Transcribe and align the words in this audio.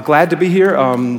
glad 0.00 0.30
to 0.30 0.36
be 0.36 0.48
here. 0.48 0.76
Um, 0.76 1.18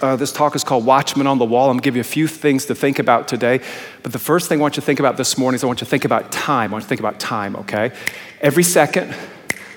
uh, 0.00 0.16
this 0.16 0.32
talk 0.32 0.54
is 0.54 0.64
called 0.64 0.84
Watchman 0.86 1.26
on 1.26 1.38
the 1.38 1.44
Wall. 1.44 1.68
I'm 1.68 1.74
going 1.74 1.80
to 1.80 1.84
give 1.84 1.96
you 1.96 2.00
a 2.00 2.04
few 2.04 2.26
things 2.26 2.66
to 2.66 2.74
think 2.74 2.98
about 2.98 3.28
today. 3.28 3.60
But 4.02 4.12
the 4.12 4.18
first 4.18 4.48
thing 4.48 4.60
I 4.60 4.62
want 4.62 4.76
you 4.76 4.80
to 4.80 4.86
think 4.86 5.00
about 5.00 5.16
this 5.16 5.36
morning 5.36 5.56
is 5.56 5.64
I 5.64 5.66
want 5.66 5.80
you 5.80 5.84
to 5.84 5.90
think 5.90 6.04
about 6.04 6.30
time. 6.30 6.70
I 6.70 6.72
want 6.72 6.82
you 6.82 6.86
to 6.86 6.88
think 6.88 7.00
about 7.00 7.20
time, 7.20 7.56
okay? 7.56 7.92
Every 8.40 8.62
second, 8.62 9.14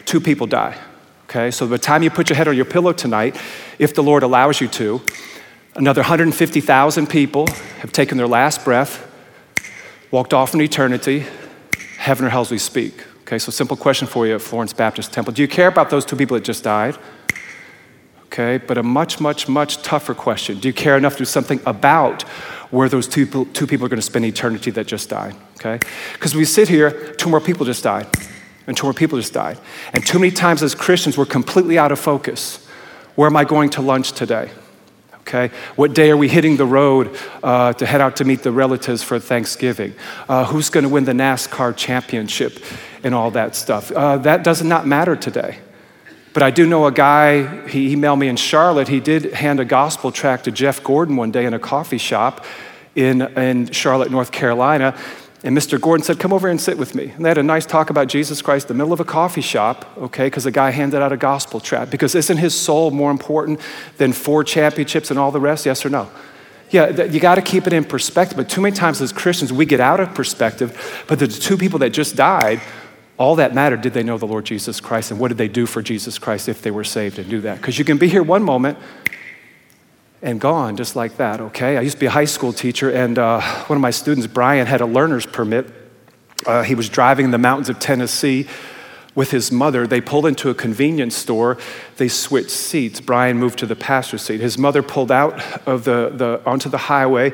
two 0.06 0.22
people 0.22 0.48
die, 0.48 0.78
okay? 1.26 1.52
So 1.52 1.66
by 1.66 1.72
the 1.72 1.78
time 1.80 2.04
you 2.04 2.10
put 2.10 2.30
your 2.30 2.38
head 2.38 2.48
on 2.48 2.56
your 2.56 2.66
pillow 2.66 2.94
tonight, 2.94 3.36
if 3.80 3.96
the 3.96 4.04
Lord 4.04 4.24
allows 4.24 4.62
you 4.62 4.68
to, 4.70 5.02
another 5.76 6.02
150,000 6.02 7.08
people 7.08 7.48
have 7.80 7.92
taken 7.92 8.18
their 8.18 8.28
last 8.28 8.64
breath, 8.64 9.08
walked 10.12 10.34
off 10.34 10.54
in 10.54 10.62
eternity, 10.62 11.26
heaven 11.98 12.26
or 12.26 12.30
hell 12.30 12.42
as 12.42 12.52
we 12.52 12.58
speak. 12.58 13.06
Okay, 13.22 13.40
so 13.40 13.52
simple 13.52 13.78
question 13.78 14.08
for 14.08 14.28
you 14.28 14.36
at 14.36 14.42
Florence 14.42 14.74
Baptist 14.74 15.14
Temple. 15.14 15.34
Do 15.34 15.42
you 15.42 15.48
care 15.48 15.70
about 15.70 15.90
those 15.90 16.06
two 16.06 16.16
people 16.16 16.36
that 16.36 16.44
just 16.44 16.64
died? 16.64 16.98
Okay, 18.32 18.64
but 18.66 18.78
a 18.78 18.84
much, 18.84 19.20
much, 19.20 19.50
much 19.50 19.82
tougher 19.82 20.14
question. 20.14 20.58
Do 20.58 20.70
you 20.70 20.74
care 20.74 20.96
enough 20.96 21.14
to 21.14 21.18
do 21.20 21.26
something 21.26 21.60
about 21.66 22.22
where 22.72 22.88
those 22.88 23.06
two, 23.06 23.26
two 23.26 23.68
people 23.68 23.86
are 23.86 23.90
going 23.90 23.98
to 24.00 24.02
spend 24.02 24.24
eternity 24.24 24.72
that 24.72 24.88
just 24.88 25.10
died? 25.10 25.36
Okay? 25.56 25.86
Because 26.14 26.34
we 26.34 26.46
sit 26.46 26.70
here, 26.70 27.14
two 27.16 27.30
more 27.30 27.42
people 27.42 27.66
just 27.66 27.84
died, 27.84 28.08
and 28.68 28.78
two 28.78 28.86
more 28.86 28.94
people 28.94 29.20
just 29.20 29.34
died. 29.34 29.60
And 29.92 30.08
too 30.08 30.18
many 30.18 30.32
times 30.32 30.64
as 30.64 30.74
Christians, 30.74 31.18
we're 31.18 31.26
completely 31.26 31.78
out 31.78 31.92
of 31.92 32.00
focus. 32.00 32.66
Where 33.16 33.28
am 33.28 33.36
I 33.36 33.44
going 33.44 33.70
to 33.72 33.82
lunch 33.82 34.14
today? 34.14 34.50
Okay, 35.20 35.54
what 35.76 35.94
day 35.94 36.10
are 36.10 36.18
we 36.18 36.30
hitting 36.30 36.56
the 36.56 36.66
road 36.66 37.14
uh, 37.44 37.74
to 37.74 37.86
head 37.86 38.00
out 38.00 38.16
to 38.16 38.24
meet 38.24 38.44
the 38.44 38.52
relatives 38.54 39.04
for 39.04 39.20
Thanksgiving? 39.20 39.94
Uh, 40.30 40.46
who's 40.46 40.70
going 40.70 40.84
to 40.84 40.90
win 40.90 41.04
the 41.04 41.12
NASCAR 41.12 41.76
championship 41.76 42.64
and 43.04 43.14
all 43.14 43.32
that 43.32 43.58
stuff? 43.58 43.92
Uh, 43.92 44.18
that 44.20 44.46
does 44.46 44.64
not 44.64 44.88
matter 44.88 45.18
today. 45.18 45.60
But 46.34 46.44
I 46.44 46.52
do 46.52 46.66
know 46.66 46.86
a 46.86 46.92
guy, 46.92 47.68
he 47.68 47.96
emailed 47.96 48.20
me 48.20 48.28
in 48.28 48.38
Charlotte. 48.38 48.88
He 48.88 49.02
did 49.02 49.34
hand 49.34 49.60
a 49.60 49.66
gospel 49.66 50.12
tract 50.12 50.46
to 50.46 50.52
Jeff 50.52 50.82
Gordon 50.84 51.18
one 51.18 51.32
day 51.32 51.46
in 51.46 51.54
a 51.54 51.60
coffee 51.60 51.98
shop 51.98 52.46
in, 52.96 53.22
in 53.38 53.72
Charlotte, 53.72 54.12
North 54.12 54.32
Carolina. 54.32 54.98
And 55.44 55.58
Mr. 55.58 55.82
Gordon 55.82 56.04
said, 56.04 56.20
Come 56.20 56.32
over 56.32 56.48
and 56.48 56.62
sit 56.62 56.78
with 56.78 56.94
me. 56.94 57.10
And 57.10 57.26
they 57.26 57.30
had 57.30 57.38
a 57.38 57.44
nice 57.44 57.66
talk 57.66 57.90
about 57.90 58.08
Jesus 58.08 58.42
Christ 58.42 58.70
in 58.70 58.78
the 58.78 58.84
middle 58.84 58.94
of 58.94 59.00
a 59.00 59.06
coffee 59.06 59.42
shop, 59.42 59.92
okay, 59.98 60.28
because 60.28 60.44
the 60.44 60.52
guy 60.52 60.70
handed 60.70 61.02
out 61.02 61.12
a 61.12 61.18
gospel 61.18 61.60
tract. 61.60 61.92
Because 61.92 62.14
isn't 62.16 62.38
his 62.38 62.56
soul 62.56 62.92
more 62.92 63.12
important 63.12 63.60
than 63.98 64.14
four 64.14 64.44
championships 64.44 65.10
and 65.10 65.20
all 65.20 65.32
the 65.32 65.40
rest? 65.40 65.66
Yes 65.66 65.86
or 65.86 65.90
no? 65.90 66.10
Yeah, 66.70 67.04
you 67.04 67.20
got 67.20 67.36
to 67.36 67.42
keep 67.42 67.68
it 67.68 67.74
in 67.74 67.84
perspective. 67.84 68.38
But 68.38 68.50
too 68.50 68.62
many 68.62 68.74
times 68.74 69.02
as 69.02 69.12
Christians, 69.12 69.52
we 69.52 69.66
get 69.66 69.82
out 69.82 70.00
of 70.00 70.14
perspective. 70.16 71.04
But 71.08 71.20
the 71.20 71.28
two 71.28 71.58
people 71.58 71.80
that 71.80 71.90
just 71.90 72.16
died 72.16 72.62
all 73.22 73.36
that 73.36 73.54
mattered, 73.54 73.82
did 73.82 73.94
they 73.94 74.02
know 74.02 74.18
the 74.18 74.26
Lord 74.26 74.46
Jesus 74.46 74.80
Christ? 74.80 75.12
And 75.12 75.20
what 75.20 75.28
did 75.28 75.38
they 75.38 75.48
do 75.48 75.68
for 75.68 75.84
Jesus 75.84 76.18
Christ 76.18 76.50
if 76.50 76.64
they 76.64 76.72
were 76.72 76.84
saved 76.84 77.20
and 77.20 77.30
do 77.30 77.42
that? 77.42 77.58
Because 77.58 77.78
you 77.78 77.86
can 77.86 78.00
be 78.00 78.08
here 78.08 78.24
one 78.24 78.42
moment 78.42 78.80
and 80.24 80.42
gone 80.42 80.76
just 80.76 80.96
like 80.96 81.18
that, 81.18 81.40
okay? 81.40 81.78
I 81.78 81.82
used 81.82 81.98
to 81.98 82.00
be 82.00 82.08
a 82.08 82.12
high 82.12 82.26
school 82.26 82.52
teacher, 82.52 82.90
and 82.90 83.20
uh, 83.20 83.40
one 83.68 83.78
of 83.78 83.82
my 83.82 83.92
students, 83.92 84.26
Brian, 84.26 84.66
had 84.66 84.82
a 84.82 84.88
learner's 84.88 85.28
permit. 85.28 85.72
Uh, 86.48 86.64
he 86.64 86.74
was 86.74 86.90
driving 86.90 87.26
in 87.26 87.32
the 87.32 87.38
mountains 87.38 87.70
of 87.70 87.78
Tennessee 87.78 88.48
with 89.14 89.30
his 89.30 89.52
mother. 89.52 89.86
They 89.86 90.02
pulled 90.02 90.26
into 90.26 90.50
a 90.50 90.56
convenience 90.56 91.16
store. 91.16 91.60
They 91.98 92.08
switched 92.08 92.50
seats. 92.50 93.02
Brian 93.02 93.38
moved 93.38 93.60
to 93.60 93.68
the 93.68 93.76
passenger 93.76 94.18
seat. 94.18 94.42
His 94.42 94.58
mother 94.58 94.82
pulled 94.82 95.12
out 95.12 95.40
of 95.68 95.84
the, 95.84 96.12
the 96.12 96.42
onto 96.44 96.70
the 96.70 96.80
highway 96.80 97.34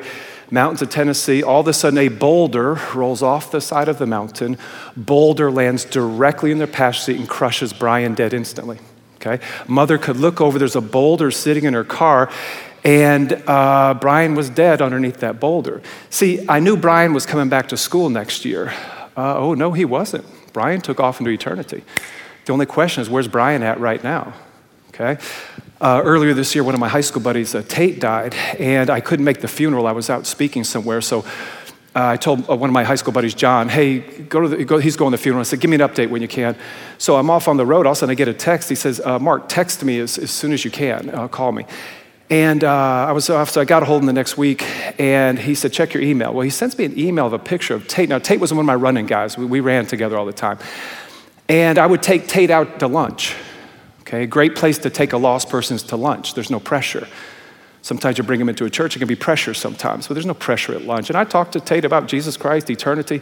mountains 0.50 0.82
of 0.82 0.90
Tennessee, 0.90 1.42
all 1.42 1.60
of 1.60 1.68
a 1.68 1.72
sudden 1.72 1.98
a 1.98 2.08
boulder 2.08 2.80
rolls 2.94 3.22
off 3.22 3.50
the 3.50 3.60
side 3.60 3.88
of 3.88 3.98
the 3.98 4.06
mountain. 4.06 4.56
Boulder 4.96 5.50
lands 5.50 5.84
directly 5.84 6.50
in 6.50 6.58
their 6.58 6.66
passenger 6.66 7.12
seat 7.12 7.20
and 7.20 7.28
crushes 7.28 7.72
Brian 7.72 8.14
dead 8.14 8.32
instantly. 8.32 8.78
Okay? 9.16 9.44
Mother 9.66 9.98
could 9.98 10.16
look 10.16 10.40
over, 10.40 10.58
there's 10.58 10.76
a 10.76 10.80
boulder 10.80 11.30
sitting 11.30 11.64
in 11.64 11.74
her 11.74 11.84
car, 11.84 12.30
and 12.84 13.32
uh, 13.46 13.94
Brian 14.00 14.34
was 14.34 14.48
dead 14.48 14.80
underneath 14.80 15.18
that 15.18 15.40
boulder. 15.40 15.82
See, 16.10 16.44
I 16.48 16.60
knew 16.60 16.76
Brian 16.76 17.12
was 17.12 17.26
coming 17.26 17.48
back 17.48 17.68
to 17.68 17.76
school 17.76 18.08
next 18.08 18.44
year. 18.44 18.72
Uh, 19.16 19.36
oh, 19.36 19.54
no, 19.54 19.72
he 19.72 19.84
wasn't. 19.84 20.24
Brian 20.52 20.80
took 20.80 21.00
off 21.00 21.18
into 21.20 21.32
eternity. 21.32 21.82
The 22.44 22.52
only 22.52 22.66
question 22.66 23.02
is, 23.02 23.10
where's 23.10 23.28
Brian 23.28 23.62
at 23.62 23.80
right 23.80 24.02
now? 24.02 24.32
Okay? 25.00 25.22
Uh, 25.80 26.02
earlier 26.04 26.34
this 26.34 26.56
year, 26.56 26.64
one 26.64 26.74
of 26.74 26.80
my 26.80 26.88
high 26.88 27.02
school 27.02 27.22
buddies, 27.22 27.54
uh, 27.54 27.62
Tate, 27.68 28.00
died, 28.00 28.34
and 28.58 28.90
I 28.90 28.98
couldn't 29.00 29.24
make 29.24 29.40
the 29.40 29.46
funeral. 29.46 29.86
I 29.86 29.92
was 29.92 30.10
out 30.10 30.26
speaking 30.26 30.64
somewhere, 30.64 31.00
so 31.00 31.20
uh, 31.20 31.24
I 31.94 32.16
told 32.16 32.50
uh, 32.50 32.56
one 32.56 32.68
of 32.68 32.74
my 32.74 32.82
high 32.82 32.96
school 32.96 33.12
buddies, 33.12 33.32
John, 33.32 33.68
hey, 33.68 34.00
go 34.00 34.40
to 34.40 34.48
the, 34.48 34.64
go, 34.64 34.78
he's 34.78 34.96
going 34.96 35.12
to 35.12 35.16
the 35.16 35.22
funeral. 35.22 35.40
I 35.40 35.44
said, 35.44 35.60
give 35.60 35.70
me 35.70 35.76
an 35.76 35.82
update 35.82 36.10
when 36.10 36.20
you 36.20 36.26
can. 36.26 36.56
So 36.98 37.16
I'm 37.16 37.30
off 37.30 37.46
on 37.46 37.56
the 37.56 37.64
road. 37.64 37.86
All 37.86 37.92
of 37.92 37.96
a 37.96 38.00
sudden, 38.00 38.10
I 38.10 38.14
get 38.16 38.26
a 38.26 38.34
text. 38.34 38.68
He 38.68 38.74
says, 38.74 39.00
uh, 39.00 39.20
Mark, 39.20 39.48
text 39.48 39.84
me 39.84 40.00
as, 40.00 40.18
as 40.18 40.32
soon 40.32 40.52
as 40.52 40.64
you 40.64 40.72
can. 40.72 41.10
Uh, 41.10 41.28
call 41.28 41.52
me. 41.52 41.64
And 42.28 42.64
I 42.64 43.12
was 43.12 43.30
off, 43.30 43.50
so 43.50 43.60
I 43.60 43.64
got 43.64 43.84
a 43.84 43.86
hold 43.86 43.98
of 43.98 44.02
him 44.02 44.06
the 44.08 44.12
next 44.12 44.36
week, 44.36 44.62
and 45.00 45.38
he 45.38 45.54
said, 45.54 45.72
check 45.72 45.94
your 45.94 46.02
email. 46.02 46.34
Well, 46.34 46.42
he 46.42 46.50
sends 46.50 46.76
me 46.76 46.84
an 46.86 46.98
email 46.98 47.26
of 47.26 47.32
a 47.32 47.38
picture 47.38 47.74
of 47.74 47.86
Tate. 47.86 48.08
Now, 48.08 48.18
Tate 48.18 48.40
was 48.40 48.52
one 48.52 48.60
of 48.60 48.66
my 48.66 48.74
running 48.74 49.06
guys. 49.06 49.38
We, 49.38 49.46
we 49.46 49.60
ran 49.60 49.86
together 49.86 50.18
all 50.18 50.26
the 50.26 50.32
time. 50.32 50.58
And 51.48 51.78
I 51.78 51.86
would 51.86 52.02
take 52.02 52.26
Tate 52.26 52.50
out 52.50 52.80
to 52.80 52.88
lunch. 52.88 53.34
Okay, 54.08 54.22
a 54.22 54.26
great 54.26 54.56
place 54.56 54.78
to 54.78 54.88
take 54.88 55.12
a 55.12 55.18
lost 55.18 55.50
person 55.50 55.76
is 55.76 55.82
to 55.82 55.96
lunch. 55.96 56.32
There's 56.32 56.48
no 56.48 56.58
pressure. 56.58 57.06
Sometimes 57.82 58.16
you 58.16 58.24
bring 58.24 58.38
them 58.38 58.48
into 58.48 58.64
a 58.64 58.70
church, 58.70 58.96
it 58.96 59.00
can 59.00 59.08
be 59.08 59.14
pressure 59.14 59.52
sometimes, 59.52 60.08
but 60.08 60.14
there's 60.14 60.26
no 60.26 60.32
pressure 60.32 60.72
at 60.72 60.82
lunch. 60.82 61.10
And 61.10 61.16
I 61.16 61.24
talked 61.24 61.52
to 61.52 61.60
Tate 61.60 61.84
about 61.84 62.08
Jesus 62.08 62.38
Christ, 62.38 62.70
eternity. 62.70 63.20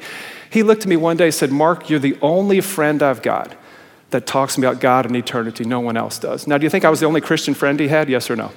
He 0.49 0.63
looked 0.63 0.83
at 0.83 0.89
me 0.89 0.97
one 0.97 1.17
day 1.17 1.25
and 1.25 1.35
said, 1.35 1.51
Mark, 1.51 1.91
you're 1.91 1.99
the 1.99 2.17
only 2.23 2.61
friend 2.61 3.03
I've 3.03 3.21
got 3.21 3.57
that 4.11 4.29
talks 4.29 4.57
about 4.57 4.79
God 4.79 5.07
and 5.07 5.17
eternity. 5.17 5.65
No 5.65 5.81
one 5.81 5.97
else 5.97 6.21
does. 6.21 6.47
Now, 6.47 6.57
do 6.57 6.63
you 6.63 6.71
think 6.71 6.85
I 6.85 6.91
was 6.91 7.01
the 7.01 7.07
only 7.07 7.21
Christian 7.21 7.53
friend 7.53 7.81
he 7.81 7.89
had? 7.89 8.09
Yes 8.09 8.31
or 8.31 8.37
no? 8.37 8.53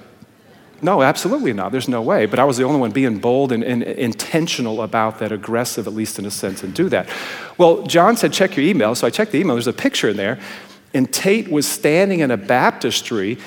No, 0.84 1.02
absolutely 1.02 1.52
not. 1.52 1.72
There's 1.72 1.90
no 1.90 2.02
way. 2.02 2.28
But 2.28 2.38
I 2.38 2.44
was 2.46 2.58
the 2.58 2.64
only 2.64 2.80
one 2.80 2.92
being 2.92 3.18
bold 3.18 3.52
and, 3.52 3.64
and, 3.64 3.82
intentional 3.82 4.84
about 4.84 5.18
that, 5.20 5.32
aggressive, 5.32 5.88
at 5.88 5.94
least 5.94 6.20
in 6.20 6.26
a 6.26 6.32
sense, 6.32 6.64
and 6.64 6.76
do 6.76 6.90
that. 6.90 7.10
Well, 7.58 7.82
John 7.84 8.16
said, 8.16 8.32
check 8.32 8.56
your 8.56 8.66
email. 8.66 8.94
So 8.94 9.08
I 9.08 9.10
checked 9.10 9.32
the 9.32 9.40
email. 9.40 9.56
There's 9.56 9.68
a 9.68 9.74
picture 9.74 10.10
in 10.10 10.18
there. 10.18 10.40
And 10.94 11.12
Tate 11.12 11.50
was 11.50 11.68
standing 11.68 12.20
in 12.20 12.32
a 12.32 12.38
baptistry 12.38 13.38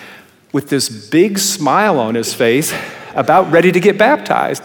with 0.52 0.68
this 0.68 1.08
big 1.08 1.38
smile 1.38 1.98
on 1.98 2.14
his 2.14 2.34
face, 2.34 2.74
about 3.14 3.50
ready 3.50 3.72
to 3.72 3.80
get 3.80 3.98
baptized. 3.98 4.64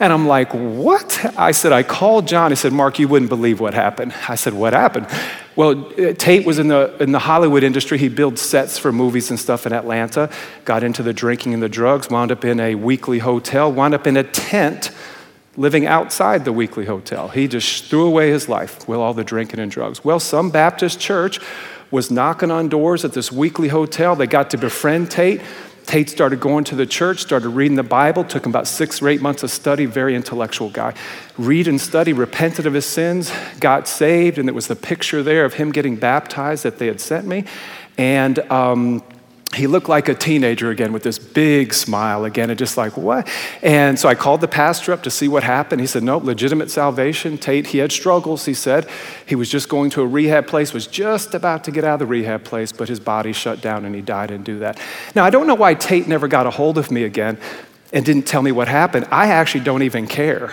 And 0.00 0.12
I'm 0.12 0.26
like, 0.26 0.52
what? 0.52 1.24
I 1.38 1.52
said, 1.52 1.72
I 1.72 1.82
called 1.82 2.26
John. 2.26 2.50
He 2.50 2.56
said, 2.56 2.72
Mark, 2.72 2.98
you 2.98 3.08
wouldn't 3.08 3.28
believe 3.28 3.60
what 3.60 3.74
happened. 3.74 4.12
I 4.28 4.34
said, 4.34 4.52
what 4.52 4.72
happened? 4.72 5.06
Well, 5.56 5.86
uh, 5.92 6.12
Tate 6.14 6.44
was 6.44 6.58
in 6.58 6.68
the, 6.68 6.96
in 7.00 7.12
the 7.12 7.20
Hollywood 7.20 7.62
industry. 7.62 7.96
He 7.96 8.08
built 8.08 8.38
sets 8.38 8.76
for 8.76 8.92
movies 8.92 9.30
and 9.30 9.38
stuff 9.38 9.66
in 9.66 9.72
Atlanta, 9.72 10.30
got 10.64 10.82
into 10.82 11.02
the 11.02 11.12
drinking 11.12 11.54
and 11.54 11.62
the 11.62 11.68
drugs, 11.68 12.10
wound 12.10 12.32
up 12.32 12.44
in 12.44 12.58
a 12.58 12.74
weekly 12.74 13.20
hotel, 13.20 13.72
wound 13.72 13.94
up 13.94 14.06
in 14.06 14.16
a 14.16 14.24
tent 14.24 14.90
living 15.56 15.86
outside 15.86 16.44
the 16.44 16.52
weekly 16.52 16.84
hotel. 16.84 17.28
He 17.28 17.46
just 17.46 17.84
threw 17.84 18.04
away 18.06 18.30
his 18.30 18.48
life 18.48 18.88
with 18.88 18.98
all 18.98 19.14
the 19.14 19.22
drinking 19.22 19.60
and 19.60 19.70
drugs. 19.70 20.04
Well, 20.04 20.18
some 20.18 20.50
Baptist 20.50 20.98
church 20.98 21.38
was 21.94 22.10
knocking 22.10 22.50
on 22.50 22.68
doors 22.68 23.04
at 23.04 23.12
this 23.12 23.30
weekly 23.30 23.68
hotel. 23.68 24.16
They 24.16 24.26
got 24.26 24.50
to 24.50 24.58
befriend 24.58 25.12
Tate. 25.12 25.40
Tate 25.86 26.10
started 26.10 26.40
going 26.40 26.64
to 26.64 26.74
the 26.74 26.86
church, 26.86 27.20
started 27.20 27.50
reading 27.50 27.76
the 27.76 27.84
Bible, 27.84 28.24
took 28.24 28.44
him 28.44 28.50
about 28.50 28.66
six 28.66 29.00
or 29.00 29.08
eight 29.08 29.22
months 29.22 29.44
of 29.44 29.50
study, 29.50 29.86
very 29.86 30.16
intellectual 30.16 30.70
guy. 30.70 30.92
Read 31.38 31.68
and 31.68 31.80
study, 31.80 32.12
repented 32.12 32.66
of 32.66 32.74
his 32.74 32.84
sins, 32.84 33.32
got 33.60 33.86
saved, 33.86 34.38
and 34.38 34.48
it 34.48 34.52
was 34.56 34.66
the 34.66 34.74
picture 34.74 35.22
there 35.22 35.44
of 35.44 35.54
him 35.54 35.70
getting 35.70 35.94
baptized 35.94 36.64
that 36.64 36.78
they 36.78 36.88
had 36.88 37.00
sent 37.00 37.28
me. 37.28 37.44
And 37.96 38.40
um, 38.50 39.04
he 39.54 39.66
looked 39.66 39.88
like 39.88 40.08
a 40.08 40.14
teenager 40.14 40.70
again 40.70 40.92
with 40.92 41.02
this 41.02 41.18
big 41.18 41.74
smile 41.74 42.24
again 42.24 42.50
and 42.50 42.58
just 42.58 42.76
like 42.76 42.96
what? 42.96 43.28
And 43.62 43.98
so 43.98 44.08
i 44.08 44.14
called 44.14 44.40
the 44.40 44.48
pastor 44.48 44.92
up 44.92 45.02
to 45.04 45.10
see 45.10 45.28
what 45.28 45.42
happened. 45.42 45.80
He 45.80 45.86
said 45.86 46.02
nope 46.02 46.24
legitimate 46.24 46.70
salvation. 46.70 47.38
Tate 47.38 47.68
he 47.68 47.78
had 47.78 47.92
struggles 47.92 48.44
he 48.44 48.54
said. 48.54 48.88
He 49.26 49.34
was 49.34 49.48
just 49.48 49.68
going 49.68 49.90
to 49.90 50.02
a 50.02 50.06
rehab 50.06 50.46
place 50.46 50.72
was 50.72 50.86
just 50.86 51.34
about 51.34 51.64
to 51.64 51.70
get 51.70 51.84
out 51.84 51.94
of 51.94 51.98
the 52.00 52.06
rehab 52.06 52.44
place 52.44 52.72
but 52.72 52.88
his 52.88 53.00
body 53.00 53.32
shut 53.32 53.60
down 53.60 53.84
and 53.84 53.94
he 53.94 54.00
died 54.00 54.30
and 54.30 54.44
do 54.44 54.58
that. 54.60 54.80
Now 55.14 55.24
i 55.24 55.30
don't 55.30 55.46
know 55.46 55.54
why 55.54 55.74
tate 55.74 56.08
never 56.08 56.28
got 56.28 56.46
a 56.46 56.50
hold 56.50 56.78
of 56.78 56.90
me 56.90 57.04
again 57.04 57.38
and 57.92 58.04
didn't 58.04 58.26
tell 58.26 58.42
me 58.42 58.52
what 58.52 58.68
happened. 58.68 59.06
I 59.10 59.28
actually 59.28 59.64
don't 59.64 59.82
even 59.82 60.06
care 60.06 60.52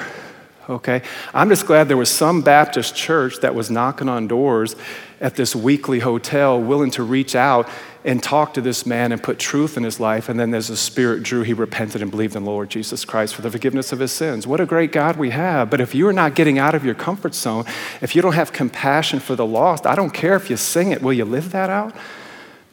okay? 0.70 1.02
I'm 1.34 1.50
just 1.50 1.66
glad 1.66 1.88
there 1.88 1.98
was 1.98 2.10
some 2.10 2.42
Baptist 2.42 2.96
church 2.96 3.38
that 3.42 3.54
was 3.54 3.70
knocking 3.70 4.10
on 4.10 4.28
doors 4.28 4.76
at 5.20 5.36
this 5.36 5.56
weekly 5.56 6.00
hotel, 6.00 6.62
willing 6.62 6.92
to 6.92 7.04
reach 7.04 7.36
out 7.36 7.70
and 8.04 8.22
talk 8.22 8.54
to 8.56 8.62
this 8.62 8.86
man 8.86 9.12
and 9.12 9.22
put 9.22 9.38
truth 9.38 9.78
in 9.78 9.84
his 9.84 10.00
life. 10.00 10.28
And 10.28 10.40
then 10.40 10.54
as 10.54 10.70
the 10.70 10.78
Spirit 10.78 11.22
drew, 11.22 11.44
he 11.44 11.54
repented 11.54 12.02
and 12.02 12.10
believed 12.10 12.36
in 12.36 12.44
the 12.44 12.50
Lord 12.50 12.70
Jesus 12.70 13.06
Christ 13.06 13.36
for 13.36 13.44
the 13.44 13.52
forgiveness 13.52 13.92
of 13.92 14.00
his 14.00 14.12
sins. 14.12 14.48
What 14.48 14.60
a 14.60 14.66
great 14.66 14.92
God 14.92 15.18
we 15.18 15.30
have. 15.30 15.70
But 15.70 15.82
if 15.82 15.94
you're 15.94 16.14
not 16.14 16.34
getting 16.34 16.58
out 16.58 16.74
of 16.74 16.84
your 16.84 16.96
comfort 16.96 17.36
zone, 17.36 17.66
if 18.02 18.16
you 18.16 18.22
don't 18.22 18.34
have 18.34 18.52
compassion 18.52 19.20
for 19.20 19.36
the 19.36 19.46
lost, 19.46 19.86
I 19.86 19.96
don't 19.96 20.12
care 20.12 20.36
if 20.36 20.50
you 20.50 20.58
sing 20.58 20.92
it. 20.92 21.02
Will 21.02 21.14
you 21.14 21.26
live 21.26 21.52
that 21.52 21.70
out? 21.70 21.96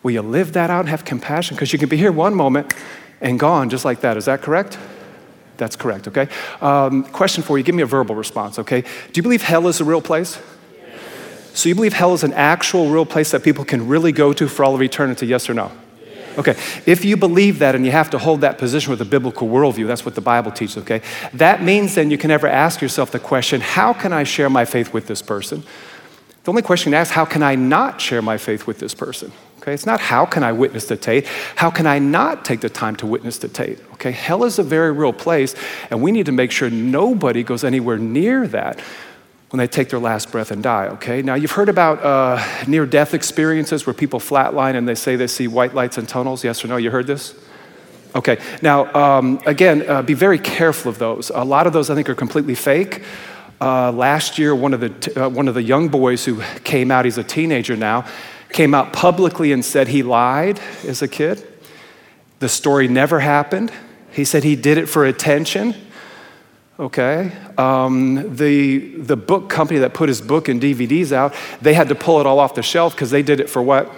Will 0.03 0.13
you 0.13 0.23
live 0.23 0.55
that 0.55 0.71
out 0.71 0.81
and 0.81 0.89
have 0.89 1.05
compassion? 1.05 1.57
Because 1.57 1.73
you 1.73 1.79
can 1.79 1.89
be 1.89 1.97
here 1.97 2.13
one 2.13 2.35
moment 2.35 2.73
and 3.21 3.39
gone 3.39 3.69
just 3.69 3.85
like 3.85 4.01
that. 4.01 4.17
Is 4.17 4.25
that 4.27 4.41
correct? 4.41 4.79
That's 5.59 5.77
correct, 5.77 6.09
okay? 6.09 6.29
Um, 6.61 7.03
question 7.05 7.43
for 7.43 7.59
you 7.59 7.65
give 7.65 7.75
me 7.75 7.83
a 7.83 7.87
verbal 7.87 8.15
response, 8.15 8.61
okay? 8.61 8.83
Do 8.83 9.13
you 9.15 9.23
believe 9.23 9.43
hell 9.43 9.67
is 9.67 9.81
a 9.81 9.85
real 9.85 10.01
place? 10.01 10.41
So 11.59 11.69
you 11.69 11.75
believe 11.75 11.93
hell 11.93 12.15
is 12.15 12.23
an 12.23 12.35
actual 12.35 12.89
real 12.89 13.05
place 13.05 13.33
that 13.33 13.43
people 13.43 13.65
can 13.65 13.89
really 13.89 14.13
go 14.13 14.33
to 14.33 14.47
for 14.47 14.65
all 14.65 14.77
of 14.77 14.81
eternity, 14.81 15.27
yes 15.27 15.51
or 15.51 15.55
no? 15.55 15.73
Okay, 16.39 16.53
if 16.87 17.05
you 17.05 17.17
believe 17.17 17.59
that 17.59 17.75
and 17.75 17.85
you 17.85 17.91
have 17.91 18.11
to 18.11 18.19
hold 18.19 18.43
that 18.43 18.59
position 18.59 18.93
with 18.93 19.01
a 19.01 19.05
biblical 19.05 19.49
worldview, 19.49 19.89
that's 19.89 20.05
what 20.05 20.15
the 20.15 20.21
Bible 20.21 20.53
teaches, 20.53 20.77
okay? 20.79 21.03
That 21.35 21.61
means 21.61 21.97
then 21.97 22.13
you 22.13 22.17
can 22.17 22.29
never 22.29 22.47
ask 22.47 22.81
yourself 22.81 23.11
the 23.11 23.19
question, 23.19 23.61
how 23.61 23.93
can 23.93 24.13
I 24.13 24.23
share 24.23 24.49
my 24.49 24.65
faith 24.65 24.93
with 24.93 25.09
this 25.09 25.21
person? 25.21 25.65
The 26.45 26.51
only 26.53 26.63
question 26.63 26.93
to 26.93 26.99
ask, 26.99 27.11
how 27.11 27.25
can 27.25 27.43
I 27.43 27.57
not 27.57 28.01
share 28.01 28.23
my 28.23 28.39
faith 28.39 28.69
with 28.69 28.79
this 28.79 28.95
person? 28.95 29.33
Okay, 29.59 29.75
it's 29.75 29.85
not 29.85 30.01
how 30.01 30.27
can 30.27 30.45
I 30.45 30.53
witness 30.53 30.87
to 30.87 30.97
Tate? 30.97 31.27
How 31.57 31.71
can 31.71 31.89
I 31.89 31.99
not 31.99 32.45
take 32.45 32.61
the 32.61 32.71
time 32.71 32.95
to 32.97 33.07
witness 33.07 33.37
to 33.39 33.49
Tate? 33.49 33.81
Okay, 33.95 34.13
hell 34.13 34.45
is 34.45 34.61
a 34.61 34.63
very 34.63 34.93
real 34.93 35.13
place, 35.13 35.57
and 35.91 36.03
we 36.03 36.13
need 36.13 36.27
to 36.27 36.33
make 36.33 36.53
sure 36.53 36.71
nobody 36.71 37.43
goes 37.43 37.65
anywhere 37.65 37.99
near 37.99 38.47
that 38.47 38.81
when 39.51 39.59
they 39.59 39.67
take 39.67 39.89
their 39.89 39.99
last 39.99 40.31
breath 40.31 40.51
and 40.51 40.63
die, 40.63 40.89
okay? 40.89 41.23
Now, 41.23 41.35
you've 41.35 41.53
heard 41.53 41.71
about 41.71 42.03
uh, 42.05 42.67
near 42.67 42.85
death 42.85 43.15
experiences 43.15 43.87
where 43.87 43.95
people 43.95 44.21
flatline 44.21 44.75
and 44.75 44.87
they 44.87 44.95
say 44.95 45.17
they 45.17 45.27
see 45.27 45.49
white 45.49 45.75
lights 45.75 45.97
and 45.97 46.07
tunnels. 46.07 46.45
Yes 46.45 46.63
or 46.65 46.69
no? 46.69 46.77
You 46.77 46.91
heard 46.91 47.07
this? 47.07 47.35
Okay, 48.15 48.39
now, 48.63 48.93
um, 48.95 49.41
again, 49.47 49.89
uh, 49.89 50.03
be 50.03 50.15
very 50.15 50.39
careful 50.39 50.91
of 50.91 50.99
those. 50.99 51.31
A 51.35 51.45
lot 51.45 51.67
of 51.67 51.73
those 51.73 51.89
I 51.89 51.95
think 51.95 52.09
are 52.09 52.15
completely 52.15 52.55
fake. 52.55 53.03
Uh, 53.61 53.91
last 53.91 54.39
year, 54.39 54.55
one 54.55 54.75
of, 54.75 54.81
the 54.81 54.91
t- 54.91 55.15
uh, 55.15 55.29
one 55.29 55.49
of 55.49 55.55
the 55.55 55.63
young 55.63 55.89
boys 55.89 56.25
who 56.25 56.43
came 56.65 56.91
out, 56.91 57.05
he's 57.05 57.19
a 57.19 57.25
teenager 57.25 57.77
now, 57.77 58.07
came 58.51 58.75
out 58.75 58.93
publicly 58.93 59.53
and 59.53 59.65
said 59.65 59.89
he 59.89 60.03
lied 60.03 60.61
as 60.87 61.03
a 61.03 61.09
kid. 61.09 61.47
The 62.39 62.49
story 62.49 62.87
never 62.87 63.21
happened. 63.21 63.73
He 64.11 64.25
said 64.25 64.45
he 64.45 64.57
did 64.57 64.79
it 64.79 64.89
for 64.89 65.05
attention 65.05 65.75
okay? 66.79 67.33
Um, 67.57 68.37
the, 68.37 68.79
the 68.97 69.17
book 69.17 69.49
company 69.49 69.81
that 69.81 69.95
put 69.95 70.09
his 70.09 70.21
book 70.21 70.49
and 70.49 70.61
DVDs 70.61 71.13
out, 71.13 71.35
they 71.61 71.75
had 71.75 71.89
to 71.89 71.95
pull 71.95 72.21
it 72.21 72.27
all 72.27 72.39
off 72.39 72.55
the 72.55 72.63
shelf 72.63 72.95
because 72.95 73.11
they 73.11 73.23
did 73.23 73.41
it 73.41 73.51
for 73.51 73.63
what? 73.63 73.93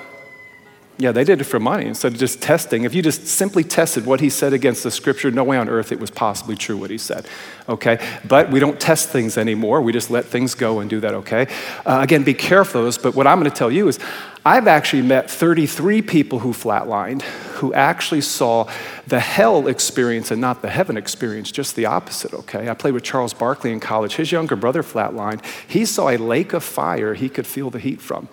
Yeah, 1.01 1.13
they 1.13 1.25
did 1.25 1.41
it 1.41 1.45
for 1.45 1.59
money 1.59 1.87
instead 1.87 2.13
of 2.13 2.19
just 2.19 2.43
testing. 2.43 2.85
If 2.85 2.95
you 2.95 3.01
just 3.01 3.27
simply 3.27 3.65
tested 3.65 4.05
what 4.05 4.21
he 4.21 4.29
said 4.29 4.53
against 4.53 4.83
the 4.83 4.91
scripture, 4.91 5.31
no 5.31 5.43
way 5.45 5.57
on 5.57 5.67
earth 5.67 5.93
it 5.93 5.99
was 5.99 6.11
possibly 6.11 6.57
true 6.57 6.77
what 6.77 6.91
he 6.91 6.99
said. 6.99 7.27
Okay? 7.71 8.07
But 8.29 8.51
we 8.51 8.61
don't 8.61 8.79
test 8.79 9.09
things 9.09 9.39
anymore. 9.39 9.81
We 9.81 9.95
just 9.95 10.11
let 10.11 10.27
things 10.27 10.55
go 10.55 10.81
and 10.81 10.91
do 10.91 11.01
that, 11.01 11.15
okay? 11.15 11.47
Uh, 11.87 12.01
again, 12.03 12.23
be 12.23 12.35
careful 12.35 12.83
of 12.83 12.87
this, 12.87 12.99
but 12.99 13.15
what 13.15 13.27
I'm 13.27 13.41
going 13.41 13.51
to 13.51 13.57
tell 13.57 13.71
you 13.71 13.89
is 13.89 13.99
I've 14.45 14.69
actually 14.69 15.01
met 15.01 15.31
33 15.31 16.03
people 16.03 16.41
who 16.41 16.53
flatlined 16.53 17.23
who 17.61 17.73
actually 17.73 18.21
saw 18.21 18.67
the 19.07 19.21
hell 19.21 19.69
experience 19.69 20.31
and 20.31 20.41
not 20.41 20.61
the 20.61 20.69
heaven 20.69 20.99
experience, 20.99 21.51
just 21.51 21.77
the 21.77 21.87
opposite, 21.87 22.35
okay? 22.35 22.69
I 22.69 22.75
played 22.75 22.95
with 22.95 23.05
Charles 23.05 23.33
Barkley 23.33 23.73
in 23.73 23.81
college. 23.81 24.17
His 24.17 24.33
younger 24.33 24.57
brother 24.57 24.83
flatlined. 24.83 25.45
He 25.67 25.87
saw 25.87 26.11
a 26.11 26.19
lake 26.19 26.53
of 26.53 26.63
fire 26.63 27.15
he 27.15 27.31
could 27.31 27.47
feel 27.47 27.71
the 27.71 27.79
heat 27.79 28.03
from. 28.03 28.29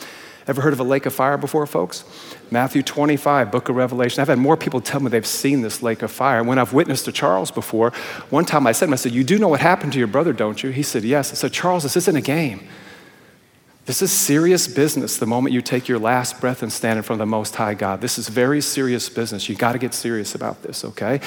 Ever 0.48 0.62
heard 0.62 0.72
of 0.72 0.80
a 0.80 0.86
lake 0.86 1.06
of 1.06 1.13
fire 1.13 1.38
before, 1.38 1.68
folks? 1.68 2.06
Matthew 2.52 2.82
25, 2.82 3.52
book 3.52 3.70
of 3.70 3.76
Revelation. 3.76 4.22
I've 4.22 4.28
had 4.28 4.40
more 4.40 4.56
people 4.56 4.82
tell 4.82 5.00
me 5.00 5.10
they've 5.10 5.26
seen 5.26 5.62
this 5.62 5.82
lake 5.82 6.02
of 6.02 6.12
fire. 6.12 6.44
When 6.44 6.58
I've 6.58 6.74
witnessed 6.74 7.06
to 7.06 7.12
Charles 7.12 7.52
before, 7.52 7.92
one 8.30 8.46
time 8.46 8.66
I 8.66 8.72
said 8.72 8.86
to 8.86 8.90
him, 8.90 8.94
I 8.94 8.98
said, 8.98 9.12
You 9.12 9.24
do 9.24 9.38
know 9.38 9.50
what 9.50 9.60
happened 9.60 9.94
to 9.94 10.00
your 10.00 10.08
brother, 10.08 10.34
don't 10.34 10.62
you? 10.64 10.70
He 10.70 10.84
said, 10.84 11.04
Yes. 11.04 11.32
I 11.32 11.36
said, 11.36 11.52
Charles, 11.54 11.84
this 11.84 11.98
isn't 11.98 12.16
a 12.16 12.22
game. 12.22 12.68
This 13.88 14.02
is 14.02 14.12
serious 14.12 14.68
business 14.68 15.16
the 15.16 15.26
moment 15.26 15.54
you 15.54 15.62
take 15.62 15.88
your 15.88 15.98
last 15.98 16.42
breath 16.42 16.62
and 16.62 16.72
stand 16.72 16.98
in 16.98 17.04
front 17.04 17.22
of 17.22 17.26
the 17.26 17.32
Most 17.32 17.56
High 17.56 17.74
God. 17.74 18.02
This 18.02 18.18
is 18.18 18.28
very 18.28 18.60
serious 18.60 19.08
business. 19.08 19.48
You 19.48 19.56
got 19.56 19.72
to 19.72 19.80
get 19.80 19.94
serious 19.94 20.36
about 20.36 20.62
this, 20.62 20.84
okay? 20.84 21.20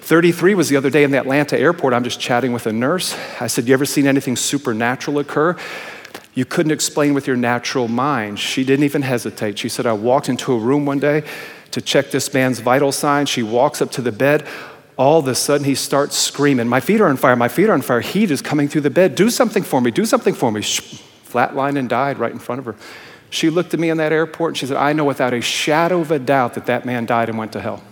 33 0.00 0.56
was 0.56 0.68
the 0.68 0.76
other 0.76 0.90
day 0.90 1.04
in 1.04 1.12
the 1.12 1.18
Atlanta 1.18 1.56
airport. 1.56 1.94
I'm 1.94 2.02
just 2.02 2.18
chatting 2.18 2.52
with 2.52 2.66
a 2.66 2.72
nurse. 2.72 3.16
I 3.40 3.46
said, 3.46 3.68
You 3.68 3.74
ever 3.74 3.84
seen 3.84 4.08
anything 4.08 4.34
supernatural 4.34 5.20
occur? 5.20 5.56
You 6.34 6.44
couldn't 6.44 6.72
explain 6.72 7.14
with 7.14 7.26
your 7.26 7.36
natural 7.36 7.88
mind. 7.88 8.38
She 8.38 8.64
didn't 8.64 8.84
even 8.84 9.02
hesitate. 9.02 9.58
She 9.58 9.68
said, 9.68 9.86
I 9.86 9.92
walked 9.92 10.28
into 10.28 10.52
a 10.52 10.58
room 10.58 10.86
one 10.86 10.98
day 10.98 11.24
to 11.72 11.80
check 11.80 12.10
this 12.10 12.32
man's 12.32 12.60
vital 12.60 12.92
signs. 12.92 13.28
She 13.28 13.42
walks 13.42 13.82
up 13.82 13.90
to 13.92 14.02
the 14.02 14.12
bed. 14.12 14.46
All 14.96 15.20
of 15.20 15.28
a 15.28 15.34
sudden, 15.34 15.64
he 15.64 15.74
starts 15.74 16.16
screaming, 16.16 16.68
My 16.68 16.80
feet 16.80 17.00
are 17.00 17.08
on 17.08 17.16
fire, 17.16 17.36
my 17.36 17.48
feet 17.48 17.68
are 17.68 17.72
on 17.72 17.82
fire. 17.82 18.00
Heat 18.00 18.30
is 18.30 18.42
coming 18.42 18.68
through 18.68 18.80
the 18.80 18.90
bed. 18.90 19.14
Do 19.14 19.30
something 19.30 19.62
for 19.62 19.80
me, 19.80 19.90
do 19.90 20.04
something 20.04 20.34
for 20.34 20.50
me 20.50 20.62
flatlined 21.28 21.78
and 21.78 21.88
died 21.88 22.18
right 22.18 22.32
in 22.32 22.38
front 22.38 22.58
of 22.58 22.64
her. 22.64 22.74
She 23.30 23.50
looked 23.50 23.74
at 23.74 23.80
me 23.80 23.90
in 23.90 23.98
that 23.98 24.12
airport 24.12 24.50
and 24.50 24.56
she 24.58 24.66
said, 24.66 24.76
I 24.76 24.92
know 24.92 25.04
without 25.04 25.34
a 25.34 25.40
shadow 25.40 26.00
of 26.00 26.10
a 26.10 26.18
doubt 26.18 26.54
that 26.54 26.66
that 26.66 26.86
man 26.86 27.04
died 27.04 27.28
and 27.28 27.36
went 27.36 27.52
to 27.52 27.60
hell. 27.60 27.82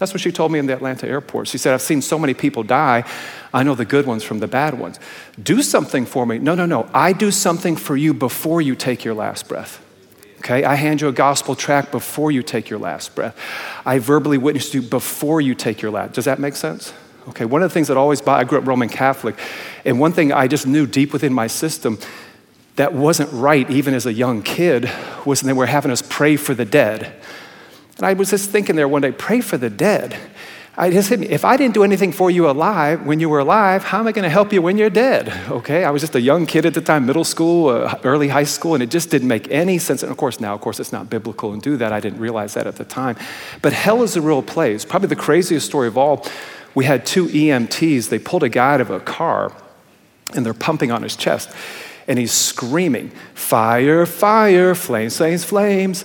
That's 0.00 0.14
what 0.14 0.22
she 0.22 0.32
told 0.32 0.50
me 0.50 0.58
in 0.58 0.64
the 0.64 0.72
Atlanta 0.72 1.06
airport. 1.06 1.46
She 1.46 1.58
said, 1.58 1.74
I've 1.74 1.82
seen 1.82 2.00
so 2.00 2.18
many 2.18 2.32
people 2.32 2.62
die. 2.62 3.04
I 3.52 3.62
know 3.62 3.74
the 3.74 3.84
good 3.84 4.06
ones 4.06 4.24
from 4.24 4.38
the 4.38 4.48
bad 4.48 4.78
ones. 4.78 4.98
Do 5.40 5.62
something 5.62 6.06
for 6.06 6.24
me. 6.24 6.38
No, 6.38 6.54
no, 6.54 6.64
no. 6.64 6.88
I 6.94 7.12
do 7.12 7.30
something 7.30 7.76
for 7.76 7.98
you 7.98 8.14
before 8.14 8.62
you 8.62 8.74
take 8.74 9.04
your 9.04 9.12
last 9.12 9.46
breath. 9.46 9.84
Okay? 10.38 10.64
I 10.64 10.76
hand 10.76 11.02
you 11.02 11.08
a 11.08 11.12
gospel 11.12 11.54
tract 11.54 11.92
before 11.92 12.32
you 12.32 12.42
take 12.42 12.70
your 12.70 12.78
last 12.78 13.14
breath. 13.14 13.36
I 13.84 13.98
verbally 13.98 14.38
witness 14.38 14.70
to 14.70 14.80
you 14.80 14.88
before 14.88 15.42
you 15.42 15.54
take 15.54 15.82
your 15.82 15.90
last. 15.90 16.14
Does 16.14 16.24
that 16.24 16.38
make 16.38 16.56
sense? 16.56 16.94
Okay, 17.28 17.44
one 17.44 17.62
of 17.62 17.68
the 17.68 17.74
things 17.74 17.88
that 17.88 17.98
always, 17.98 18.26
I 18.26 18.44
grew 18.44 18.56
up 18.56 18.66
Roman 18.66 18.88
Catholic, 18.88 19.38
and 19.84 20.00
one 20.00 20.12
thing 20.12 20.32
I 20.32 20.48
just 20.48 20.66
knew 20.66 20.86
deep 20.86 21.12
within 21.12 21.34
my 21.34 21.46
system 21.46 21.98
that 22.76 22.94
wasn't 22.94 23.30
right, 23.32 23.68
even 23.70 23.92
as 23.92 24.06
a 24.06 24.12
young 24.14 24.42
kid, 24.42 24.90
was 25.26 25.42
that 25.42 25.46
they 25.46 25.52
were 25.52 25.66
having 25.66 25.90
us 25.90 26.02
pray 26.02 26.36
for 26.36 26.54
the 26.54 26.64
dead. 26.64 27.19
And 28.00 28.06
I 28.06 28.14
was 28.14 28.30
just 28.30 28.48
thinking 28.48 28.76
there 28.76 28.88
one 28.88 29.02
day, 29.02 29.12
pray 29.12 29.42
for 29.42 29.58
the 29.58 29.68
dead. 29.68 30.16
I 30.74 30.90
just 30.90 31.10
me. 31.10 31.28
If 31.28 31.44
I 31.44 31.58
didn't 31.58 31.74
do 31.74 31.84
anything 31.84 32.12
for 32.12 32.30
you 32.30 32.48
alive 32.48 33.04
when 33.04 33.20
you 33.20 33.28
were 33.28 33.40
alive, 33.40 33.84
how 33.84 33.98
am 33.98 34.06
I 34.06 34.12
going 34.12 34.22
to 34.22 34.30
help 34.30 34.54
you 34.54 34.62
when 34.62 34.78
you're 34.78 34.88
dead? 34.88 35.28
Okay, 35.50 35.84
I 35.84 35.90
was 35.90 36.00
just 36.00 36.14
a 36.14 36.20
young 36.22 36.46
kid 36.46 36.64
at 36.64 36.72
the 36.72 36.80
time, 36.80 37.04
middle 37.04 37.24
school, 37.24 37.68
uh, 37.68 37.98
early 38.02 38.28
high 38.28 38.44
school, 38.44 38.72
and 38.72 38.82
it 38.82 38.88
just 38.88 39.10
didn't 39.10 39.28
make 39.28 39.50
any 39.50 39.76
sense. 39.78 40.02
And 40.02 40.10
of 40.10 40.16
course, 40.16 40.40
now, 40.40 40.54
of 40.54 40.62
course, 40.62 40.80
it's 40.80 40.92
not 40.92 41.10
biblical 41.10 41.52
and 41.52 41.60
do 41.60 41.76
that. 41.76 41.92
I 41.92 42.00
didn't 42.00 42.20
realize 42.20 42.54
that 42.54 42.66
at 42.66 42.76
the 42.76 42.86
time. 42.86 43.16
But 43.60 43.74
hell 43.74 44.02
is 44.02 44.16
a 44.16 44.22
real 44.22 44.40
place. 44.40 44.86
Probably 44.86 45.08
the 45.08 45.16
craziest 45.16 45.66
story 45.66 45.86
of 45.86 45.98
all. 45.98 46.26
We 46.74 46.86
had 46.86 47.04
two 47.04 47.26
EMTs. 47.26 48.08
They 48.08 48.18
pulled 48.18 48.44
a 48.44 48.48
guy 48.48 48.72
out 48.72 48.80
of 48.80 48.88
a 48.88 49.00
car, 49.00 49.52
and 50.32 50.46
they're 50.46 50.54
pumping 50.54 50.90
on 50.90 51.02
his 51.02 51.16
chest 51.16 51.50
and 52.08 52.18
he's 52.18 52.32
screaming, 52.32 53.12
Fire, 53.34 54.04
fire, 54.04 54.74
flames, 54.74 55.16
flames, 55.16 55.44
flames. 55.44 56.04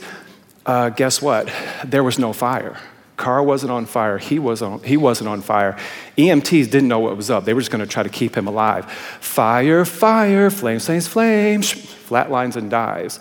Uh, 0.66 0.90
guess 0.90 1.22
what? 1.22 1.52
There 1.84 2.04
was 2.04 2.18
no 2.18 2.34
fire. 2.34 2.80
Car 3.18 3.42
wasn't 3.44 3.72
on 3.72 3.86
fire. 3.86 4.18
He, 4.18 4.40
was 4.40 4.62
on, 4.62 4.82
he 4.84 4.98
wasn't 4.98 5.30
on 5.30 5.42
fire. 5.42 5.78
EMTs 6.18 6.70
didn't 6.70 6.88
know 6.88 7.00
what 7.00 7.16
was 7.16 7.30
up. 7.30 7.46
They 7.46 7.54
were 7.54 7.62
just 7.62 7.72
going 7.72 7.86
to 7.86 7.90
try 7.90 8.04
to 8.04 8.10
keep 8.10 8.36
him 8.36 8.48
alive. 8.48 8.92
Fire, 8.92 9.86
fire, 9.86 10.50
flames, 10.50 10.86
flames, 10.86 11.08
flames, 11.08 11.74
flatlines 11.74 12.56
and 12.56 12.70
dies. 12.70 13.20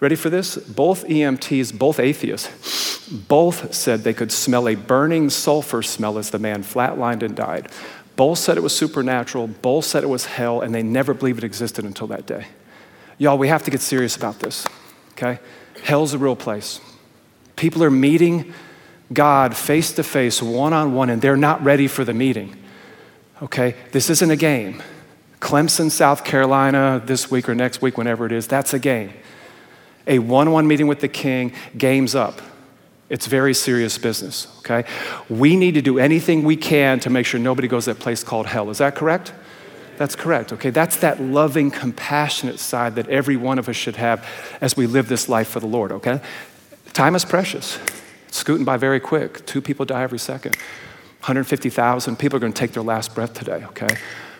Ready 0.00 0.16
for 0.16 0.30
this? 0.30 0.56
Both 0.56 1.06
EMTs, 1.06 1.78
both 1.78 2.00
atheists, 2.00 3.08
both 3.08 3.74
said 3.74 4.02
they 4.02 4.14
could 4.14 4.32
smell 4.32 4.66
a 4.66 4.74
burning 4.74 5.30
sulfur 5.30 5.82
smell 5.82 6.16
as 6.18 6.30
the 6.30 6.38
man 6.38 6.62
flatlined 6.62 7.22
and 7.22 7.36
died. 7.36 7.68
Both 8.16 8.38
said 8.38 8.56
it 8.56 8.62
was 8.62 8.76
supernatural, 8.76 9.46
both 9.46 9.84
said 9.84 10.02
it 10.02 10.08
was 10.08 10.26
hell, 10.26 10.62
and 10.62 10.74
they 10.74 10.82
never 10.82 11.14
believed 11.14 11.38
it 11.38 11.44
existed 11.44 11.84
until 11.84 12.06
that 12.08 12.26
day. 12.26 12.46
Y'all, 13.18 13.38
we 13.38 13.48
have 13.48 13.62
to 13.64 13.70
get 13.70 13.82
serious 13.82 14.16
about 14.16 14.40
this, 14.40 14.66
okay? 15.12 15.38
Hell's 15.82 16.14
a 16.14 16.18
real 16.18 16.36
place. 16.36 16.80
People 17.56 17.84
are 17.84 17.90
meeting 17.90 18.52
God 19.12 19.56
face 19.56 19.92
to 19.94 20.02
face, 20.02 20.42
one 20.42 20.72
on 20.72 20.94
one, 20.94 21.10
and 21.10 21.20
they're 21.20 21.36
not 21.36 21.62
ready 21.64 21.88
for 21.88 22.04
the 22.04 22.14
meeting, 22.14 22.56
okay? 23.42 23.74
This 23.92 24.08
isn't 24.08 24.30
a 24.30 24.36
game. 24.36 24.82
Clemson, 25.40 25.90
South 25.90 26.24
Carolina, 26.24 27.02
this 27.04 27.30
week 27.30 27.48
or 27.48 27.54
next 27.54 27.82
week, 27.82 27.98
whenever 27.98 28.26
it 28.26 28.32
is, 28.32 28.46
that's 28.46 28.72
a 28.72 28.78
game. 28.78 29.12
A 30.06 30.18
one 30.18 30.48
on 30.48 30.52
one 30.52 30.68
meeting 30.68 30.86
with 30.86 31.00
the 31.00 31.08
king, 31.08 31.52
game's 31.76 32.14
up. 32.14 32.40
It's 33.08 33.26
very 33.26 33.54
serious 33.54 33.98
business, 33.98 34.46
okay? 34.60 34.84
We 35.28 35.56
need 35.56 35.74
to 35.74 35.82
do 35.82 35.98
anything 35.98 36.44
we 36.44 36.56
can 36.56 37.00
to 37.00 37.10
make 37.10 37.26
sure 37.26 37.40
nobody 37.40 37.66
goes 37.66 37.86
to 37.86 37.94
that 37.94 38.00
place 38.00 38.22
called 38.22 38.46
hell. 38.46 38.70
Is 38.70 38.78
that 38.78 38.94
correct? 38.94 39.32
That's 40.00 40.16
correct, 40.16 40.50
okay? 40.54 40.70
That's 40.70 40.96
that 41.00 41.20
loving, 41.20 41.70
compassionate 41.70 42.58
side 42.58 42.94
that 42.94 43.06
every 43.10 43.36
one 43.36 43.58
of 43.58 43.68
us 43.68 43.76
should 43.76 43.96
have 43.96 44.26
as 44.62 44.74
we 44.74 44.86
live 44.86 45.10
this 45.10 45.28
life 45.28 45.48
for 45.48 45.60
the 45.60 45.66
Lord, 45.66 45.92
okay? 45.92 46.22
Time 46.94 47.14
is 47.14 47.26
precious. 47.26 47.78
It's 48.26 48.38
scooting 48.38 48.64
by 48.64 48.78
very 48.78 48.98
quick. 48.98 49.44
Two 49.44 49.60
people 49.60 49.84
die 49.84 50.02
every 50.02 50.18
second. 50.18 50.56
150,000 51.18 52.18
people 52.18 52.38
are 52.38 52.40
going 52.40 52.50
to 52.50 52.58
take 52.58 52.72
their 52.72 52.82
last 52.82 53.14
breath 53.14 53.34
today, 53.34 53.62
okay? 53.66 53.94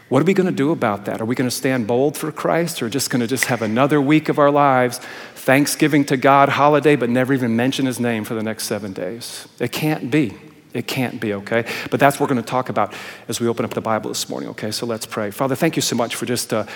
What 0.08 0.22
are 0.22 0.24
we 0.24 0.32
going 0.32 0.46
to 0.46 0.56
do 0.56 0.72
about 0.72 1.04
that? 1.04 1.20
Are 1.20 1.26
we 1.26 1.34
going 1.34 1.50
to 1.50 1.54
stand 1.54 1.86
bold 1.86 2.16
for 2.16 2.32
Christ 2.32 2.82
or 2.82 2.88
just 2.88 3.10
going 3.10 3.20
to 3.20 3.26
just 3.26 3.44
have 3.44 3.60
another 3.60 4.00
week 4.00 4.30
of 4.30 4.38
our 4.38 4.50
lives, 4.50 4.96
Thanksgiving 5.34 6.06
to 6.06 6.16
God 6.16 6.48
holiday, 6.48 6.96
but 6.96 7.10
never 7.10 7.34
even 7.34 7.54
mention 7.54 7.84
his 7.84 8.00
name 8.00 8.24
for 8.24 8.32
the 8.32 8.42
next 8.42 8.64
seven 8.64 8.94
days? 8.94 9.46
It 9.58 9.72
can't 9.72 10.10
be. 10.10 10.38
It 10.72 10.86
can't 10.86 11.20
be, 11.20 11.34
okay? 11.34 11.64
But 11.90 12.00
that's 12.00 12.18
what 12.18 12.28
we're 12.28 12.34
going 12.34 12.44
to 12.44 12.50
talk 12.50 12.68
about 12.68 12.94
as 13.28 13.40
we 13.40 13.48
open 13.48 13.64
up 13.64 13.74
the 13.74 13.80
Bible 13.80 14.08
this 14.08 14.28
morning, 14.28 14.50
okay? 14.50 14.70
So 14.70 14.86
let's 14.86 15.06
pray. 15.06 15.30
Father, 15.30 15.54
thank 15.54 15.76
you 15.76 15.82
so 15.82 15.96
much 15.96 16.14
for 16.14 16.26
just 16.26 16.52
a, 16.52 16.66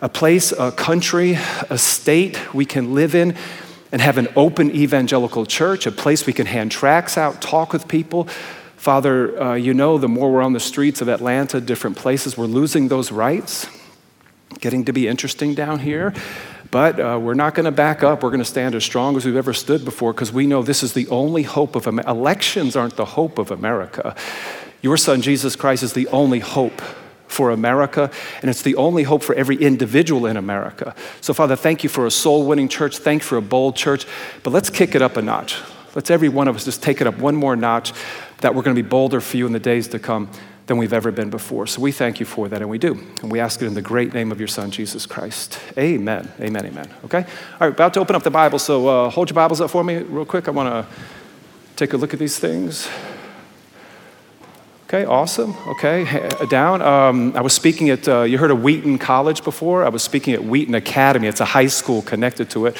a 0.00 0.08
place, 0.08 0.52
a 0.52 0.72
country, 0.72 1.38
a 1.68 1.78
state 1.78 2.54
we 2.54 2.64
can 2.64 2.94
live 2.94 3.14
in 3.14 3.36
and 3.92 4.00
have 4.00 4.18
an 4.18 4.28
open 4.34 4.70
evangelical 4.70 5.46
church, 5.46 5.86
a 5.86 5.92
place 5.92 6.26
we 6.26 6.32
can 6.32 6.46
hand 6.46 6.72
tracts 6.72 7.18
out, 7.18 7.40
talk 7.40 7.72
with 7.72 7.86
people 7.86 8.28
Father, 8.84 9.42
uh, 9.42 9.54
you 9.54 9.72
know, 9.72 9.96
the 9.96 10.10
more 10.10 10.30
we're 10.30 10.42
on 10.42 10.52
the 10.52 10.60
streets 10.60 11.00
of 11.00 11.08
Atlanta, 11.08 11.58
different 11.58 11.96
places, 11.96 12.36
we're 12.36 12.44
losing 12.44 12.88
those 12.88 13.10
rights, 13.10 13.66
getting 14.60 14.84
to 14.84 14.92
be 14.92 15.08
interesting 15.08 15.54
down 15.54 15.78
here. 15.78 16.12
But 16.74 16.98
uh, 16.98 17.20
we're 17.22 17.34
not 17.34 17.54
going 17.54 17.66
to 17.66 17.70
back 17.70 18.02
up. 18.02 18.24
We're 18.24 18.30
going 18.30 18.40
to 18.40 18.44
stand 18.44 18.74
as 18.74 18.82
strong 18.82 19.16
as 19.16 19.24
we've 19.24 19.36
ever 19.36 19.52
stood 19.52 19.84
before 19.84 20.12
because 20.12 20.32
we 20.32 20.44
know 20.44 20.60
this 20.60 20.82
is 20.82 20.92
the 20.92 21.06
only 21.06 21.44
hope 21.44 21.76
of 21.76 21.86
America. 21.86 22.10
Elections 22.10 22.74
aren't 22.74 22.96
the 22.96 23.04
hope 23.04 23.38
of 23.38 23.52
America. 23.52 24.16
Your 24.82 24.96
son, 24.96 25.22
Jesus 25.22 25.54
Christ, 25.54 25.84
is 25.84 25.92
the 25.92 26.08
only 26.08 26.40
hope 26.40 26.82
for 27.28 27.52
America, 27.52 28.10
and 28.42 28.50
it's 28.50 28.62
the 28.62 28.74
only 28.74 29.04
hope 29.04 29.22
for 29.22 29.36
every 29.36 29.54
individual 29.54 30.26
in 30.26 30.36
America. 30.36 30.96
So, 31.20 31.32
Father, 31.32 31.54
thank 31.54 31.84
you 31.84 31.88
for 31.88 32.06
a 32.06 32.10
soul 32.10 32.44
winning 32.44 32.68
church. 32.68 32.98
Thank 32.98 33.22
you 33.22 33.28
for 33.28 33.36
a 33.36 33.40
bold 33.40 33.76
church. 33.76 34.04
But 34.42 34.50
let's 34.50 34.68
kick 34.68 34.96
it 34.96 35.00
up 35.00 35.16
a 35.16 35.22
notch. 35.22 35.60
Let's 35.94 36.10
every 36.10 36.28
one 36.28 36.48
of 36.48 36.56
us 36.56 36.64
just 36.64 36.82
take 36.82 37.00
it 37.00 37.06
up 37.06 37.18
one 37.18 37.36
more 37.36 37.54
notch 37.54 37.92
that 38.38 38.52
we're 38.52 38.62
going 38.62 38.74
to 38.74 38.82
be 38.82 38.88
bolder 38.88 39.20
for 39.20 39.36
you 39.36 39.46
in 39.46 39.52
the 39.52 39.60
days 39.60 39.86
to 39.88 40.00
come 40.00 40.28
than 40.66 40.78
we've 40.78 40.92
ever 40.92 41.10
been 41.12 41.30
before. 41.30 41.66
So 41.66 41.80
we 41.80 41.92
thank 41.92 42.20
you 42.20 42.26
for 42.26 42.48
that, 42.48 42.60
and 42.60 42.70
we 42.70 42.78
do. 42.78 42.94
And 43.22 43.30
we 43.30 43.38
ask 43.38 43.60
it 43.60 43.66
in 43.66 43.74
the 43.74 43.82
great 43.82 44.14
name 44.14 44.32
of 44.32 44.38
your 44.38 44.48
Son, 44.48 44.70
Jesus 44.70 45.04
Christ. 45.04 45.58
Amen. 45.76 46.32
Amen. 46.40 46.66
Amen. 46.66 46.88
Okay? 47.04 47.18
All 47.18 47.60
right, 47.60 47.72
about 47.72 47.92
to 47.94 48.00
open 48.00 48.16
up 48.16 48.22
the 48.22 48.30
Bible. 48.30 48.58
So 48.58 48.88
uh, 48.88 49.10
hold 49.10 49.28
your 49.28 49.34
Bibles 49.34 49.60
up 49.60 49.70
for 49.70 49.84
me 49.84 49.96
real 49.96 50.24
quick. 50.24 50.48
I 50.48 50.52
want 50.52 50.68
to 50.68 50.86
take 51.76 51.92
a 51.92 51.96
look 51.96 52.14
at 52.14 52.18
these 52.18 52.38
things. 52.38 52.88
Okay, 54.86 55.04
awesome. 55.04 55.54
Okay, 55.66 56.30
down. 56.48 56.80
Um, 56.80 57.36
I 57.36 57.40
was 57.40 57.52
speaking 57.52 57.90
at, 57.90 58.08
uh, 58.08 58.22
you 58.22 58.38
heard 58.38 58.50
of 58.50 58.62
Wheaton 58.62 58.98
College 58.98 59.44
before? 59.44 59.84
I 59.84 59.88
was 59.88 60.02
speaking 60.02 60.34
at 60.34 60.44
Wheaton 60.44 60.74
Academy. 60.74 61.26
It's 61.26 61.40
a 61.40 61.46
high 61.46 61.66
school 61.66 62.00
connected 62.00 62.48
to 62.50 62.66
it. 62.66 62.76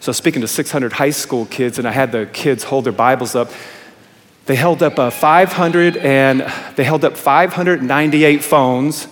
So 0.00 0.12
speaking 0.12 0.42
to 0.42 0.48
600 0.48 0.92
high 0.92 1.10
school 1.10 1.46
kids, 1.46 1.78
and 1.78 1.88
I 1.88 1.92
had 1.92 2.12
the 2.12 2.26
kids 2.26 2.64
hold 2.64 2.84
their 2.84 2.92
Bibles 2.92 3.34
up. 3.34 3.50
They 4.46 4.56
held 4.56 4.82
up 4.82 4.98
uh, 4.98 5.10
500 5.10 5.96
and 5.96 6.40
they 6.76 6.84
held 6.84 7.04
up 7.04 7.16
598 7.16 8.44
phones. 8.44 9.08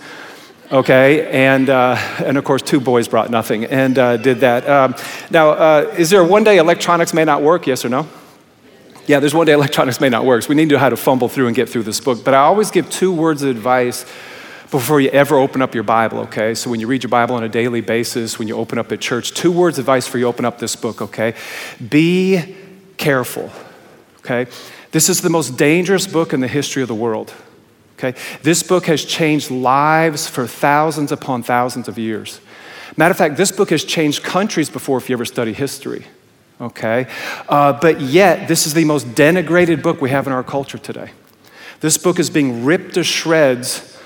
Okay, 0.71 1.29
and 1.29 1.69
uh, 1.69 1.95
and 2.25 2.35
of 2.37 2.43
course, 2.45 2.63
two 2.63 2.79
boys 2.79 3.07
brought 3.07 3.29
nothing 3.29 3.65
and 3.65 3.97
uh, 3.99 4.17
did 4.17 4.39
that. 4.39 4.67
Um, 4.67 4.95
now, 5.29 5.51
uh, 5.51 5.93
is 5.97 6.09
there 6.09 6.23
one 6.23 6.43
day 6.43 6.57
electronics 6.57 7.13
may 7.13 7.25
not 7.25 7.43
work? 7.43 7.67
Yes 7.67 7.85
or 7.85 7.89
no? 7.89 8.07
Yeah, 9.05 9.19
there's 9.19 9.35
one 9.35 9.45
day 9.45 9.53
electronics 9.61 9.99
may 9.99 10.09
not 10.09 10.25
work. 10.25 10.43
So 10.43 10.49
we 10.49 10.55
need 10.55 10.69
to 10.69 10.75
know 10.75 10.79
how 10.79 10.89
to 10.89 10.97
fumble 10.97 11.29
through 11.29 11.47
and 11.47 11.55
get 11.55 11.69
through 11.69 11.83
this 11.83 11.99
book. 11.99 12.23
But 12.23 12.33
I 12.33 12.39
always 12.39 12.71
give 12.71 12.89
two 12.89 13.11
words 13.11 13.43
of 13.43 13.49
advice 13.49 14.05
before 14.71 14.99
you 14.99 15.09
ever 15.09 15.37
open 15.37 15.61
up 15.61 15.75
your 15.75 15.83
Bible, 15.83 16.21
okay? 16.21 16.55
So 16.55 16.71
when 16.71 16.79
you 16.79 16.87
read 16.87 17.03
your 17.03 17.11
Bible 17.11 17.35
on 17.35 17.43
a 17.43 17.49
daily 17.49 17.81
basis, 17.81 18.39
when 18.39 18.47
you 18.47 18.55
open 18.55 18.79
up 18.79 18.91
at 18.91 18.99
church, 18.99 19.35
two 19.35 19.51
words 19.51 19.77
of 19.77 19.83
advice 19.83 20.07
for 20.07 20.17
you 20.17 20.25
open 20.25 20.45
up 20.45 20.57
this 20.57 20.75
book, 20.75 20.99
okay? 20.99 21.35
Be 21.89 22.55
careful, 22.97 23.51
okay? 24.19 24.47
This 24.93 25.09
is 25.09 25.19
the 25.19 25.29
most 25.29 25.57
dangerous 25.57 26.07
book 26.07 26.31
in 26.31 26.39
the 26.39 26.47
history 26.47 26.81
of 26.81 26.87
the 26.87 26.95
world. 26.95 27.33
Okay? 27.97 28.17
This 28.41 28.63
book 28.63 28.85
has 28.85 29.03
changed 29.03 29.51
lives 29.51 30.27
for 30.27 30.47
thousands 30.47 31.11
upon 31.11 31.43
thousands 31.43 31.89
of 31.89 31.99
years. 31.99 32.39
Matter 32.95 33.11
of 33.11 33.17
fact, 33.17 33.35
this 33.35 33.51
book 33.51 33.71
has 33.71 33.83
changed 33.83 34.23
countries 34.23 34.69
before 34.69 34.97
if 34.97 35.09
you 35.09 35.15
ever 35.15 35.25
study 35.25 35.51
history 35.51 36.05
okay? 36.63 37.07
Uh, 37.47 37.73
but 37.73 38.01
yet, 38.01 38.47
this 38.47 38.65
is 38.65 38.73
the 38.73 38.85
most 38.85 39.07
denigrated 39.09 39.81
book 39.81 40.01
we 40.01 40.09
have 40.09 40.27
in 40.27 40.33
our 40.33 40.43
culture 40.43 40.77
today. 40.77 41.11
This 41.79 41.97
book 41.97 42.19
is 42.19 42.29
being 42.29 42.63
ripped 42.63 42.93
to 42.95 43.03
shreds 43.03 43.97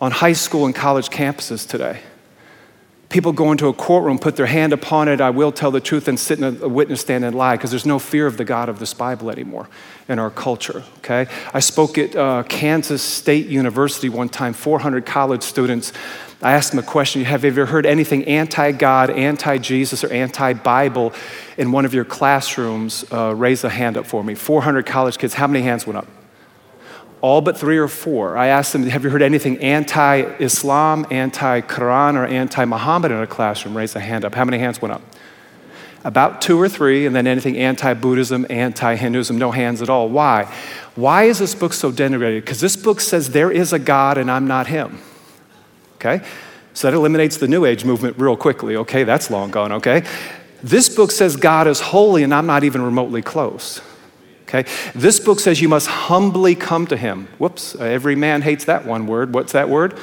on 0.00 0.12
high 0.12 0.32
school 0.32 0.66
and 0.66 0.74
college 0.74 1.08
campuses 1.08 1.68
today. 1.68 2.00
People 3.14 3.30
go 3.30 3.52
into 3.52 3.68
a 3.68 3.72
courtroom, 3.72 4.18
put 4.18 4.34
their 4.34 4.46
hand 4.46 4.72
upon 4.72 5.06
it, 5.06 5.20
I 5.20 5.30
will 5.30 5.52
tell 5.52 5.70
the 5.70 5.80
truth, 5.80 6.08
and 6.08 6.18
sit 6.18 6.40
in 6.40 6.60
a, 6.60 6.68
witness 6.68 7.02
stand 7.02 7.24
and 7.24 7.32
lie 7.32 7.54
because 7.54 7.70
there's 7.70 7.86
no 7.86 8.00
fear 8.00 8.26
of 8.26 8.38
the 8.38 8.44
God 8.44 8.68
of 8.68 8.80
this 8.80 8.92
Bible 8.92 9.30
anymore 9.30 9.68
in 10.08 10.18
our 10.18 10.30
culture, 10.30 10.82
okay? 10.98 11.28
I 11.52 11.60
spoke 11.60 11.96
at 11.96 12.16
uh, 12.16 12.42
Kansas 12.48 13.04
State 13.04 13.46
University 13.46 14.08
one 14.08 14.28
time, 14.28 14.52
400 14.52 15.06
college 15.06 15.44
students 15.44 15.92
I 16.42 16.54
asked 16.54 16.72
them 16.72 16.80
a 16.80 16.82
question 16.82 17.24
Have 17.24 17.44
you 17.44 17.50
ever 17.50 17.66
heard 17.66 17.86
anything 17.86 18.24
anti 18.24 18.72
God, 18.72 19.10
anti 19.10 19.58
Jesus, 19.58 20.02
or 20.02 20.12
anti 20.12 20.52
Bible 20.52 21.12
in 21.56 21.70
one 21.70 21.84
of 21.84 21.94
your 21.94 22.04
classrooms? 22.04 23.04
Uh, 23.10 23.32
raise 23.34 23.62
a 23.62 23.70
hand 23.70 23.96
up 23.96 24.06
for 24.06 24.24
me. 24.24 24.34
400 24.34 24.84
college 24.84 25.16
kids. 25.18 25.34
How 25.34 25.46
many 25.46 25.64
hands 25.64 25.86
went 25.86 25.98
up? 25.98 26.06
All 27.24 27.40
but 27.40 27.56
three 27.56 27.78
or 27.78 27.88
four. 27.88 28.36
I 28.36 28.48
asked 28.48 28.74
them, 28.74 28.82
Have 28.86 29.02
you 29.02 29.08
heard 29.08 29.22
anything 29.22 29.56
anti 29.58 30.16
Islam, 30.40 31.06
anti 31.10 31.62
Quran, 31.62 32.16
or 32.16 32.26
anti 32.26 32.66
Muhammad 32.66 33.12
in 33.12 33.18
a 33.18 33.26
classroom? 33.26 33.74
Raise 33.74 33.96
a 33.96 34.00
hand 34.00 34.26
up. 34.26 34.34
How 34.34 34.44
many 34.44 34.58
hands 34.58 34.82
went 34.82 34.92
up? 34.92 35.02
About 36.04 36.42
two 36.42 36.60
or 36.60 36.68
three, 36.68 37.06
and 37.06 37.16
then 37.16 37.26
anything 37.26 37.56
anti 37.56 37.94
Buddhism, 37.94 38.44
anti 38.50 38.96
Hinduism, 38.96 39.38
no 39.38 39.52
hands 39.52 39.80
at 39.80 39.88
all. 39.88 40.10
Why? 40.10 40.44
Why 40.96 41.24
is 41.24 41.38
this 41.38 41.54
book 41.54 41.72
so 41.72 41.90
denigrated? 41.90 42.42
Because 42.42 42.60
this 42.60 42.76
book 42.76 43.00
says 43.00 43.30
there 43.30 43.50
is 43.50 43.72
a 43.72 43.78
God 43.78 44.18
and 44.18 44.30
I'm 44.30 44.46
not 44.46 44.66
him 44.66 45.00
okay? 46.04 46.24
So 46.74 46.90
that 46.90 46.96
eliminates 46.96 47.36
the 47.36 47.48
New 47.48 47.64
Age 47.64 47.84
movement 47.84 48.18
real 48.18 48.36
quickly, 48.36 48.76
okay? 48.76 49.04
That's 49.04 49.30
long 49.30 49.50
gone, 49.50 49.72
okay? 49.72 50.04
This 50.62 50.94
book 50.94 51.10
says 51.10 51.36
God 51.36 51.66
is 51.66 51.80
holy 51.80 52.22
and 52.22 52.34
I'm 52.34 52.46
not 52.46 52.64
even 52.64 52.82
remotely 52.82 53.22
close. 53.22 53.80
Okay? 54.44 54.64
This 54.94 55.20
book 55.20 55.40
says 55.40 55.60
you 55.60 55.68
must 55.68 55.86
humbly 55.86 56.54
come 56.54 56.86
to 56.86 56.96
him. 56.96 57.28
Whoops, 57.38 57.74
uh, 57.74 57.84
every 57.84 58.14
man 58.14 58.42
hates 58.42 58.64
that 58.66 58.84
one 58.86 59.06
word. 59.06 59.34
What's 59.34 59.52
that 59.52 59.68
word? 59.68 59.98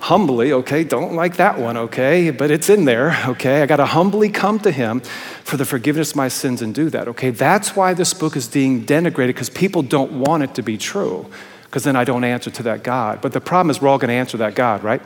Humbly, 0.00 0.52
okay? 0.52 0.84
Don't 0.84 1.14
like 1.14 1.36
that 1.36 1.58
one, 1.58 1.76
okay? 1.76 2.30
But 2.30 2.50
it's 2.50 2.68
in 2.68 2.84
there, 2.84 3.18
okay? 3.26 3.62
I 3.62 3.66
got 3.66 3.76
to 3.76 3.86
humbly 3.86 4.28
come 4.28 4.58
to 4.60 4.70
him 4.70 5.00
for 5.44 5.56
the 5.56 5.64
forgiveness 5.64 6.10
of 6.10 6.16
my 6.16 6.28
sins 6.28 6.60
and 6.60 6.74
do 6.74 6.90
that, 6.90 7.08
okay? 7.08 7.30
That's 7.30 7.74
why 7.74 7.94
this 7.94 8.12
book 8.12 8.36
is 8.36 8.46
being 8.46 8.84
denigrated 8.84 9.28
because 9.28 9.48
people 9.48 9.82
don't 9.82 10.20
want 10.20 10.42
it 10.42 10.54
to 10.56 10.62
be 10.62 10.76
true 10.76 11.26
because 11.74 11.82
then 11.82 11.96
I 11.96 12.04
don't 12.04 12.22
answer 12.22 12.50
to 12.52 12.62
that 12.64 12.84
God. 12.84 13.20
But 13.20 13.32
the 13.32 13.40
problem 13.40 13.70
is, 13.70 13.80
we're 13.80 13.88
all 13.88 13.98
going 13.98 14.10
to 14.10 14.14
answer 14.14 14.36
that 14.36 14.54
God, 14.54 14.84
right? 14.84 15.02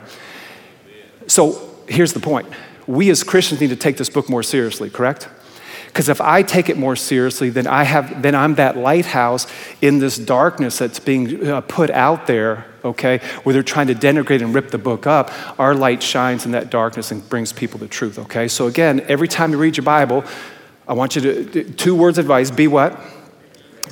So 1.25 1.67
here's 1.87 2.13
the 2.13 2.19
point 2.19 2.47
we 2.85 3.09
as 3.09 3.23
Christians 3.23 3.61
need 3.61 3.69
to 3.69 3.75
take 3.75 3.97
this 3.97 4.09
book 4.09 4.29
more 4.29 4.43
seriously, 4.43 4.89
correct? 4.89 5.29
Because 5.89 6.07
if 6.07 6.21
I 6.21 6.43
take 6.43 6.69
it 6.69 6.77
more 6.77 6.95
seriously, 6.95 7.49
then, 7.49 7.65
I 7.65 7.83
have, 7.83 8.21
then 8.21 8.35
I'm 8.35 8.55
that 8.55 8.77
lighthouse 8.77 9.47
in 9.81 9.97
this 9.97 10.17
darkness 10.19 10.77
that's 10.77 10.99
being 10.99 11.47
uh, 11.47 11.61
put 11.61 11.89
out 11.89 12.27
there, 12.27 12.65
okay, 12.85 13.17
where 13.41 13.53
they're 13.53 13.63
trying 13.63 13.87
to 13.87 13.95
denigrate 13.95 14.43
and 14.43 14.53
rip 14.53 14.69
the 14.69 14.77
book 14.77 15.07
up. 15.07 15.31
Our 15.59 15.73
light 15.73 16.03
shines 16.03 16.45
in 16.45 16.51
that 16.51 16.69
darkness 16.69 17.11
and 17.11 17.27
brings 17.27 17.51
people 17.51 17.79
the 17.79 17.87
truth, 17.87 18.19
okay? 18.19 18.47
So 18.47 18.67
again, 18.67 19.03
every 19.07 19.27
time 19.27 19.51
you 19.51 19.57
read 19.57 19.77
your 19.77 19.83
Bible, 19.83 20.23
I 20.87 20.93
want 20.93 21.15
you 21.15 21.21
to, 21.21 21.63
two 21.73 21.95
words 21.95 22.19
of 22.19 22.25
advice 22.25 22.51
be 22.51 22.67
what? 22.67 22.99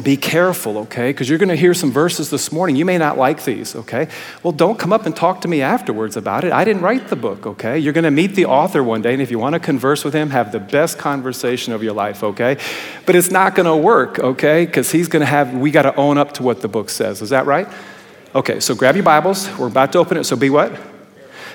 Be 0.04 0.16
careful, 0.16 0.78
okay? 0.80 1.10
Because 1.10 1.28
you're 1.28 1.40
going 1.40 1.50
to 1.50 1.56
hear 1.56 1.74
some 1.74 1.92
verses 1.92 2.30
this 2.30 2.52
morning. 2.52 2.76
You 2.76 2.86
may 2.86 2.98
not 2.98 3.18
like 3.18 3.44
these, 3.44 3.76
okay? 3.76 4.08
Well, 4.44 4.54
don't 4.54 4.78
come 4.78 4.94
up 4.94 5.06
and 5.06 5.16
talk 5.16 5.42
to 5.42 5.48
me 5.48 5.62
afterwards 5.62 6.16
about 6.16 6.44
it. 6.44 6.52
I 6.52 6.64
didn't 6.64 6.84
write 6.84 7.08
the 7.08 7.16
book, 7.16 7.48
okay? 7.48 7.80
You're 7.80 7.94
going 7.94 8.04
to 8.04 8.12
meet 8.12 8.36
the 8.36 8.46
author 8.46 8.84
one 8.84 9.02
day, 9.02 9.14
and 9.14 9.22
if 9.22 9.32
you 9.32 9.40
want 9.40 9.54
to 9.54 9.60
converse 9.60 10.06
with 10.06 10.14
him, 10.14 10.30
have 10.30 10.52
the 10.52 10.60
best 10.60 11.00
conversation 11.00 11.74
of 11.74 11.82
your 11.84 11.94
life, 11.94 12.24
okay? 12.24 12.58
But 13.06 13.16
it's 13.16 13.32
not 13.32 13.56
going 13.56 13.66
to 13.66 13.76
work, 13.76 14.20
okay? 14.20 14.66
Because 14.66 14.92
he's 14.92 15.08
going 15.08 15.22
to 15.22 15.26
have, 15.26 15.54
we 15.54 15.72
got 15.72 15.84
to 15.84 15.96
own 15.96 16.18
up 16.18 16.34
to 16.34 16.44
what 16.44 16.62
the 16.62 16.68
book 16.68 16.90
says. 16.90 17.22
Is 17.22 17.30
that 17.30 17.46
right? 17.46 17.68
Okay, 18.36 18.60
so 18.60 18.76
grab 18.76 18.96
your 18.96 19.06
Bibles. 19.06 19.50
We're 19.58 19.68
about 19.68 19.92
to 19.94 19.98
open 19.98 20.18
it, 20.18 20.26
so 20.26 20.36
be 20.36 20.52
what? 20.52 20.80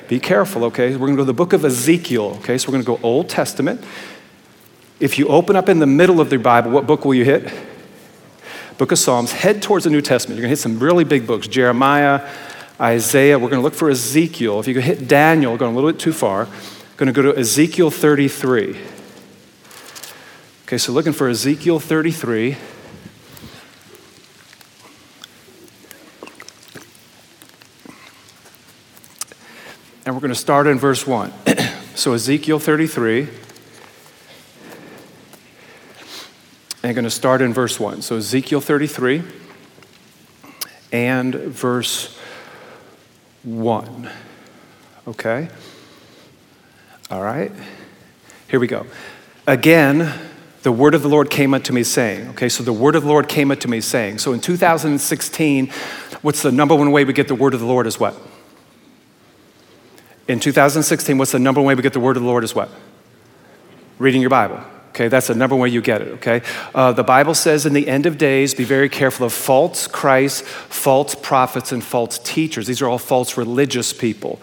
Be 0.08 0.18
careful, 0.18 0.64
okay? 0.64 0.92
We're 0.92 1.06
going 1.06 1.12
to 1.12 1.16
go 1.18 1.22
to 1.22 1.26
the 1.26 1.32
book 1.32 1.52
of 1.52 1.64
Ezekiel, 1.64 2.38
okay? 2.40 2.58
So 2.58 2.68
we're 2.68 2.82
going 2.82 2.84
to 2.84 3.02
go 3.02 3.08
Old 3.08 3.28
Testament. 3.28 3.84
If 4.98 5.18
you 5.18 5.28
open 5.28 5.54
up 5.54 5.68
in 5.68 5.78
the 5.78 5.86
middle 5.86 6.20
of 6.20 6.28
the 6.28 6.38
Bible, 6.38 6.70
what 6.72 6.86
book 6.86 7.04
will 7.04 7.14
you 7.14 7.24
hit? 7.24 7.52
Book 8.78 8.92
of 8.92 8.98
Psalms, 8.98 9.32
head 9.32 9.62
towards 9.62 9.84
the 9.84 9.90
New 9.90 10.00
Testament. 10.00 10.36
You're 10.38 10.42
going 10.42 10.54
to 10.54 10.56
hit 10.56 10.62
some 10.62 10.78
really 10.78 11.04
big 11.04 11.26
books 11.26 11.46
Jeremiah, 11.46 12.28
Isaiah. 12.80 13.38
We're 13.38 13.50
going 13.50 13.60
to 13.60 13.64
look 13.64 13.74
for 13.74 13.90
Ezekiel. 13.90 14.60
If 14.60 14.66
you 14.66 14.74
could 14.74 14.84
hit 14.84 15.08
Daniel, 15.08 15.56
going 15.56 15.72
a 15.72 15.74
little 15.74 15.90
bit 15.90 16.00
too 16.00 16.12
far, 16.12 16.48
going 16.96 17.12
to 17.12 17.12
go 17.12 17.32
to 17.32 17.38
Ezekiel 17.38 17.90
33. 17.90 18.80
Okay, 20.64 20.78
so 20.78 20.92
looking 20.92 21.12
for 21.12 21.28
Ezekiel 21.28 21.78
33. 21.78 22.56
And 30.04 30.16
we're 30.16 30.20
going 30.20 30.32
to 30.32 30.34
start 30.34 30.66
in 30.66 30.78
verse 30.78 31.06
1. 31.06 31.32
so, 31.94 32.12
Ezekiel 32.12 32.58
33. 32.58 33.20
And 33.20 33.30
I'm 36.84 36.94
going 36.94 37.04
to 37.04 37.10
start 37.10 37.42
in 37.42 37.52
verse 37.52 37.78
1. 37.78 38.02
So, 38.02 38.16
Ezekiel 38.16 38.60
33 38.60 39.22
and 40.90 41.34
verse 41.34 42.18
1. 43.44 44.10
Okay? 45.06 45.48
All 47.10 47.22
right? 47.22 47.52
Here 48.48 48.58
we 48.58 48.66
go. 48.66 48.86
Again, 49.46 50.12
the 50.62 50.72
word 50.72 50.94
of 50.94 51.02
the 51.02 51.08
Lord 51.08 51.30
came 51.30 51.54
unto 51.54 51.72
me 51.72 51.82
saying, 51.84 52.28
okay, 52.30 52.48
so 52.48 52.62
the 52.62 52.72
word 52.72 52.96
of 52.96 53.02
the 53.02 53.08
Lord 53.08 53.28
came 53.28 53.50
unto 53.50 53.68
me 53.68 53.80
saying. 53.80 54.18
So 54.18 54.32
in 54.32 54.40
2016, 54.40 55.68
what's 56.22 56.42
the 56.42 56.52
number 56.52 56.74
one 56.74 56.90
way 56.92 57.04
we 57.04 57.12
get 57.12 57.28
the 57.28 57.34
word 57.34 57.54
of 57.54 57.60
the 57.60 57.66
Lord 57.66 57.86
is 57.86 57.98
what? 57.98 58.16
In 60.28 60.38
2016, 60.40 61.18
what's 61.18 61.32
the 61.32 61.38
number 61.38 61.60
one 61.60 61.68
way 61.68 61.74
we 61.74 61.82
get 61.82 61.92
the 61.92 62.00
word 62.00 62.16
of 62.16 62.22
the 62.22 62.28
Lord 62.28 62.44
is 62.44 62.54
what? 62.54 62.70
Reading 63.98 64.20
your 64.20 64.30
Bible. 64.30 64.62
Okay, 64.92 65.08
that's 65.08 65.28
the 65.28 65.34
number 65.34 65.56
one 65.56 65.62
way 65.62 65.68
you 65.70 65.80
get 65.80 66.02
it, 66.02 66.08
okay? 66.08 66.42
Uh, 66.74 66.92
the 66.92 67.02
Bible 67.02 67.32
says 67.32 67.64
in 67.64 67.72
the 67.72 67.88
end 67.88 68.04
of 68.04 68.18
days, 68.18 68.52
be 68.52 68.64
very 68.64 68.90
careful 68.90 69.24
of 69.24 69.32
false 69.32 69.86
Christs, 69.86 70.42
false 70.42 71.14
prophets, 71.14 71.72
and 71.72 71.82
false 71.82 72.18
teachers. 72.18 72.66
These 72.66 72.82
are 72.82 72.88
all 72.90 72.98
false 72.98 73.38
religious 73.38 73.94
people. 73.94 74.38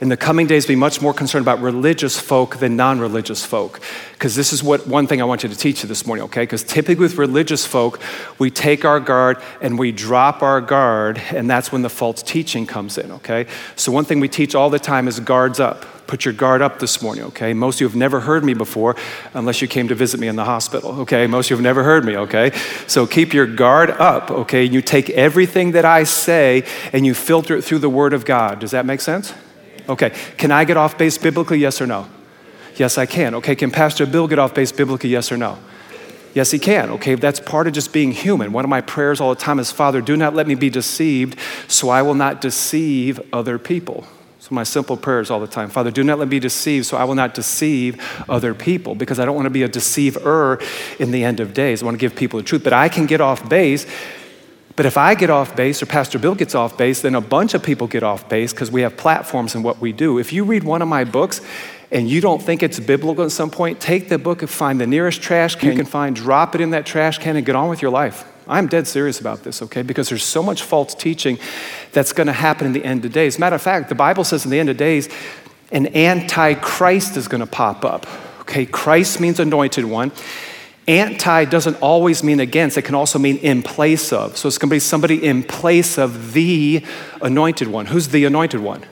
in 0.00 0.08
the 0.08 0.16
coming 0.16 0.46
days 0.46 0.64
be 0.66 0.76
much 0.76 1.02
more 1.02 1.12
concerned 1.12 1.44
about 1.44 1.60
religious 1.60 2.16
folk 2.20 2.58
than 2.58 2.76
non 2.76 3.00
religious 3.00 3.44
folk. 3.44 3.80
Because 4.12 4.36
this 4.36 4.52
is 4.52 4.62
what 4.62 4.86
one 4.86 5.08
thing 5.08 5.20
I 5.20 5.24
want 5.24 5.42
you 5.42 5.48
to 5.48 5.56
teach 5.56 5.82
you 5.82 5.88
this 5.88 6.06
morning, 6.06 6.26
okay? 6.26 6.42
Because 6.42 6.62
typically 6.62 7.02
with 7.02 7.18
religious 7.18 7.66
folk, 7.66 8.00
we 8.38 8.52
take 8.52 8.84
our 8.84 9.00
guard 9.00 9.38
and 9.60 9.76
we 9.76 9.90
drop 9.90 10.42
our 10.42 10.60
guard, 10.60 11.20
and 11.30 11.50
that's 11.50 11.72
when 11.72 11.82
the 11.82 11.90
false 11.90 12.22
teaching 12.22 12.68
comes 12.68 12.98
in, 12.98 13.10
okay? 13.10 13.48
So, 13.74 13.90
one 13.90 14.04
thing 14.04 14.20
we 14.20 14.28
teach 14.28 14.54
all 14.54 14.70
the 14.70 14.78
time 14.78 15.08
is 15.08 15.18
guards 15.18 15.58
up. 15.58 15.97
Put 16.08 16.24
your 16.24 16.34
guard 16.34 16.62
up 16.62 16.80
this 16.80 17.00
morning, 17.00 17.24
okay? 17.26 17.52
Most 17.52 17.76
of 17.76 17.80
you 17.82 17.86
have 17.86 17.94
never 17.94 18.18
heard 18.20 18.42
me 18.42 18.54
before 18.54 18.96
unless 19.34 19.62
you 19.62 19.68
came 19.68 19.86
to 19.88 19.94
visit 19.94 20.18
me 20.18 20.26
in 20.26 20.36
the 20.36 20.44
hospital, 20.44 21.02
okay? 21.02 21.28
Most 21.28 21.46
of 21.46 21.50
you 21.50 21.56
have 21.56 21.62
never 21.62 21.84
heard 21.84 22.04
me, 22.04 22.16
okay? 22.16 22.50
So 22.86 23.06
keep 23.06 23.32
your 23.32 23.46
guard 23.46 23.90
up, 23.90 24.30
okay? 24.30 24.64
You 24.64 24.82
take 24.82 25.10
everything 25.10 25.72
that 25.72 25.84
I 25.84 26.04
say 26.04 26.64
and 26.92 27.06
you 27.06 27.14
filter 27.14 27.56
it 27.56 27.62
through 27.62 27.80
the 27.80 27.90
Word 27.90 28.14
of 28.14 28.24
God. 28.24 28.58
Does 28.58 28.70
that 28.72 28.86
make 28.86 29.02
sense? 29.02 29.34
Okay. 29.88 30.10
Can 30.36 30.50
I 30.50 30.64
get 30.64 30.76
off 30.76 30.98
base 30.98 31.16
biblically? 31.18 31.58
Yes 31.58 31.80
or 31.80 31.86
no? 31.86 32.08
Yes, 32.76 32.98
I 32.98 33.06
can. 33.06 33.34
Okay. 33.36 33.54
Can 33.54 33.70
Pastor 33.70 34.06
Bill 34.06 34.26
get 34.26 34.38
off 34.38 34.54
base 34.54 34.72
biblically? 34.72 35.10
Yes 35.10 35.30
or 35.30 35.36
no? 35.36 35.58
Yes, 36.34 36.50
he 36.50 36.58
can. 36.58 36.90
Okay, 36.90 37.16
that's 37.16 37.40
part 37.40 37.66
of 37.66 37.72
just 37.72 37.92
being 37.92 38.12
human. 38.12 38.52
One 38.52 38.64
of 38.64 38.68
my 38.68 38.80
prayers 38.80 39.20
all 39.20 39.30
the 39.34 39.40
time 39.40 39.58
is, 39.58 39.72
Father, 39.72 40.00
do 40.00 40.16
not 40.16 40.34
let 40.34 40.46
me 40.46 40.54
be 40.54 40.70
deceived, 40.70 41.38
so 41.66 41.88
I 41.88 42.02
will 42.02 42.14
not 42.14 42.40
deceive 42.40 43.20
other 43.32 43.58
people. 43.58 44.06
So, 44.48 44.54
my 44.54 44.62
simple 44.62 44.96
prayers 44.96 45.30
all 45.30 45.40
the 45.40 45.46
time 45.46 45.68
Father, 45.68 45.90
do 45.90 46.02
not 46.02 46.18
let 46.18 46.28
me 46.28 46.38
deceive, 46.38 46.86
so 46.86 46.96
I 46.96 47.04
will 47.04 47.14
not 47.14 47.34
deceive 47.34 48.00
other 48.28 48.54
people 48.54 48.94
because 48.94 49.18
I 49.18 49.26
don't 49.26 49.34
want 49.34 49.46
to 49.46 49.50
be 49.50 49.62
a 49.62 49.68
deceiver 49.68 50.58
in 50.98 51.10
the 51.10 51.24
end 51.24 51.40
of 51.40 51.52
days. 51.52 51.82
I 51.82 51.84
want 51.84 51.96
to 51.96 52.00
give 52.00 52.16
people 52.16 52.38
the 52.38 52.44
truth. 52.44 52.64
But 52.64 52.72
I 52.72 52.88
can 52.88 53.04
get 53.04 53.20
off 53.20 53.46
base. 53.48 53.86
But 54.74 54.86
if 54.86 54.96
I 54.96 55.16
get 55.16 55.28
off 55.28 55.56
base 55.56 55.82
or 55.82 55.86
Pastor 55.86 56.18
Bill 56.18 56.36
gets 56.36 56.54
off 56.54 56.78
base, 56.78 57.02
then 57.02 57.14
a 57.16 57.20
bunch 57.20 57.52
of 57.52 57.62
people 57.62 57.88
get 57.88 58.04
off 58.04 58.28
base 58.28 58.52
because 58.52 58.70
we 58.70 58.82
have 58.82 58.96
platforms 58.96 59.54
in 59.54 59.62
what 59.62 59.80
we 59.80 59.92
do. 59.92 60.18
If 60.18 60.32
you 60.32 60.44
read 60.44 60.62
one 60.62 60.82
of 60.82 60.88
my 60.88 61.04
books, 61.04 61.40
and 61.90 62.08
you 62.08 62.20
don't 62.20 62.42
think 62.42 62.62
it's 62.62 62.78
biblical 62.78 63.24
at 63.24 63.32
some 63.32 63.50
point, 63.50 63.80
take 63.80 64.08
the 64.08 64.18
book 64.18 64.42
and 64.42 64.50
find 64.50 64.80
the 64.80 64.86
nearest 64.86 65.22
trash 65.22 65.56
can 65.56 65.70
you 65.70 65.76
can 65.76 65.86
find, 65.86 66.14
drop 66.14 66.54
it 66.54 66.60
in 66.60 66.70
that 66.70 66.86
trash 66.86 67.18
can, 67.18 67.36
and 67.36 67.44
get 67.44 67.56
on 67.56 67.68
with 67.68 67.80
your 67.82 67.90
life. 67.90 68.24
I'm 68.48 68.66
dead 68.66 68.86
serious 68.86 69.20
about 69.20 69.42
this, 69.44 69.62
okay? 69.62 69.82
Because 69.82 70.08
there's 70.08 70.24
so 70.24 70.42
much 70.42 70.62
false 70.62 70.94
teaching 70.94 71.38
that's 71.92 72.12
going 72.12 72.26
to 72.28 72.32
happen 72.32 72.66
in 72.66 72.72
the 72.72 72.84
end 72.84 73.04
of 73.04 73.12
days. 73.12 73.38
Matter 73.38 73.56
of 73.56 73.62
fact, 73.62 73.88
the 73.88 73.94
Bible 73.94 74.24
says 74.24 74.44
in 74.44 74.50
the 74.50 74.58
end 74.58 74.70
of 74.70 74.76
days, 74.76 75.08
an 75.70 75.94
antichrist 75.94 77.16
is 77.16 77.28
going 77.28 77.40
to 77.40 77.46
pop 77.46 77.84
up. 77.84 78.06
Okay, 78.40 78.64
Christ 78.64 79.20
means 79.20 79.38
anointed 79.38 79.84
one. 79.84 80.12
Anti 80.86 81.44
doesn't 81.44 81.76
always 81.82 82.24
mean 82.24 82.40
against, 82.40 82.78
it 82.78 82.82
can 82.82 82.94
also 82.94 83.18
mean 83.18 83.36
in 83.38 83.62
place 83.62 84.10
of. 84.10 84.38
So 84.38 84.48
it's 84.48 84.56
going 84.56 84.70
to 84.70 84.74
be 84.74 84.80
somebody 84.80 85.22
in 85.22 85.42
place 85.42 85.98
of 85.98 86.32
the 86.32 86.82
anointed 87.20 87.68
one. 87.68 87.86
Who's 87.86 88.08
the 88.08 88.24
anointed 88.24 88.60
one? 88.60 88.84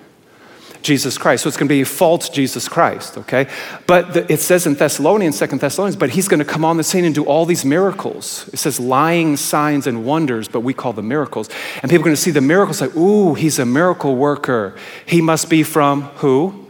Jesus 0.86 1.18
Christ. 1.18 1.42
So 1.42 1.48
it's 1.48 1.56
going 1.56 1.68
to 1.68 1.74
be 1.74 1.82
a 1.82 1.86
false 1.86 2.28
Jesus 2.28 2.68
Christ, 2.68 3.18
okay? 3.18 3.48
But 3.86 4.14
the, 4.14 4.32
it 4.32 4.40
says 4.40 4.66
in 4.66 4.74
Thessalonians, 4.74 5.36
Second 5.36 5.60
Thessalonians, 5.60 5.96
but 5.96 6.10
he's 6.10 6.28
going 6.28 6.38
to 6.38 6.44
come 6.44 6.64
on 6.64 6.76
the 6.76 6.84
scene 6.84 7.04
and 7.04 7.14
do 7.14 7.24
all 7.24 7.44
these 7.44 7.64
miracles. 7.64 8.48
It 8.52 8.58
says 8.58 8.78
lying 8.78 9.36
signs 9.36 9.86
and 9.86 10.04
wonders, 10.04 10.48
but 10.48 10.60
we 10.60 10.72
call 10.72 10.92
them 10.92 11.08
miracles. 11.08 11.50
And 11.82 11.90
people 11.90 12.02
are 12.02 12.06
going 12.06 12.16
to 12.16 12.22
see 12.22 12.30
the 12.30 12.40
miracles 12.40 12.80
like, 12.80 12.94
ooh, 12.96 13.34
he's 13.34 13.58
a 13.58 13.66
miracle 13.66 14.16
worker. 14.16 14.76
He 15.04 15.20
must 15.20 15.50
be 15.50 15.64
from 15.64 16.02
who? 16.20 16.66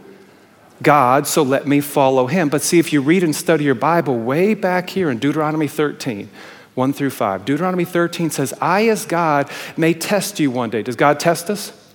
God, 0.81 1.27
so 1.27 1.43
let 1.43 1.67
me 1.67 1.79
follow 1.79 2.27
him. 2.27 2.49
But 2.49 2.61
see, 2.61 2.79
if 2.79 2.91
you 2.91 3.01
read 3.01 3.23
and 3.23 3.35
study 3.35 3.63
your 3.63 3.75
Bible 3.75 4.17
way 4.17 4.53
back 4.53 4.89
here 4.89 5.09
in 5.09 5.19
Deuteronomy 5.19 5.67
13, 5.67 6.29
1 6.75 6.93
through 6.93 7.09
5, 7.09 7.45
Deuteronomy 7.45 7.85
13 7.85 8.29
says, 8.29 8.53
I, 8.61 8.87
as 8.89 9.05
God, 9.05 9.49
may 9.75 9.93
test 9.93 10.39
you 10.39 10.51
one 10.51 10.69
day. 10.69 10.83
Does 10.83 10.95
God 10.95 11.19
test 11.19 11.49
us? 11.49 11.86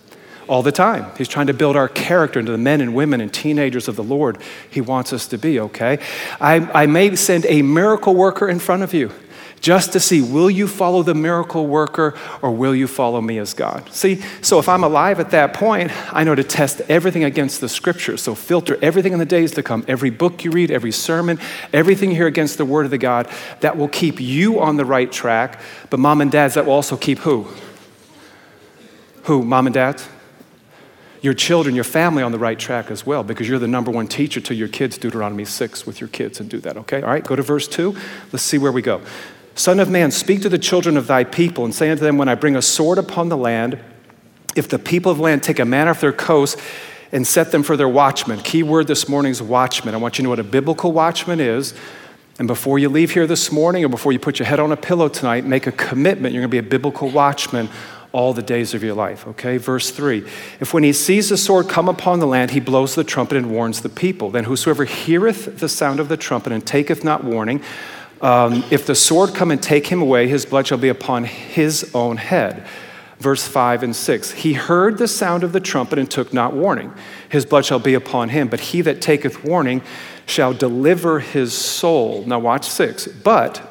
All 0.49 0.63
the 0.63 0.73
time. 0.73 1.11
He's 1.17 1.29
trying 1.29 1.47
to 1.47 1.55
build 1.55 1.77
our 1.77 1.89
character 1.89 2.41
into 2.41 2.53
the 2.53 2.59
men 2.59 2.81
and 2.81 2.95
women 2.95 3.21
and 3.21 3.33
teenagers 3.33 3.89
of 3.89 3.97
the 3.97 4.05
Lord 4.05 4.39
He 4.71 4.81
wants 4.81 5.13
us 5.13 5.27
to 5.29 5.39
be, 5.39 5.61
okay? 5.61 5.99
I, 6.41 6.57
I 6.83 6.87
may 6.87 7.15
send 7.17 7.47
a 7.47 7.63
miracle 7.63 8.15
worker 8.15 8.49
in 8.49 8.59
front 8.59 8.83
of 8.83 8.95
you 8.95 9.13
just 9.63 9.93
to 9.93 10.01
see 10.01 10.21
will 10.21 10.51
you 10.51 10.67
follow 10.67 11.03
the 11.05 11.15
miracle 11.15 11.67
worker 11.67 12.19
or 12.43 12.51
will 12.51 12.75
you 12.75 12.89
follow 12.89 13.21
me 13.21 13.39
as 13.39 13.55
God? 13.55 13.89
See, 13.93 14.21
so 14.43 14.59
if 14.59 14.69
I'm 14.69 14.83
alive 14.83 15.21
at 15.21 15.31
that 15.31 15.55
point, 15.55 15.93
I 16.13 16.25
know 16.25 16.35
to 16.35 16.45
test 16.45 16.83
everything 16.89 17.23
against 17.23 17.61
the 17.61 17.69
scriptures. 17.69 18.21
So 18.21 18.35
filter 18.35 18.77
everything 18.83 19.13
in 19.13 19.21
the 19.21 19.25
days 19.25 19.53
to 19.53 19.63
come, 19.63 19.85
every 19.87 20.11
book 20.11 20.45
you 20.45 20.51
read, 20.51 20.73
every 20.73 20.91
sermon, 20.91 21.39
everything 21.73 22.11
hear 22.11 22.27
against 22.27 22.59
the 22.59 22.65
word 22.65 22.85
of 22.85 22.91
the 22.91 22.99
God 22.99 23.31
that 23.61 23.77
will 23.79 23.89
keep 23.89 24.21
you 24.21 24.61
on 24.61 24.77
the 24.77 24.85
right 24.85 25.11
track. 25.11 25.61
But 25.91 26.01
mom 26.01 26.21
and 26.21 26.31
dads, 26.31 26.55
that 26.55 26.67
will 26.67 26.73
also 26.73 26.97
keep 26.97 27.21
who? 27.21 27.47
Who? 29.25 29.45
Mom 29.45 29.69
and 29.69 29.75
dads? 29.75 30.09
Your 31.23 31.35
children, 31.35 31.75
your 31.75 31.85
family 31.85 32.23
on 32.23 32.33
the 32.33 32.39
right 32.39 32.59
track 32.59 32.91
as 32.91 33.07
well, 33.07 33.23
because 33.23 33.49
you're 33.49 33.61
the 33.61 33.69
number 33.69 33.91
one 33.91 34.09
teacher 34.09 34.41
to 34.41 34.55
your 34.55 34.69
kids, 34.69 34.99
Deuteronomy 34.99 35.45
6, 35.45 35.87
with 35.87 36.01
your 36.01 36.09
kids, 36.09 36.41
and 36.41 36.51
do 36.51 36.59
that, 36.61 36.77
okay? 36.77 37.01
All 37.01 37.09
right, 37.09 37.25
go 37.25 37.37
to 37.37 37.43
verse 37.43 37.69
2. 37.69 37.97
Let's 38.33 38.43
see 38.43 38.59
where 38.59 38.73
we 38.73 38.83
go. 38.83 39.01
Son 39.55 39.79
of 39.79 39.89
man, 39.89 40.11
speak 40.11 40.43
to 40.43 40.49
the 40.49 40.59
children 40.59 40.97
of 40.97 41.07
thy 41.07 41.23
people, 41.23 41.65
and 41.65 41.73
say 41.73 41.91
unto 41.91 42.03
them, 42.03 42.19
When 42.19 42.29
I 42.29 42.35
bring 42.35 42.57
a 42.57 42.63
sword 42.63 42.99
upon 42.99 43.29
the 43.29 43.37
land, 43.37 43.79
if 44.57 44.69
the 44.69 44.79
people 44.79 45.13
of 45.13 45.19
the 45.19 45.25
land 45.25 45.43
take 45.43 45.61
a 45.61 45.65
man 45.65 45.89
off 45.89 46.01
their 46.01 46.13
coast 46.13 46.59
and 47.13 47.27
set 47.27 47.53
them 47.53 47.63
for 47.63 47.77
their 47.77 47.89
watchmen, 47.89 48.41
key 48.41 48.63
word 48.63 48.87
this 48.87 49.09
morning's 49.09 49.41
watchman. 49.41 49.95
I 49.95 49.99
want 49.99 50.19
you 50.19 50.23
to 50.23 50.25
know 50.25 50.31
what 50.31 50.39
a 50.41 50.45
biblical 50.45 50.93
watchman 50.93 51.41
is. 51.41 51.75
And 52.39 52.49
before 52.49 52.79
you 52.79 52.89
leave 52.89 53.13
here 53.13 53.27
this 53.27 53.53
morning 53.53 53.85
or 53.85 53.89
before 53.89 54.13
you 54.13 54.19
put 54.19 54.39
your 54.39 54.47
head 54.47 54.59
on 54.59 54.73
a 54.73 54.77
pillow 54.77 55.09
tonight, 55.09 55.45
make 55.45 55.67
a 55.67 55.73
commitment. 55.73 56.35
You're 56.35 56.41
going 56.41 56.51
to 56.51 56.63
be 56.63 56.67
a 56.67 56.71
biblical 56.71 57.11
watchman 57.11 57.69
all 58.13 58.33
the 58.33 58.43
days 58.43 58.75
of 58.75 58.83
your 58.83 58.95
life. 58.95 59.27
Okay, 59.27 59.57
verse 59.57 59.91
3. 59.91 60.25
If 60.61 60.73
when 60.73 60.85
he 60.85 60.93
sees 60.93 61.31
the 61.31 61.37
sword 61.37 61.69
come 61.69 61.89
upon 61.89 62.21
the 62.21 62.27
land, 62.27 62.53
he 62.53 62.61
blows 62.61 62.95
the 62.95 63.05
trumpet 63.05 63.37
and 63.37 63.51
warns 63.51 63.81
the 63.81 63.89
people, 63.89 64.31
then 64.31 64.45
whosoever 64.45 64.85
heareth 64.85 65.59
the 65.59 65.69
sound 65.69 65.99
of 65.99 66.09
the 66.09 66.17
trumpet 66.17 66.53
and 66.53 66.67
taketh 66.67 67.03
not 67.03 67.25
warning, 67.25 67.63
um, 68.23 68.63
if 68.71 68.87
the 68.87 68.95
sword 68.95 69.35
come 69.35 69.51
and 69.51 69.61
take 69.61 69.89
him 69.89 70.01
away, 70.01 70.29
his 70.29 70.47
blood 70.47 70.67
shall 70.69 70.79
be 70.79 70.89
upon 70.89 71.25
his 71.25 71.91
own 71.93 72.19
head. 72.19 72.67
Verse 73.19 73.47
5 73.47 73.83
and 73.83 73.95
6. 73.95 74.31
He 74.33 74.53
heard 74.53 74.99
the 74.99 75.09
sound 75.09 75.43
of 75.43 75.53
the 75.53 75.61
trumpet 75.61 75.99
and 75.99 76.11
took 76.11 76.33
not 76.33 76.55
warning. 76.55 76.93
His 77.29 77.45
blood 77.45 77.65
shall 77.65 77.79
be 77.79 77.95
upon 77.95 78.29
him, 78.29 78.49
but 78.49 78.61
he 78.61 78.81
that 78.83 79.01
taketh 79.01 79.45
warning 79.45 79.83
shall 80.27 80.55
deliver 80.55 81.21
his 81.21 81.53
soul. 81.53 82.25
Now, 82.27 82.39
watch 82.39 82.69
6. 82.69 83.09
But 83.09 83.63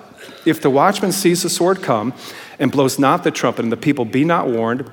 if 0.46 0.62
the 0.62 0.70
watchman 0.70 1.12
sees 1.12 1.44
the 1.44 1.50
sword 1.50 1.82
come, 1.82 2.14
and 2.62 2.72
blows 2.72 2.98
not 3.00 3.24
the 3.24 3.32
trumpet, 3.32 3.64
and 3.64 3.72
the 3.72 3.78
people 3.78 4.06
be 4.06 4.24
not 4.24 4.48
warned, 4.48 4.90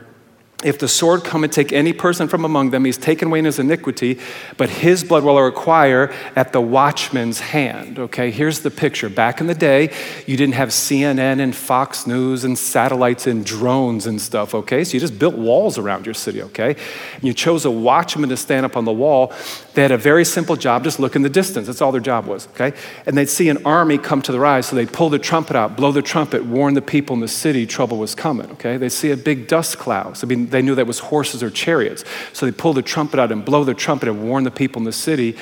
if 0.65 0.81
the 0.81 0.89
sword 0.89 1.23
come 1.23 1.45
and 1.45 1.53
take 1.53 1.73
any 1.73 1.93
person 1.93 2.27
from 2.27 2.45
among 2.45 2.71
them, 2.71 2.85
he's 2.85 2.99
taken 2.99 3.29
away 3.29 3.39
in 3.39 3.45
his 3.45 3.61
iniquity, 3.61 4.19
but 4.57 4.69
his 4.69 5.05
blood 5.05 5.23
will 5.23 5.39
I 5.39 5.43
require 5.43 6.13
at 6.35 6.53
the 6.53 6.61
watchman's 6.61 7.39
hand. 7.39 7.97
Okay, 7.97 8.33
here's 8.33 8.61
the 8.61 8.71
picture. 8.71 9.09
Back 9.09 9.41
in 9.41 9.47
the 9.47 9.55
day, 9.55 9.95
you 10.27 10.37
didn't 10.37 10.55
have 10.55 10.71
CNN 10.71 11.41
and 11.41 11.55
Fox 11.55 12.09
News 12.09 12.43
and 12.43 12.59
satellites 12.59 13.29
and 13.29 13.47
drones 13.47 14.07
and 14.07 14.21
stuff, 14.21 14.53
okay? 14.53 14.83
So 14.83 14.95
you 14.95 15.01
just 15.01 15.17
built 15.17 15.37
walls 15.37 15.79
around 15.79 16.07
your 16.07 16.15
city, 16.15 16.43
okay? 16.43 16.75
And 17.15 17.23
you 17.23 17.33
chose 17.33 17.65
a 17.65 17.71
watchman 17.71 18.29
to 18.31 18.37
stand 18.37 18.67
up 18.67 18.77
on 18.77 18.85
the 18.85 18.93
wall. 18.93 19.33
They 19.75 19.83
had 19.83 19.93
a 19.93 19.97
very 19.97 20.25
simple 20.25 20.57
job, 20.57 20.83
just 20.83 20.99
look 20.99 21.15
in 21.15 21.23
the 21.23 21.31
distance. 21.31 21.69
That's 21.69 21.81
all 21.81 21.93
their 21.93 22.01
job 22.01 22.27
was, 22.27 22.49
okay? 22.49 22.77
And 23.07 23.17
they'd 23.17 23.29
see 23.29 23.49
an 23.49 23.65
army 23.65 23.97
come 23.97 24.23
to 24.23 24.33
the 24.33 24.41
rise, 24.41 24.67
so 24.67 24.75
they'd 24.75 24.93
pull 24.93 25.09
the 25.09 25.21
trumpet 25.21 25.55
out, 25.55 25.77
blow 25.77 25.93
the 25.93 26.03
trumpet, 26.03 26.45
warn 26.45 26.75
the 26.75 26.83
people 26.83 27.15
in 27.15 27.21
the 27.21 27.29
city 27.29 27.65
trouble 27.65 27.99
was 27.99 28.17
coming, 28.17 28.51
okay? 28.53 28.77
They'd 28.77 28.89
see 28.89 29.13
a 29.13 29.17
big 29.17 29.47
dust 29.47 29.79
cloud. 29.79 30.17
So, 30.17 30.27
I 30.27 30.29
mean, 30.29 30.48
they 30.51 30.63
knew 30.63 30.75
that 30.75 30.87
was 30.87 30.99
horses 30.99 31.43
or 31.43 31.51
chariots. 31.51 32.05
So 32.33 32.47
they 32.47 32.53
pull 32.53 32.73
the 32.73 32.83
trumpet 32.83 33.21
out 33.21 33.33
and 33.33 33.45
blow 33.45 33.65
the 33.65 33.75
trumpet 33.75 34.09
and 34.09 34.23
warn 34.29 34.45
the 34.45 34.51
people 34.51 34.81
in 34.81 34.85
the 34.85 34.93
city 34.93 35.37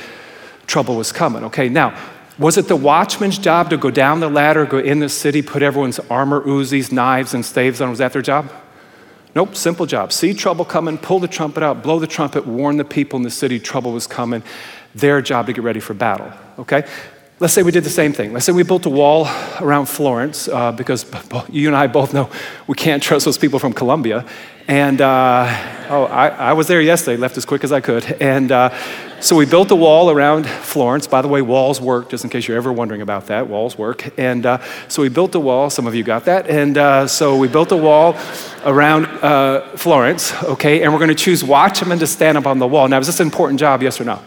trouble 0.67 0.97
was 0.97 1.13
coming. 1.13 1.45
Okay, 1.45 1.69
now, 1.69 1.97
was 2.39 2.59
it 2.59 2.69
the 2.69 2.77
watchman's 2.77 3.39
job 3.39 3.71
to 3.71 3.77
go 3.77 3.91
down 3.91 4.21
the 4.21 4.29
ladder, 4.29 4.67
go 4.67 4.79
in 4.79 4.99
the 4.99 5.09
city, 5.09 5.41
put 5.41 5.63
everyone's 5.63 5.99
armor, 6.11 6.43
Uzis, 6.43 6.93
knives, 6.93 7.33
and 7.33 7.45
staves 7.45 7.81
on? 7.81 7.89
Was 7.89 7.99
that 7.99 8.13
their 8.13 8.23
job? 8.23 8.53
Nope, 9.35 9.55
simple 9.55 9.87
job. 9.87 10.13
See 10.13 10.35
trouble 10.35 10.65
coming, 10.65 10.99
pull 10.99 11.19
the 11.19 11.29
trumpet 11.29 11.63
out, 11.63 11.83
blow 11.83 11.99
the 11.99 12.07
trumpet, 12.07 12.47
warn 12.47 12.79
the 12.79 12.85
people 12.85 13.19
in 13.19 13.23
the 13.23 13.31
city 13.31 13.59
trouble 13.59 13.93
was 13.93 14.07
coming. 14.07 14.43
Their 14.95 15.21
job 15.21 15.47
to 15.47 15.53
get 15.53 15.63
ready 15.63 15.81
for 15.81 15.95
battle. 15.95 16.33
Okay? 16.59 16.85
Let's 17.39 17.53
say 17.53 17.63
we 17.63 17.71
did 17.71 17.85
the 17.85 17.91
same 17.91 18.15
thing. 18.15 18.33
Let's 18.33 18.47
say 18.47 18.53
we 18.53 18.63
built 18.63 18.87
a 18.87 18.91
wall 18.91 19.29
around 19.61 19.87
Florence 19.87 20.49
uh, 20.49 20.73
because 20.73 21.05
you 21.51 21.69
and 21.69 21.77
I 21.77 21.87
both 21.87 22.15
know 22.15 22.31
we 22.67 22.77
can't 22.77 23.03
trust 23.03 23.27
those 23.27 23.37
people 23.37 23.59
from 23.59 23.75
Columbia. 23.75 24.25
And 24.67 25.03
uh, 25.03 25.45
oh, 25.91 26.05
I, 26.05 26.29
I, 26.29 26.53
was 26.55 26.67
there 26.67 26.81
yesterday, 26.81 27.19
left 27.19 27.37
as 27.37 27.45
quick 27.45 27.63
as 27.63 27.73
I 27.73 27.83
could. 27.83 28.05
And 28.23 28.51
uh, 28.51 28.75
so 29.21 29.37
we 29.37 29.45
built 29.45 29.71
a 29.71 29.77
wall 29.77 30.11
around 30.11 30.47
Florence. 30.47 31.07
By 31.07 31.21
the 31.21 31.29
way, 31.29 31.43
walls 31.43 31.79
work, 31.79 32.09
just 32.09 32.25
in 32.25 32.31
case 32.31 32.49
you're 32.49 32.57
ever 32.57 32.73
wondering 32.73 33.03
about 33.03 33.27
that. 33.27 33.49
Walls 33.49 33.77
work. 33.77 34.19
And 34.19 34.47
uh, 34.47 34.63
so 34.89 35.03
we 35.03 35.11
built 35.11 35.35
a 35.35 35.41
wall. 35.41 35.69
Some 35.69 35.87
of 35.87 35.95
you 35.95 36.05
got 36.05 36.25
that. 36.25 36.49
And 36.49 36.79
uh, 36.79 37.07
so 37.07 37.37
we 37.37 37.49
built 37.49 37.71
a 37.71 37.77
wall 37.77 38.17
around 38.65 39.05
uh, 39.05 39.77
Florence, 39.77 40.33
okay? 40.43 40.83
And 40.83 40.91
we're 40.91 41.01
going 41.01 41.11
to 41.11 41.15
choose 41.15 41.45
watchmen 41.45 41.99
to 41.99 42.07
stand 42.07 42.39
up 42.39 42.47
on 42.47 42.61
the 42.61 42.67
wall. 42.67 42.89
Now, 42.89 42.99
is 42.99 43.07
this 43.07 43.21
an 43.21 43.27
important 43.27 43.61
job, 43.61 43.83
yes 43.83 44.01
or 44.01 44.05
no? 44.05 44.23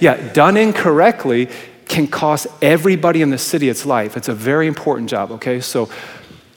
Yeah, 0.00 0.32
done 0.32 0.56
incorrectly, 0.56 1.50
can 1.90 2.06
cost 2.06 2.46
everybody 2.62 3.20
in 3.20 3.30
the 3.30 3.36
city 3.36 3.68
its 3.68 3.84
life. 3.84 4.16
It's 4.16 4.28
a 4.28 4.34
very 4.34 4.66
important 4.68 5.10
job, 5.10 5.32
okay? 5.32 5.60
So 5.60 5.90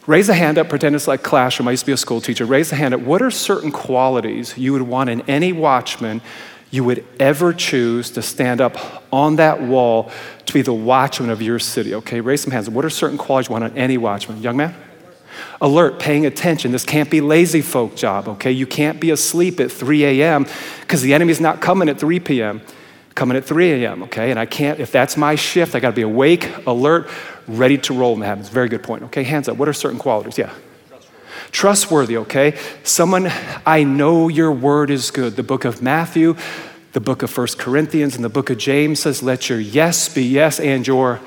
raise 0.06 0.30
a 0.30 0.34
hand 0.34 0.60
up, 0.60 0.70
pretend 0.70 0.96
it's 0.96 1.08
like 1.08 1.24
classroom. 1.24 1.68
I 1.68 1.72
used 1.72 1.82
to 1.82 1.88
be 1.88 1.92
a 1.92 1.98
school 1.98 2.22
teacher. 2.22 2.46
Raise 2.46 2.72
a 2.72 2.76
hand 2.76 2.94
up. 2.94 3.02
What 3.02 3.22
are 3.22 3.32
certain 3.32 3.72
qualities 3.72 4.56
you 4.58 4.74
would 4.74 4.84
want 4.84 5.10
in 5.10 5.22
any 5.22 5.52
watchman 5.52 6.22
you 6.70 6.84
would 6.84 7.06
ever 7.20 7.52
choose 7.52 8.12
to 8.12 8.22
stand 8.22 8.62
up 8.62 8.78
on 9.12 9.38
that 9.38 9.62
wall 9.62 10.12
to 10.46 10.54
be 10.54 10.62
the 10.62 10.74
watchman 10.74 11.32
of 11.32 11.42
your 11.42 11.58
city? 11.58 11.96
Okay, 11.96 12.22
raise 12.22 12.42
some 12.42 12.52
hands. 12.52 12.70
What 12.70 12.86
are 12.86 12.92
certain 12.92 13.18
qualities 13.18 13.50
you 13.50 13.54
want 13.54 13.64
on 13.64 13.76
any 13.76 13.98
watchman? 13.98 14.42
Young 14.42 14.58
man? 14.58 14.76
Alert, 15.62 15.98
paying 15.98 16.28
attention. 16.28 16.72
This 16.72 16.86
can't 16.86 17.10
be 17.10 17.22
lazy 17.22 17.62
folk 17.62 17.96
job, 17.96 18.28
okay? 18.28 18.52
You 18.52 18.68
can't 18.68 19.00
be 19.00 19.10
asleep 19.10 19.60
at 19.60 19.72
3 19.72 20.22
a.m. 20.22 20.46
because 20.82 21.02
the 21.02 21.16
enemy's 21.16 21.42
not 21.42 21.60
coming 21.60 21.90
at 21.90 22.00
3 22.00 22.20
p.m., 22.20 22.62
coming 23.16 23.38
at 23.38 23.46
3 23.46 23.84
a.m., 23.84 24.04
okay? 24.04 24.32
And 24.32 24.40
I 24.40 24.46
can't, 24.46 24.80
if 24.80 24.92
that's 24.92 25.18
my 25.18 25.36
shift, 25.36 25.76
I 25.76 25.80
gotta 25.80 25.96
be 25.96 26.02
awake, 26.02 26.50
alert, 26.66 27.10
ready 27.48 27.78
to 27.80 27.94
roll 27.94 28.14
in 28.14 28.20
the 28.20 28.26
heavens. 28.26 28.50
Very 28.50 28.70
good 28.70 28.84
point, 28.84 29.04
okay? 29.04 29.24
Hands 29.24 29.48
up. 29.48 29.58
What 29.58 29.68
are 29.68 29.74
certain 29.74 30.00
qualities? 30.00 30.38
Yeah. 30.38 30.54
Trustworthy, 31.52 32.18
okay? 32.18 32.58
Someone, 32.84 33.32
I 33.66 33.84
know 33.84 34.28
your 34.28 34.52
word 34.52 34.90
is 34.90 35.12
good. 35.12 35.36
The 35.36 35.44
book 35.44 35.66
of 35.66 35.82
Matthew, 35.82 36.36
the 36.94 37.00
book 37.00 37.22
of 37.24 37.30
First 37.30 37.60
Corinthians, 37.60 38.16
and 38.16 38.24
the 38.24 38.30
book 38.30 38.50
of 38.50 38.58
James 38.58 39.02
says, 39.02 39.22
let 39.22 39.50
your 39.50 39.60
yes 39.60 40.10
be 40.10 40.24
yes 40.24 40.60
and 40.60 40.86
your 40.88 41.20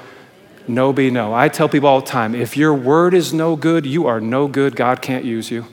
no 0.69 0.93
be 0.93 1.11
no. 1.11 1.33
I 1.33 1.49
tell 1.49 1.69
people 1.69 1.89
all 1.89 2.01
the 2.01 2.07
time 2.07 2.35
if 2.35 2.57
your 2.57 2.75
word 2.75 3.15
is 3.15 3.33
no 3.33 3.55
good, 3.55 3.87
you 3.87 4.07
are 4.07 4.21
no 4.21 4.49
good. 4.49 4.75
God 4.75 5.01
can't 5.01 5.25
use 5.25 5.51
you. 5.51 5.67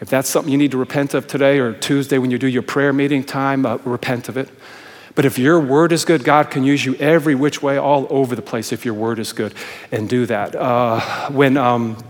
If 0.00 0.08
that's 0.08 0.30
something 0.30 0.50
you 0.50 0.56
need 0.56 0.70
to 0.70 0.78
repent 0.78 1.12
of 1.12 1.26
today 1.26 1.58
or 1.58 1.74
Tuesday 1.74 2.16
when 2.16 2.30
you 2.30 2.38
do 2.38 2.46
your 2.46 2.62
prayer 2.62 2.92
meeting 2.92 3.22
time, 3.22 3.66
uh, 3.66 3.76
repent 3.84 4.30
of 4.30 4.38
it. 4.38 4.48
But 5.20 5.26
if 5.26 5.38
your 5.38 5.60
word 5.60 5.92
is 5.92 6.06
good, 6.06 6.24
God 6.24 6.50
can 6.50 6.64
use 6.64 6.82
you 6.82 6.94
every 6.94 7.34
which 7.34 7.62
way, 7.62 7.76
all 7.76 8.06
over 8.08 8.34
the 8.34 8.40
place, 8.40 8.72
if 8.72 8.86
your 8.86 8.94
word 8.94 9.18
is 9.18 9.34
good, 9.34 9.52
and 9.92 10.08
do 10.08 10.24
that. 10.24 10.54
Uh, 10.54 11.28
when 11.30 11.58
um, 11.58 12.02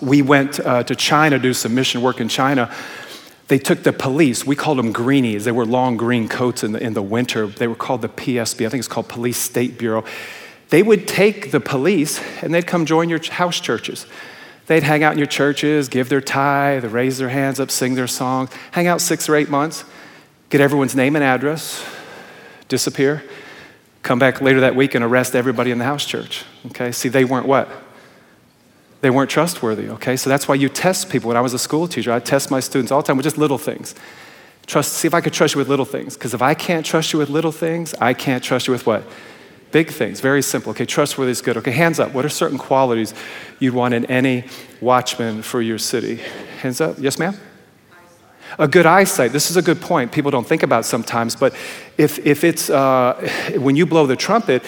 we 0.00 0.22
went 0.22 0.60
uh, 0.60 0.84
to 0.84 0.94
China 0.94 1.36
to 1.36 1.42
do 1.42 1.52
some 1.52 1.74
mission 1.74 2.00
work 2.00 2.20
in 2.20 2.28
China, 2.28 2.72
they 3.48 3.58
took 3.58 3.82
the 3.82 3.92
police, 3.92 4.46
we 4.46 4.54
called 4.54 4.78
them 4.78 4.92
greenies. 4.92 5.44
They 5.44 5.50
were 5.50 5.66
long 5.66 5.96
green 5.96 6.28
coats 6.28 6.62
in 6.62 6.70
the, 6.70 6.80
in 6.80 6.94
the 6.94 7.02
winter. 7.02 7.48
They 7.48 7.66
were 7.66 7.74
called 7.74 8.02
the 8.02 8.08
PSB, 8.08 8.64
I 8.64 8.68
think 8.68 8.78
it's 8.78 8.86
called 8.86 9.08
Police 9.08 9.38
State 9.38 9.76
Bureau. 9.76 10.04
They 10.68 10.84
would 10.84 11.08
take 11.08 11.50
the 11.50 11.58
police 11.58 12.22
and 12.40 12.54
they'd 12.54 12.68
come 12.68 12.86
join 12.86 13.08
your 13.08 13.20
house 13.32 13.58
churches. 13.58 14.06
They'd 14.68 14.84
hang 14.84 15.02
out 15.02 15.10
in 15.14 15.18
your 15.18 15.26
churches, 15.26 15.88
give 15.88 16.08
their 16.08 16.20
tithe, 16.20 16.84
raise 16.84 17.18
their 17.18 17.30
hands 17.30 17.58
up, 17.58 17.72
sing 17.72 17.96
their 17.96 18.06
songs, 18.06 18.50
hang 18.70 18.86
out 18.86 19.00
six 19.00 19.28
or 19.28 19.34
eight 19.34 19.50
months, 19.50 19.84
get 20.50 20.60
everyone's 20.60 20.94
name 20.94 21.16
and 21.16 21.24
address, 21.24 21.84
disappear, 22.68 23.22
come 24.02 24.18
back 24.18 24.40
later 24.40 24.60
that 24.60 24.74
week 24.74 24.94
and 24.94 25.04
arrest 25.04 25.34
everybody 25.34 25.70
in 25.70 25.78
the 25.78 25.84
house 25.84 26.04
church. 26.04 26.44
Okay, 26.66 26.92
see, 26.92 27.08
they 27.08 27.24
weren't 27.24 27.46
what? 27.46 27.68
They 29.00 29.10
weren't 29.10 29.30
trustworthy, 29.30 29.88
okay? 29.90 30.16
So 30.16 30.30
that's 30.30 30.48
why 30.48 30.54
you 30.54 30.68
test 30.68 31.10
people. 31.10 31.28
When 31.28 31.36
I 31.36 31.42
was 31.42 31.52
a 31.52 31.58
school 31.58 31.86
teacher, 31.86 32.10
I 32.10 32.20
test 32.20 32.50
my 32.50 32.60
students 32.60 32.90
all 32.90 33.02
the 33.02 33.06
time 33.06 33.16
with 33.18 33.24
just 33.24 33.36
little 33.36 33.58
things. 33.58 33.94
Trust, 34.66 34.94
see 34.94 35.06
if 35.06 35.12
I 35.12 35.20
could 35.20 35.34
trust 35.34 35.54
you 35.54 35.58
with 35.58 35.68
little 35.68 35.84
things. 35.84 36.14
Because 36.14 36.32
if 36.32 36.40
I 36.40 36.54
can't 36.54 36.86
trust 36.86 37.12
you 37.12 37.18
with 37.18 37.28
little 37.28 37.52
things, 37.52 37.94
I 38.00 38.14
can't 38.14 38.42
trust 38.42 38.66
you 38.66 38.72
with 38.72 38.86
what? 38.86 39.04
Big 39.72 39.90
things. 39.90 40.20
Very 40.20 40.40
simple. 40.40 40.70
Okay, 40.70 40.86
trustworthy 40.86 41.32
is 41.32 41.42
good. 41.42 41.58
Okay, 41.58 41.72
hands 41.72 42.00
up. 42.00 42.14
What 42.14 42.24
are 42.24 42.30
certain 42.30 42.56
qualities 42.56 43.12
you'd 43.58 43.74
want 43.74 43.92
in 43.92 44.06
any 44.06 44.44
watchman 44.80 45.42
for 45.42 45.60
your 45.60 45.78
city? 45.78 46.22
Hands 46.62 46.80
up. 46.80 46.96
Yes, 46.98 47.18
ma'am? 47.18 47.36
A 48.58 48.68
good 48.68 48.86
eyesight. 48.86 49.32
This 49.32 49.50
is 49.50 49.56
a 49.56 49.62
good 49.62 49.80
point. 49.80 50.12
People 50.12 50.30
don't 50.30 50.46
think 50.46 50.62
about 50.62 50.84
sometimes, 50.84 51.34
but 51.34 51.54
if, 51.98 52.24
if 52.24 52.44
it's, 52.44 52.70
uh, 52.70 53.30
when 53.56 53.74
you 53.74 53.84
blow 53.86 54.06
the 54.06 54.16
trumpet, 54.16 54.62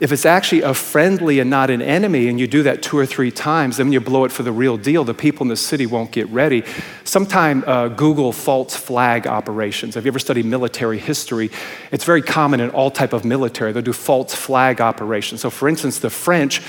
if 0.00 0.12
it's 0.12 0.24
actually 0.24 0.62
a 0.62 0.74
friendly 0.74 1.40
and 1.40 1.50
not 1.50 1.70
an 1.70 1.82
enemy, 1.82 2.28
and 2.28 2.38
you 2.38 2.46
do 2.46 2.62
that 2.62 2.82
two 2.82 2.96
or 2.96 3.04
three 3.04 3.32
times, 3.32 3.78
then 3.78 3.90
you 3.90 4.00
blow 4.00 4.24
it 4.24 4.30
for 4.30 4.44
the 4.44 4.52
real 4.52 4.76
deal, 4.76 5.02
the 5.02 5.14
people 5.14 5.42
in 5.42 5.48
the 5.48 5.56
city 5.56 5.86
won't 5.86 6.12
get 6.12 6.28
ready. 6.28 6.62
Sometime 7.02 7.64
uh, 7.66 7.88
Google 7.88 8.32
false 8.32 8.76
flag 8.76 9.26
operations. 9.26 9.96
Have 9.96 10.04
you 10.04 10.10
ever 10.10 10.20
studied 10.20 10.44
military 10.44 10.98
history? 10.98 11.50
It's 11.90 12.04
very 12.04 12.22
common 12.22 12.60
in 12.60 12.70
all 12.70 12.92
type 12.92 13.12
of 13.12 13.24
military. 13.24 13.72
They'll 13.72 13.82
do 13.82 13.92
false 13.92 14.34
flag 14.34 14.80
operations. 14.80 15.40
So, 15.40 15.50
for 15.50 15.68
instance, 15.68 15.98
the 15.98 16.10
French 16.10 16.62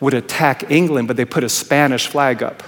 would 0.00 0.14
attack 0.14 0.68
England, 0.68 1.06
but 1.06 1.16
they 1.16 1.24
put 1.24 1.44
a 1.44 1.48
Spanish 1.48 2.08
flag 2.08 2.42
up. 2.42 2.64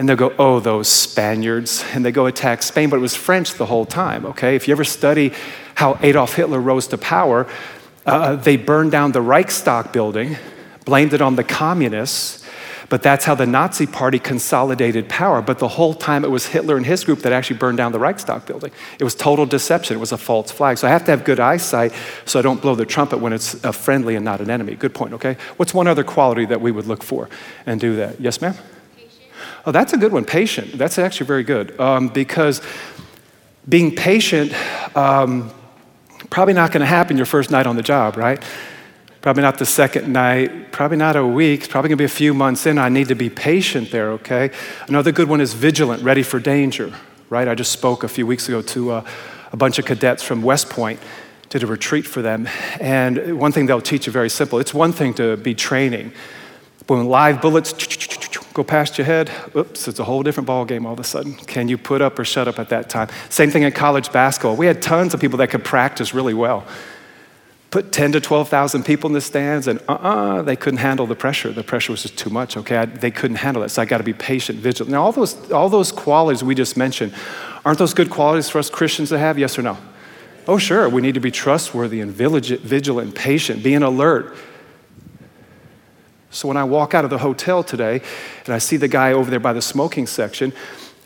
And 0.00 0.08
they'll 0.08 0.16
go, 0.16 0.34
oh, 0.38 0.60
those 0.60 0.88
Spaniards. 0.88 1.84
And 1.92 2.02
they 2.02 2.10
go 2.10 2.24
attack 2.24 2.62
Spain, 2.62 2.88
but 2.88 2.96
it 2.96 3.00
was 3.00 3.14
French 3.14 3.52
the 3.52 3.66
whole 3.66 3.84
time, 3.84 4.24
okay? 4.24 4.56
If 4.56 4.66
you 4.66 4.72
ever 4.72 4.82
study 4.82 5.34
how 5.74 5.98
Adolf 6.00 6.36
Hitler 6.36 6.58
rose 6.58 6.86
to 6.86 6.96
power, 6.96 7.46
uh, 8.06 8.36
they 8.36 8.56
burned 8.56 8.92
down 8.92 9.12
the 9.12 9.20
Reichstag 9.20 9.92
building, 9.92 10.38
blamed 10.86 11.12
it 11.12 11.20
on 11.20 11.36
the 11.36 11.44
communists, 11.44 12.48
but 12.88 13.02
that's 13.02 13.26
how 13.26 13.34
the 13.34 13.44
Nazi 13.44 13.86
party 13.86 14.18
consolidated 14.18 15.06
power. 15.06 15.42
But 15.42 15.58
the 15.58 15.68
whole 15.68 15.92
time 15.92 16.24
it 16.24 16.30
was 16.30 16.46
Hitler 16.46 16.78
and 16.78 16.86
his 16.86 17.04
group 17.04 17.18
that 17.18 17.34
actually 17.34 17.58
burned 17.58 17.76
down 17.76 17.92
the 17.92 17.98
Reichstag 17.98 18.46
building. 18.46 18.72
It 18.98 19.04
was 19.04 19.14
total 19.14 19.44
deception, 19.44 19.98
it 19.98 20.00
was 20.00 20.12
a 20.12 20.18
false 20.18 20.50
flag. 20.50 20.78
So 20.78 20.88
I 20.88 20.92
have 20.92 21.04
to 21.04 21.10
have 21.10 21.24
good 21.24 21.40
eyesight 21.40 21.92
so 22.24 22.38
I 22.38 22.42
don't 22.42 22.62
blow 22.62 22.74
the 22.74 22.86
trumpet 22.86 23.18
when 23.18 23.34
it's 23.34 23.52
a 23.64 23.72
friendly 23.74 24.16
and 24.16 24.24
not 24.24 24.40
an 24.40 24.48
enemy. 24.48 24.76
Good 24.76 24.94
point, 24.94 25.12
okay? 25.12 25.36
What's 25.58 25.74
one 25.74 25.86
other 25.86 26.04
quality 26.04 26.46
that 26.46 26.62
we 26.62 26.72
would 26.72 26.86
look 26.86 27.02
for 27.02 27.28
and 27.66 27.78
do 27.78 27.96
that? 27.96 28.18
Yes, 28.18 28.40
ma'am? 28.40 28.54
Oh, 29.66 29.72
that's 29.72 29.92
a 29.92 29.96
good 29.96 30.12
one. 30.12 30.24
Patient. 30.24 30.78
That's 30.78 30.98
actually 30.98 31.26
very 31.26 31.42
good 31.42 31.78
um, 31.80 32.08
because 32.08 32.62
being 33.68 33.94
patient. 33.94 34.52
Um, 34.96 35.52
Probably 36.30 36.54
not 36.54 36.70
going 36.70 36.80
to 36.80 36.86
happen 36.86 37.16
your 37.16 37.26
first 37.26 37.50
night 37.50 37.66
on 37.66 37.74
the 37.74 37.82
job, 37.82 38.16
right? 38.16 38.42
Probably 39.20 39.42
not 39.42 39.58
the 39.58 39.66
second 39.66 40.12
night, 40.12 40.70
probably 40.70 40.96
not 40.96 41.16
a 41.16 41.26
week, 41.26 41.68
probably 41.68 41.88
going 41.88 41.98
to 41.98 42.02
be 42.02 42.04
a 42.04 42.08
few 42.08 42.32
months 42.32 42.66
in. 42.66 42.78
I 42.78 42.88
need 42.88 43.08
to 43.08 43.14
be 43.14 43.28
patient 43.28 43.90
there, 43.90 44.12
okay? 44.12 44.50
Another 44.86 45.12
good 45.12 45.28
one 45.28 45.40
is 45.40 45.54
vigilant, 45.54 46.02
ready 46.02 46.22
for 46.22 46.38
danger, 46.38 46.94
right? 47.30 47.48
I 47.48 47.54
just 47.54 47.72
spoke 47.72 48.04
a 48.04 48.08
few 48.08 48.26
weeks 48.26 48.48
ago 48.48 48.62
to 48.62 48.92
uh, 48.92 49.06
a 49.52 49.56
bunch 49.56 49.78
of 49.78 49.86
cadets 49.86 50.22
from 50.22 50.42
West 50.42 50.70
Point, 50.70 51.00
did 51.48 51.64
a 51.64 51.66
retreat 51.66 52.06
for 52.06 52.22
them. 52.22 52.48
And 52.80 53.38
one 53.38 53.50
thing 53.50 53.66
they'll 53.66 53.80
teach 53.80 54.06
you 54.06 54.12
very 54.12 54.30
simple 54.30 54.60
it's 54.60 54.72
one 54.72 54.92
thing 54.92 55.14
to 55.14 55.36
be 55.36 55.54
training, 55.54 56.12
but 56.86 56.96
when 56.96 57.06
live 57.06 57.42
bullets 57.42 57.72
go 58.52 58.64
past 58.64 58.98
your 58.98 59.04
head, 59.04 59.30
oops, 59.54 59.88
it's 59.88 59.98
a 59.98 60.04
whole 60.04 60.22
different 60.22 60.46
ball 60.46 60.64
game 60.64 60.86
all 60.86 60.92
of 60.92 61.00
a 61.00 61.04
sudden. 61.04 61.34
Can 61.34 61.68
you 61.68 61.78
put 61.78 62.02
up 62.02 62.18
or 62.18 62.24
shut 62.24 62.48
up 62.48 62.58
at 62.58 62.68
that 62.70 62.90
time? 62.90 63.08
Same 63.28 63.50
thing 63.50 63.62
in 63.62 63.72
college 63.72 64.12
basketball. 64.12 64.56
We 64.56 64.66
had 64.66 64.82
tons 64.82 65.14
of 65.14 65.20
people 65.20 65.38
that 65.38 65.50
could 65.50 65.64
practice 65.64 66.14
really 66.14 66.34
well. 66.34 66.66
Put 67.70 67.92
10 67.92 68.12
to 68.12 68.20
12,000 68.20 68.84
people 68.84 69.08
in 69.08 69.14
the 69.14 69.20
stands, 69.20 69.68
and 69.68 69.78
uh 69.88 69.92
uh-uh, 69.92 70.38
uh 70.38 70.42
they 70.42 70.56
couldn't 70.56 70.78
handle 70.78 71.06
the 71.06 71.14
pressure. 71.14 71.52
The 71.52 71.62
pressure 71.62 71.92
was 71.92 72.02
just 72.02 72.18
too 72.18 72.30
much, 72.30 72.56
okay? 72.56 72.78
I, 72.78 72.84
they 72.86 73.12
couldn't 73.12 73.36
handle 73.36 73.62
it, 73.62 73.68
so 73.68 73.82
I 73.82 73.84
got 73.84 73.98
to 73.98 74.04
be 74.04 74.12
patient, 74.12 74.58
vigilant. 74.58 74.90
Now, 74.90 75.04
all 75.04 75.12
those, 75.12 75.52
all 75.52 75.68
those 75.68 75.92
qualities 75.92 76.42
we 76.42 76.56
just 76.56 76.76
mentioned, 76.76 77.14
aren't 77.64 77.78
those 77.78 77.94
good 77.94 78.10
qualities 78.10 78.48
for 78.48 78.58
us 78.58 78.68
Christians 78.70 79.10
to 79.10 79.18
have? 79.18 79.38
Yes 79.38 79.56
or 79.56 79.62
no? 79.62 79.78
Oh, 80.48 80.58
sure. 80.58 80.88
We 80.88 81.00
need 81.00 81.14
to 81.14 81.20
be 81.20 81.30
trustworthy 81.30 82.00
and 82.00 82.10
vigilant, 82.10 83.14
patient, 83.14 83.62
being 83.62 83.84
alert, 83.84 84.34
so 86.30 86.48
when 86.48 86.56
I 86.56 86.64
walk 86.64 86.94
out 86.94 87.04
of 87.04 87.10
the 87.10 87.18
hotel 87.18 87.62
today 87.62 88.02
and 88.44 88.54
I 88.54 88.58
see 88.58 88.76
the 88.76 88.88
guy 88.88 89.12
over 89.12 89.30
there 89.30 89.40
by 89.40 89.52
the 89.52 89.62
smoking 89.62 90.06
section, 90.06 90.52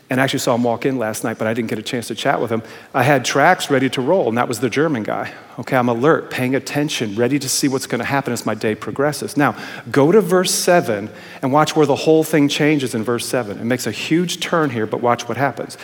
and 0.07 0.21
I 0.21 0.23
actually 0.23 0.39
saw 0.39 0.53
him 0.53 0.63
walk 0.63 0.85
in 0.85 0.99
last 0.99 1.23
night, 1.23 1.39
but 1.39 1.47
I 1.47 1.53
didn't 1.55 1.69
get 1.69 1.79
a 1.79 1.83
chance 1.83 2.07
to 2.09 2.15
chat 2.15 2.39
with 2.39 2.51
him. 2.51 2.61
I 2.93 3.01
had 3.01 3.25
tracks 3.25 3.71
ready 3.71 3.89
to 3.89 4.01
roll, 4.01 4.27
and 4.27 4.37
that 4.37 4.47
was 4.47 4.59
the 4.59 4.69
German 4.69 5.01
guy. 5.01 5.33
Okay, 5.57 5.75
I'm 5.75 5.89
alert, 5.89 6.29
paying 6.29 6.53
attention, 6.53 7.15
ready 7.15 7.39
to 7.39 7.49
see 7.49 7.67
what's 7.67 7.87
going 7.87 7.99
to 7.99 8.05
happen 8.05 8.31
as 8.31 8.45
my 8.45 8.53
day 8.53 8.75
progresses. 8.75 9.35
Now, 9.35 9.57
go 9.89 10.11
to 10.11 10.21
verse 10.21 10.53
7 10.53 11.09
and 11.41 11.51
watch 11.51 11.75
where 11.75 11.87
the 11.87 11.95
whole 11.95 12.23
thing 12.23 12.47
changes 12.47 12.93
in 12.93 13.03
verse 13.03 13.25
7. 13.25 13.57
It 13.57 13.63
makes 13.63 13.87
a 13.87 13.91
huge 13.91 14.39
turn 14.41 14.69
here, 14.69 14.85
but 14.85 15.01
watch 15.01 15.27
what 15.27 15.37
happens. 15.37 15.75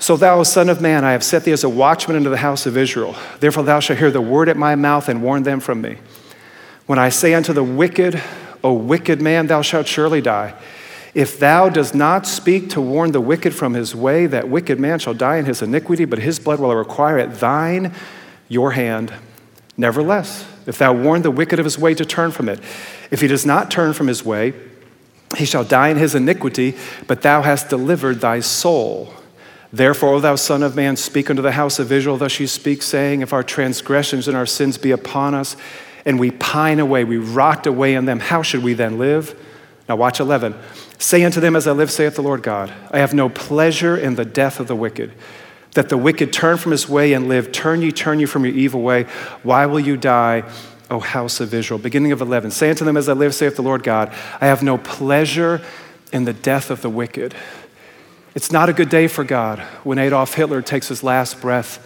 So, 0.00 0.16
thou, 0.16 0.42
Son 0.42 0.68
of 0.68 0.80
Man, 0.80 1.04
I 1.04 1.12
have 1.12 1.22
set 1.22 1.44
thee 1.44 1.52
as 1.52 1.62
a 1.62 1.68
watchman 1.68 2.16
into 2.16 2.30
the 2.30 2.38
house 2.38 2.66
of 2.66 2.76
Israel. 2.76 3.14
Therefore, 3.38 3.62
thou 3.62 3.78
shalt 3.78 4.00
hear 4.00 4.10
the 4.10 4.20
word 4.20 4.48
at 4.48 4.56
my 4.56 4.74
mouth 4.74 5.08
and 5.08 5.22
warn 5.22 5.44
them 5.44 5.60
from 5.60 5.80
me. 5.80 5.98
When 6.86 6.98
I 6.98 7.08
say 7.08 7.34
unto 7.34 7.52
the 7.52 7.64
wicked, 7.64 8.22
O 8.62 8.74
wicked 8.74 9.20
man, 9.20 9.46
thou 9.46 9.62
shalt 9.62 9.86
surely 9.86 10.20
die. 10.20 10.54
If 11.14 11.38
thou 11.38 11.68
dost 11.68 11.94
not 11.94 12.26
speak 12.26 12.70
to 12.70 12.80
warn 12.80 13.12
the 13.12 13.20
wicked 13.20 13.54
from 13.54 13.74
his 13.74 13.94
way, 13.94 14.26
that 14.26 14.48
wicked 14.48 14.80
man 14.80 14.98
shall 14.98 15.14
die 15.14 15.36
in 15.36 15.44
his 15.44 15.62
iniquity, 15.62 16.04
but 16.04 16.18
his 16.18 16.38
blood 16.38 16.58
will 16.58 16.70
I 16.70 16.74
require 16.74 17.18
at 17.18 17.40
thine, 17.40 17.94
your 18.48 18.72
hand. 18.72 19.12
Nevertheless, 19.76 20.46
if 20.66 20.78
thou 20.78 20.92
warn 20.92 21.22
the 21.22 21.30
wicked 21.30 21.58
of 21.58 21.64
his 21.64 21.78
way 21.78 21.94
to 21.94 22.04
turn 22.04 22.32
from 22.32 22.48
it, 22.48 22.60
if 23.10 23.20
he 23.20 23.28
does 23.28 23.46
not 23.46 23.70
turn 23.70 23.92
from 23.92 24.08
his 24.08 24.24
way, 24.24 24.54
he 25.36 25.44
shall 25.44 25.64
die 25.64 25.88
in 25.88 25.96
his 25.96 26.14
iniquity, 26.14 26.76
but 27.06 27.22
thou 27.22 27.42
hast 27.42 27.68
delivered 27.68 28.20
thy 28.20 28.40
soul. 28.40 29.12
Therefore, 29.72 30.14
O 30.14 30.20
thou 30.20 30.36
Son 30.36 30.62
of 30.62 30.76
Man, 30.76 30.96
speak 30.96 31.30
unto 31.30 31.42
the 31.42 31.52
house 31.52 31.78
of 31.78 31.90
Israel, 31.90 32.16
thus 32.16 32.38
you 32.38 32.46
speak, 32.46 32.82
saying, 32.82 33.22
If 33.22 33.32
our 33.32 33.42
transgressions 33.42 34.28
and 34.28 34.36
our 34.36 34.46
sins 34.46 34.78
be 34.78 34.92
upon 34.92 35.34
us, 35.34 35.56
and 36.04 36.18
we 36.18 36.30
pine 36.30 36.80
away, 36.80 37.04
we 37.04 37.16
rot 37.16 37.66
away 37.66 37.94
in 37.94 38.04
them, 38.04 38.20
how 38.20 38.42
should 38.42 38.62
we 38.62 38.74
then 38.74 38.98
live? 38.98 39.38
Now, 39.88 39.96
watch 39.96 40.20
11. 40.20 40.54
Say 40.98 41.24
unto 41.24 41.40
them, 41.40 41.56
As 41.56 41.66
I 41.66 41.72
live, 41.72 41.90
saith 41.90 42.14
the 42.14 42.22
Lord 42.22 42.42
God, 42.42 42.72
I 42.90 42.98
have 42.98 43.14
no 43.14 43.28
pleasure 43.28 43.96
in 43.96 44.14
the 44.14 44.24
death 44.24 44.60
of 44.60 44.68
the 44.68 44.76
wicked, 44.76 45.12
that 45.72 45.88
the 45.88 45.98
wicked 45.98 46.32
turn 46.32 46.56
from 46.56 46.72
his 46.72 46.88
way 46.88 47.12
and 47.12 47.28
live. 47.28 47.52
Turn 47.52 47.82
ye, 47.82 47.92
turn 47.92 48.20
ye 48.20 48.26
from 48.26 48.44
your 48.44 48.54
evil 48.54 48.80
way. 48.80 49.04
Why 49.42 49.66
will 49.66 49.80
you 49.80 49.96
die, 49.96 50.44
O 50.90 51.00
house 51.00 51.40
of 51.40 51.52
Israel? 51.52 51.78
Beginning 51.78 52.12
of 52.12 52.20
11. 52.20 52.50
Say 52.52 52.70
unto 52.70 52.84
them, 52.84 52.96
As 52.96 53.08
I 53.08 53.12
live, 53.12 53.34
saith 53.34 53.56
the 53.56 53.62
Lord 53.62 53.82
God, 53.82 54.14
I 54.40 54.46
have 54.46 54.62
no 54.62 54.78
pleasure 54.78 55.60
in 56.12 56.24
the 56.24 56.32
death 56.32 56.70
of 56.70 56.80
the 56.80 56.90
wicked. 56.90 57.34
It's 58.34 58.50
not 58.50 58.68
a 58.68 58.72
good 58.72 58.88
day 58.88 59.06
for 59.06 59.24
God 59.24 59.60
when 59.84 59.98
Adolf 59.98 60.34
Hitler 60.34 60.62
takes 60.62 60.88
his 60.88 61.02
last 61.02 61.40
breath 61.40 61.84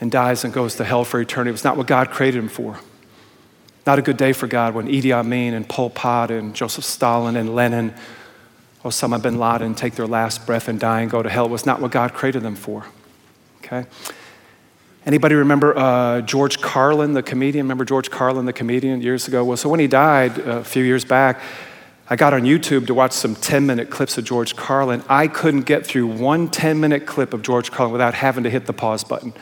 and 0.00 0.10
dies 0.10 0.44
and 0.44 0.52
goes 0.52 0.74
to 0.76 0.84
hell 0.84 1.04
for 1.04 1.20
eternity. 1.20 1.54
It's 1.54 1.64
not 1.64 1.76
what 1.76 1.86
God 1.86 2.10
created 2.10 2.38
him 2.38 2.48
for. 2.48 2.80
Not 3.86 3.98
a 3.98 4.02
good 4.02 4.16
day 4.16 4.32
for 4.32 4.46
God 4.46 4.74
when 4.74 4.88
Idi 4.88 5.12
Amin 5.12 5.54
and 5.54 5.68
Pol 5.68 5.90
Pot 5.90 6.30
and 6.30 6.54
Joseph 6.54 6.84
Stalin 6.84 7.36
and 7.36 7.54
Lenin, 7.54 7.94
or 8.84 8.90
Osama 8.90 9.20
bin 9.22 9.38
Laden 9.38 9.74
take 9.74 9.94
their 9.94 10.06
last 10.06 10.46
breath 10.46 10.68
and 10.68 10.78
die 10.78 11.00
and 11.00 11.10
go 11.10 11.22
to 11.22 11.28
hell. 11.28 11.46
It 11.46 11.50
was 11.50 11.66
not 11.66 11.80
what 11.80 11.90
God 11.90 12.12
created 12.12 12.42
them 12.42 12.56
for. 12.56 12.84
Okay? 13.58 13.86
Anybody 15.06 15.34
remember 15.34 15.76
uh, 15.76 16.20
George 16.20 16.60
Carlin, 16.60 17.14
the 17.14 17.22
comedian? 17.22 17.64
Remember 17.64 17.86
George 17.86 18.10
Carlin, 18.10 18.44
the 18.44 18.52
comedian, 18.52 19.00
years 19.00 19.28
ago? 19.28 19.44
Well, 19.44 19.56
so 19.56 19.68
when 19.68 19.80
he 19.80 19.86
died 19.86 20.38
uh, 20.38 20.58
a 20.58 20.64
few 20.64 20.84
years 20.84 21.06
back, 21.06 21.40
I 22.08 22.16
got 22.16 22.34
on 22.34 22.42
YouTube 22.42 22.86
to 22.88 22.94
watch 22.94 23.12
some 23.12 23.34
10 23.34 23.64
minute 23.64 23.88
clips 23.88 24.18
of 24.18 24.24
George 24.24 24.56
Carlin. 24.56 25.02
I 25.08 25.26
couldn't 25.26 25.62
get 25.62 25.86
through 25.86 26.08
one 26.08 26.48
10 26.48 26.80
minute 26.80 27.06
clip 27.06 27.32
of 27.32 27.40
George 27.40 27.70
Carlin 27.70 27.92
without 27.92 28.14
having 28.14 28.44
to 28.44 28.50
hit 28.50 28.66
the 28.66 28.72
pause 28.72 29.04
button. 29.04 29.32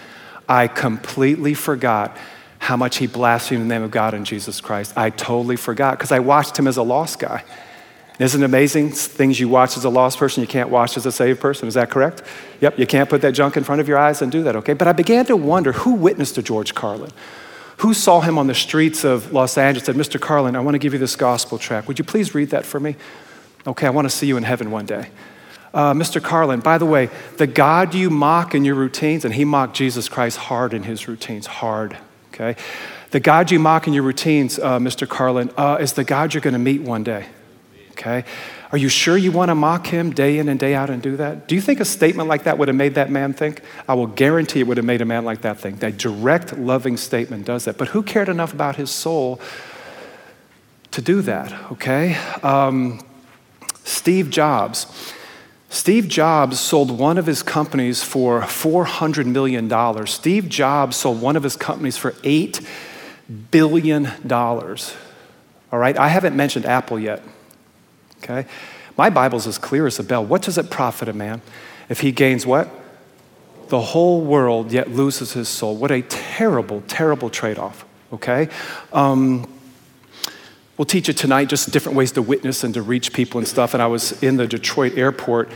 I 0.49 0.69
completely 0.69 1.55
forgot 1.55 2.17
how 2.59 2.77
much 2.77 2.97
he 2.97 3.07
blasphemed 3.07 3.63
the 3.63 3.67
name 3.67 3.83
of 3.83 3.91
God 3.91 4.15
and 4.15 4.27
Jesus 4.27 4.61
Christ. 4.61 4.93
I 4.97 5.11
totally 5.11 5.57
forgot 5.57 5.99
because 5.99 6.13
I 6.13 6.19
watched 6.19 6.59
him 6.59 6.67
as 6.67 6.77
a 6.77 6.83
lost 6.83 7.19
guy. 7.19 7.45
Isn't 8.19 8.43
it 8.43 8.45
amazing? 8.45 8.91
Things 8.91 9.39
you 9.39 9.49
watch 9.49 9.77
as 9.77 9.85
a 9.85 9.89
lost 9.89 10.19
person, 10.19 10.41
you 10.41 10.49
can't 10.49 10.71
watch 10.71 10.97
as 10.97 11.07
a 11.07 11.13
saved 11.13 11.41
person. 11.41 11.69
Is 11.69 11.75
that 11.75 11.89
correct? 11.89 12.23
Yep, 12.61 12.79
you 12.79 12.87
can't 12.87 13.09
put 13.09 13.23
that 13.23 13.33
junk 13.33 13.57
in 13.57 13.63
front 13.63 13.81
of 13.81 13.87
your 13.87 13.97
eyes 13.97 14.23
and 14.23 14.33
do 14.33 14.43
that, 14.43 14.57
okay? 14.57 14.73
But 14.73 14.89
I 14.89 14.93
began 14.93 15.25
to 15.27 15.37
wonder 15.37 15.71
who 15.71 15.93
witnessed 15.93 16.35
to 16.35 16.43
George 16.43 16.75
Carlin? 16.75 17.13
Who 17.79 17.95
saw 17.95 18.21
him 18.21 18.37
on 18.37 18.49
the 18.49 18.57
streets 18.57 19.05
of 19.05 19.33
Los 19.33 19.57
Angeles 19.57 19.89
and 19.89 19.97
said, 19.97 20.13
Mr. 20.13 20.21
Carlin, 20.21 20.57
I 20.57 20.61
want 20.61 20.75
to 20.75 20.81
give 20.81 20.93
you 20.93 20.99
this 20.99 21.15
gospel 21.15 21.59
track. 21.59 21.87
Would 21.87 22.01
you 22.01 22.05
please 22.05 22.35
read 22.35 22.51
that 22.51 22.67
for 22.67 22.81
me? 22.81 22.97
Okay, 23.69 23.87
I 23.87 23.91
want 23.91 24.07
to 24.07 24.11
see 24.11 24.27
you 24.27 24.37
in 24.37 24.43
heaven 24.43 24.73
one 24.73 24.85
day. 24.85 25.11
Uh, 25.73 25.93
Mr. 25.93 26.21
Carlin, 26.21 26.59
by 26.59 26.77
the 26.77 26.87
way, 26.87 27.11
the 27.37 27.47
God 27.47 27.95
you 27.95 28.11
mock 28.11 28.53
in 28.53 28.65
your 28.65 28.75
routines, 28.75 29.25
and 29.25 29.33
he 29.33 29.45
mocked 29.45 29.77
Jesus 29.77 30.09
Christ 30.09 30.39
hard 30.39 30.75
in 30.75 30.83
his 30.83 31.07
routines, 31.07 31.47
hard, 31.47 31.97
okay? 32.39 32.61
The 33.11 33.21
God 33.21 33.51
you 33.51 33.59
mock 33.59 33.87
in 33.87 33.93
your 33.93 34.03
routines, 34.03 34.59
uh, 34.59 34.79
Mr. 34.79 35.09
Carlin, 35.09 35.51
uh, 35.57 35.79
is 35.81 35.95
the 35.95 36.05
God 36.05 36.35
you're 36.35 36.41
going 36.41 36.53
to 36.53 36.59
meet 36.59 36.83
one 36.83 37.03
day, 37.03 37.27
okay? 37.93 38.25
Are 38.71 38.79
you 38.79 38.91
sure 38.91 39.17
you 39.17 39.33
want 39.33 39.49
to 39.49 39.55
mock 39.55 39.87
him 39.87 40.11
day 40.11 40.39
in 40.39 40.49
and 40.49 40.61
day 40.61 40.75
out 40.75 40.91
and 40.91 41.01
do 41.01 41.17
that? 41.17 41.49
Do 41.49 41.55
you 41.55 41.61
think 41.61 41.81
a 41.81 41.87
statement 41.87 42.29
like 42.29 42.45
that 42.45 42.59
would 42.59 42.69
have 42.69 42.77
made 42.77 42.97
that 42.97 43.11
man 43.11 43.33
think? 43.33 43.63
I 43.89 43.95
will 43.95 44.07
guarantee 44.07 44.61
it 44.61 44.67
would 44.67 44.77
have 44.77 44.85
made 44.87 45.01
a 45.01 45.07
man 45.07 45.25
like 45.25 45.41
that 45.41 45.59
think. 45.59 45.81
That 45.81 45.97
direct, 45.97 46.57
loving 46.59 46.99
statement 46.99 47.47
does 47.47 47.65
that. 47.65 47.79
But 47.79 47.89
who 47.89 48.03
cared 48.03 48.29
enough 48.29 48.53
about 48.53 48.77
his 48.77 48.91
soul 48.91 49.41
to 50.91 51.01
do 51.01 51.23
that, 51.23 51.53
okay? 51.73 52.17
Um, 52.43 53.01
Steve 53.85 54.29
Jobs. 54.29 55.15
Steve 55.71 56.09
Jobs 56.09 56.59
sold 56.59 56.91
one 56.91 57.19
of 57.19 57.27
his 57.27 57.43
companies 57.43 58.03
for 58.03 58.41
$400 58.41 59.27
million. 59.27 60.07
Steve 60.07 60.49
Jobs 60.49 60.97
sold 60.97 61.21
one 61.21 61.37
of 61.37 61.43
his 61.43 61.57
companies 61.57 61.97
for 61.97 62.13
$8 62.13 62.67
billion. 63.51 64.09
All 64.33 65.79
right, 65.79 65.97
I 65.99 66.09
haven't 66.09 66.35
mentioned 66.35 66.65
Apple 66.65 66.99
yet. 66.99 67.23
Okay? 68.23 68.47
My 68.97 69.11
Bible's 69.11 69.47
as 69.47 69.59
clear 69.59 69.87
as 69.87 69.99
a 69.99 70.05
bell. 70.05 70.25
What 70.25 70.43
does 70.43 70.57
it 70.57 70.71
profit 70.71 71.09
a 71.09 71.13
man 71.13 71.43
if 71.89 72.01
he 72.01 72.13
gains 72.13 72.47
what? 72.47 72.69
The 73.69 73.81
whole 73.81 74.23
world, 74.23 74.73
yet 74.73 74.91
loses 74.91 75.35
his 75.35 75.49
soul. 75.49 75.77
What 75.77 75.91
a 75.91 76.01
terrible, 76.01 76.83
terrible 76.89 77.29
trade 77.29 77.59
off. 77.59 77.85
Okay? 78.13 78.49
Um, 78.95 79.47
we'll 80.79 80.87
teach 80.87 81.09
you 81.09 81.15
tonight 81.15 81.49
just 81.49 81.71
different 81.71 81.99
ways 81.99 82.13
to 82.13 82.23
witness 82.23 82.65
and 82.65 82.73
to 82.73 82.81
reach 82.81 83.13
people 83.13 83.39
and 83.39 83.47
stuff. 83.47 83.75
And 83.75 83.83
I 83.83 83.89
was 83.89 84.23
in 84.23 84.37
the 84.37 84.47
Detroit 84.47 84.97
airport, 84.97 85.51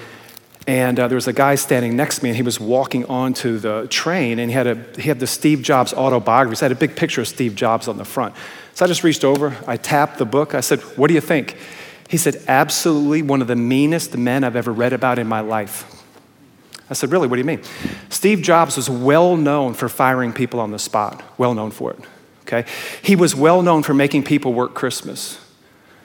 and 0.67 0.99
uh, 0.99 1.09
there 1.09 1.17
was 1.17 1.29
a 1.29 1.33
guy 1.33 1.55
standing 1.55 1.97
next 1.97 2.19
to 2.19 2.25
me, 2.25 2.31
and 2.31 2.37
he 2.37 2.43
was 2.43 2.61
walking 2.61 3.07
onto 3.07 3.59
the 3.59 3.87
train, 3.89 4.39
and 4.39 4.51
he 4.51 4.55
had, 4.55 4.67
a, 4.67 4.75
he 4.97 5.09
had 5.09 5.21
the 5.21 5.27
Steve 5.27 5.63
Jobs 5.63 5.95
autobiography. 5.95 6.57
So 6.57 6.67
I 6.67 6.69
had 6.69 6.77
a 6.77 6.81
big 6.81 6.97
picture 6.97 7.21
of 7.21 7.29
Steve 7.29 7.55
Jobs 7.55 7.89
on 7.89 7.97
the 7.97 8.05
front. 8.05 8.35
So 8.75 8.85
I 8.85 8.89
just 8.89 9.05
reached 9.05 9.25
over, 9.25 9.57
I 9.67 9.77
tapped 9.77 10.19
the 10.19 10.25
book, 10.25 10.55
I 10.55 10.61
said, 10.61 10.81
What 10.81 11.09
do 11.09 11.15
you 11.15 11.21
think? 11.21 11.57
He 12.09 12.17
said, 12.17 12.43
Absolutely 12.49 13.23
one 13.23 13.41
of 13.41 13.49
the 13.49 13.57
meanest 13.57 14.17
men 14.17 14.45
I've 14.45 14.57
ever 14.57 14.73
read 14.73 14.93
about 14.93 15.19
in 15.19 15.27
my 15.27 15.41
life. 15.41 15.85
I 16.91 16.95
said, 16.95 17.11
Really? 17.11 17.29
What 17.29 17.37
do 17.37 17.41
you 17.41 17.47
mean? 17.47 17.63
Steve 18.09 18.43
Jobs 18.43 18.77
was 18.77 18.91
well 18.91 19.37
known 19.37 19.75
for 19.75 19.89
firing 19.89 20.33
people 20.33 20.59
on 20.59 20.71
the 20.71 20.79
spot, 20.79 21.23
well 21.39 21.55
known 21.55 21.71
for 21.71 21.93
it. 21.93 22.01
Okay? 22.53 22.69
He 23.03 23.17
was 23.17 23.35
well 23.35 23.63
known 23.63 23.83
for 23.83 23.95
making 23.95 24.25
people 24.25 24.53
work 24.53 24.75
Christmas. 24.75 25.39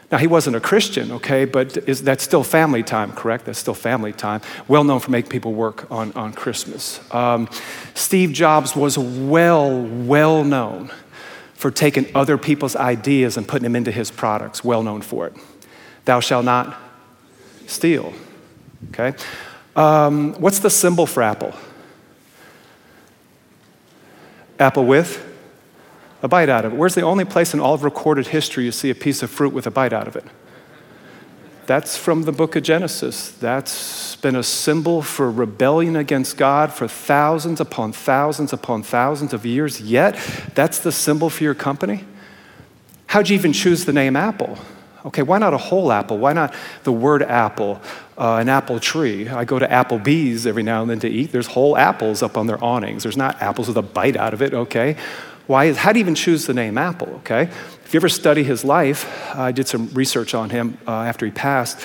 Now, 0.09 0.17
he 0.17 0.27
wasn't 0.27 0.55
a 0.55 0.61
Christian, 0.61 1.11
okay, 1.11 1.43
but 1.43 1.75
is, 1.89 2.01
that's 2.01 2.23
still 2.23 2.43
family 2.43 2.81
time, 2.81 3.11
correct? 3.11 3.43
That's 3.43 3.59
still 3.59 3.73
family 3.73 4.13
time. 4.13 4.39
Well 4.69 4.85
known 4.85 5.01
for 5.01 5.11
making 5.11 5.29
people 5.29 5.53
work 5.53 5.91
on, 5.91 6.13
on 6.13 6.31
Christmas. 6.31 7.01
Um, 7.13 7.49
Steve 7.93 8.31
Jobs 8.31 8.73
was 8.73 8.97
well, 8.97 9.81
well 9.81 10.45
known 10.45 10.91
for 11.55 11.71
taking 11.71 12.07
other 12.15 12.37
people's 12.37 12.77
ideas 12.77 13.35
and 13.35 13.45
putting 13.45 13.63
them 13.63 13.75
into 13.75 13.91
his 13.91 14.09
products, 14.09 14.63
well 14.63 14.81
known 14.81 15.01
for 15.01 15.27
it. 15.27 15.33
Thou 16.05 16.21
shalt 16.21 16.45
not 16.45 16.79
steal. 17.65 18.13
Okay? 18.91 19.13
Um, 19.75 20.35
what's 20.35 20.59
the 20.59 20.69
symbol 20.69 21.05
for 21.05 21.21
apple? 21.21 21.53
Apple 24.57 24.85
with 24.85 25.26
a 26.21 26.27
bite 26.27 26.49
out 26.49 26.65
of 26.65 26.73
it. 26.73 26.75
Where's 26.75 26.95
the 26.95 27.01
only 27.01 27.25
place 27.25 27.53
in 27.53 27.59
all 27.59 27.73
of 27.73 27.83
recorded 27.83 28.27
history 28.27 28.65
you 28.65 28.71
see 28.71 28.89
a 28.89 28.95
piece 28.95 29.21
of 29.23 29.29
fruit 29.29 29.53
with 29.53 29.67
a 29.67 29.71
bite 29.71 29.93
out 29.93 30.07
of 30.07 30.15
it? 30.15 30.25
That's 31.67 31.97
from 31.97 32.23
the 32.23 32.31
book 32.31 32.55
of 32.55 32.63
Genesis. 32.63 33.29
That's 33.29 34.15
been 34.15 34.37
a 34.37 34.43
symbol 34.43 35.01
for 35.01 35.29
rebellion 35.29 35.97
against 35.97 36.37
God 36.37 36.71
for 36.71 36.87
thousands 36.87 37.59
upon 37.59 37.91
thousands 37.91 38.53
upon 38.53 38.83
thousands 38.83 39.33
of 39.33 39.45
years. 39.45 39.81
Yet, 39.81 40.17
that's 40.55 40.79
the 40.79 40.93
symbol 40.93 41.29
for 41.29 41.43
your 41.43 41.53
company? 41.53 42.05
How'd 43.07 43.29
you 43.29 43.35
even 43.35 43.51
choose 43.51 43.83
the 43.83 43.93
name 43.93 44.15
Apple? 44.15 44.57
Okay, 45.07 45.21
why 45.21 45.37
not 45.37 45.53
a 45.53 45.57
whole 45.57 45.91
apple? 45.91 46.17
Why 46.17 46.33
not 46.33 46.53
the 46.83 46.91
word 46.91 47.23
apple, 47.23 47.81
uh, 48.17 48.35
an 48.35 48.49
apple 48.49 48.77
tree? 48.79 49.29
I 49.29 49.45
go 49.45 49.57
to 49.57 49.65
Applebee's 49.65 50.45
every 50.45 50.63
now 50.63 50.81
and 50.81 50.89
then 50.89 50.99
to 50.99 51.07
eat. 51.07 51.31
There's 51.31 51.47
whole 51.47 51.77
apples 51.77 52.21
up 52.21 52.37
on 52.37 52.47
their 52.47 52.61
awnings. 52.61 53.03
There's 53.03 53.15
not 53.15 53.41
apples 53.41 53.69
with 53.69 53.77
a 53.77 53.81
bite 53.81 54.17
out 54.17 54.33
of 54.33 54.41
it, 54.41 54.53
okay? 54.53 54.97
Why 55.47 55.65
is, 55.65 55.77
how 55.77 55.93
do 55.93 55.99
you 55.99 56.03
even 56.03 56.15
choose 56.15 56.45
the 56.45 56.53
name 56.53 56.77
Apple, 56.77 57.07
okay? 57.19 57.43
If 57.85 57.93
you 57.93 57.99
ever 57.99 58.09
study 58.09 58.43
his 58.43 58.65
life, 58.65 59.33
I 59.35 59.51
did 59.51 59.67
some 59.67 59.89
research 59.93 60.33
on 60.33 60.49
him 60.49 60.77
uh, 60.85 60.91
after 60.91 61.25
he 61.25 61.31
passed. 61.31 61.79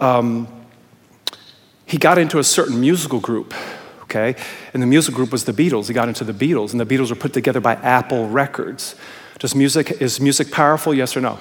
Um, 0.00 0.48
he 1.86 1.96
got 1.96 2.18
into 2.18 2.38
a 2.38 2.44
certain 2.44 2.80
musical 2.80 3.20
group, 3.20 3.54
okay? 4.02 4.34
And 4.72 4.82
the 4.82 4.86
musical 4.86 5.16
group 5.16 5.30
was 5.30 5.44
the 5.44 5.52
Beatles. 5.52 5.86
He 5.86 5.94
got 5.94 6.08
into 6.08 6.24
the 6.24 6.32
Beatles, 6.32 6.72
and 6.72 6.80
the 6.80 6.86
Beatles 6.86 7.10
were 7.10 7.16
put 7.16 7.32
together 7.32 7.60
by 7.60 7.74
Apple 7.74 8.28
Records. 8.28 8.96
Does 9.38 9.54
music, 9.54 10.02
is 10.02 10.20
music 10.20 10.50
powerful, 10.50 10.92
yes 10.92 11.16
or 11.16 11.20
no? 11.20 11.38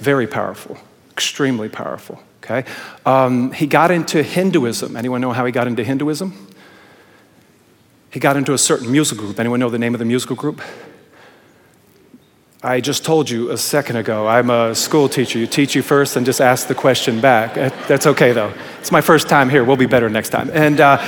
Very 0.00 0.26
powerful, 0.26 0.78
extremely 1.12 1.68
powerful. 1.68 2.20
Okay, 2.42 2.64
um, 3.06 3.52
he 3.52 3.68
got 3.68 3.92
into 3.92 4.20
Hinduism. 4.20 4.96
Anyone 4.96 5.20
know 5.20 5.30
how 5.30 5.46
he 5.46 5.52
got 5.52 5.68
into 5.68 5.84
Hinduism? 5.84 6.41
He 8.12 8.20
got 8.20 8.36
into 8.36 8.52
a 8.52 8.58
certain 8.58 8.92
musical 8.92 9.24
group. 9.24 9.40
Anyone 9.40 9.58
know 9.58 9.70
the 9.70 9.78
name 9.78 9.94
of 9.94 9.98
the 9.98 10.04
musical 10.04 10.36
group? 10.36 10.60
I 12.62 12.80
just 12.80 13.04
told 13.04 13.28
you 13.30 13.50
a 13.50 13.56
second 13.56 13.96
ago, 13.96 14.28
I'm 14.28 14.50
a 14.50 14.74
school 14.74 15.08
teacher. 15.08 15.38
You 15.38 15.46
teach 15.46 15.74
you 15.74 15.82
first 15.82 16.14
and 16.14 16.26
just 16.26 16.40
ask 16.40 16.68
the 16.68 16.74
question 16.74 17.22
back. 17.22 17.54
That's 17.88 18.06
okay 18.06 18.32
though. 18.32 18.52
It's 18.80 18.92
my 18.92 19.00
first 19.00 19.28
time 19.28 19.48
here. 19.48 19.64
We'll 19.64 19.78
be 19.78 19.86
better 19.86 20.10
next 20.10 20.28
time. 20.28 20.50
And 20.52 20.78
uh, 20.78 20.98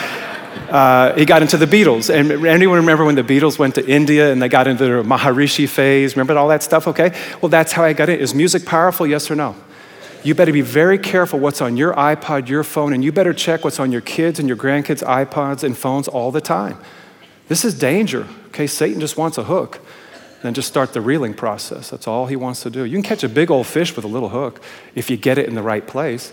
uh, 0.70 1.14
he 1.14 1.26
got 1.26 1.42
into 1.42 1.58
the 1.58 1.66
Beatles. 1.66 2.08
And 2.12 2.46
anyone 2.46 2.78
remember 2.78 3.04
when 3.04 3.16
the 3.16 3.22
Beatles 3.22 3.58
went 3.58 3.74
to 3.74 3.86
India 3.86 4.32
and 4.32 4.40
they 4.40 4.48
got 4.48 4.66
into 4.66 4.84
their 4.84 5.04
Maharishi 5.04 5.68
phase? 5.68 6.16
Remember 6.16 6.36
all 6.38 6.48
that 6.48 6.62
stuff? 6.62 6.88
Okay. 6.88 7.14
Well, 7.42 7.50
that's 7.50 7.70
how 7.70 7.84
I 7.84 7.92
got 7.92 8.08
in. 8.08 8.18
Is 8.18 8.34
music 8.34 8.64
powerful? 8.64 9.06
Yes 9.06 9.30
or 9.30 9.36
no? 9.36 9.54
You 10.24 10.34
better 10.34 10.52
be 10.54 10.62
very 10.62 10.96
careful 10.96 11.38
what's 11.38 11.60
on 11.60 11.76
your 11.76 11.92
iPod, 11.94 12.48
your 12.48 12.64
phone, 12.64 12.94
and 12.94 13.04
you 13.04 13.12
better 13.12 13.34
check 13.34 13.62
what's 13.62 13.78
on 13.78 13.92
your 13.92 14.00
kids 14.00 14.38
and 14.38 14.48
your 14.48 14.56
grandkids' 14.56 15.02
iPods 15.02 15.62
and 15.62 15.76
phones 15.76 16.08
all 16.08 16.32
the 16.32 16.40
time. 16.40 16.78
This 17.48 17.62
is 17.62 17.78
danger. 17.78 18.26
Okay, 18.46 18.66
Satan 18.66 19.00
just 19.00 19.18
wants 19.18 19.36
a 19.36 19.44
hook. 19.44 19.80
Then 20.42 20.54
just 20.54 20.66
start 20.66 20.94
the 20.94 21.02
reeling 21.02 21.34
process. 21.34 21.90
That's 21.90 22.06
all 22.06 22.26
he 22.26 22.36
wants 22.36 22.62
to 22.62 22.70
do. 22.70 22.84
You 22.84 22.92
can 22.92 23.02
catch 23.02 23.22
a 23.22 23.28
big 23.28 23.50
old 23.50 23.66
fish 23.66 23.94
with 23.94 24.06
a 24.06 24.08
little 24.08 24.30
hook 24.30 24.62
if 24.94 25.10
you 25.10 25.18
get 25.18 25.36
it 25.36 25.46
in 25.46 25.54
the 25.54 25.62
right 25.62 25.86
place. 25.86 26.32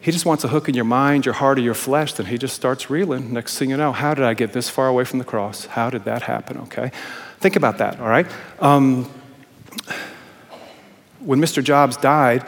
He 0.00 0.10
just 0.10 0.26
wants 0.26 0.42
a 0.42 0.48
hook 0.48 0.68
in 0.68 0.74
your 0.74 0.84
mind, 0.84 1.24
your 1.24 1.34
heart, 1.34 1.58
or 1.58 1.62
your 1.62 1.74
flesh. 1.74 2.14
Then 2.14 2.26
he 2.26 2.38
just 2.38 2.56
starts 2.56 2.90
reeling. 2.90 3.32
Next 3.32 3.56
thing 3.56 3.70
you 3.70 3.76
know, 3.76 3.92
how 3.92 4.14
did 4.14 4.24
I 4.24 4.34
get 4.34 4.52
this 4.52 4.68
far 4.68 4.88
away 4.88 5.04
from 5.04 5.20
the 5.20 5.24
cross? 5.24 5.66
How 5.66 5.90
did 5.90 6.04
that 6.06 6.22
happen? 6.22 6.56
Okay? 6.58 6.90
Think 7.38 7.54
about 7.54 7.78
that, 7.78 8.00
all 8.00 8.08
right? 8.08 8.26
Um, 8.58 9.08
when 11.20 11.40
Mr. 11.40 11.62
Jobs 11.62 11.96
died, 11.96 12.44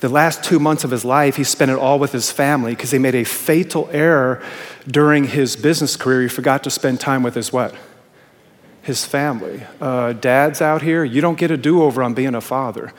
the 0.00 0.08
last 0.08 0.44
two 0.44 0.58
months 0.58 0.84
of 0.84 0.90
his 0.90 1.04
life, 1.04 1.36
he 1.36 1.44
spent 1.44 1.70
it 1.70 1.78
all 1.78 1.98
with 1.98 2.12
his 2.12 2.30
family 2.30 2.72
because 2.72 2.90
he 2.90 2.98
made 2.98 3.14
a 3.14 3.24
fatal 3.24 3.88
error 3.90 4.42
during 4.86 5.24
his 5.24 5.56
business 5.56 5.96
career. 5.96 6.22
He 6.22 6.28
forgot 6.28 6.64
to 6.64 6.70
spend 6.70 7.00
time 7.00 7.22
with 7.22 7.34
his 7.34 7.52
what? 7.52 7.74
His 8.82 9.04
family. 9.04 9.62
Uh, 9.80 10.12
dads 10.12 10.62
out 10.62 10.82
here, 10.82 11.04
you 11.04 11.20
don't 11.20 11.38
get 11.38 11.50
a 11.50 11.56
do 11.56 11.82
over 11.82 12.02
on 12.02 12.14
being 12.14 12.34
a 12.34 12.40
father. 12.40 12.92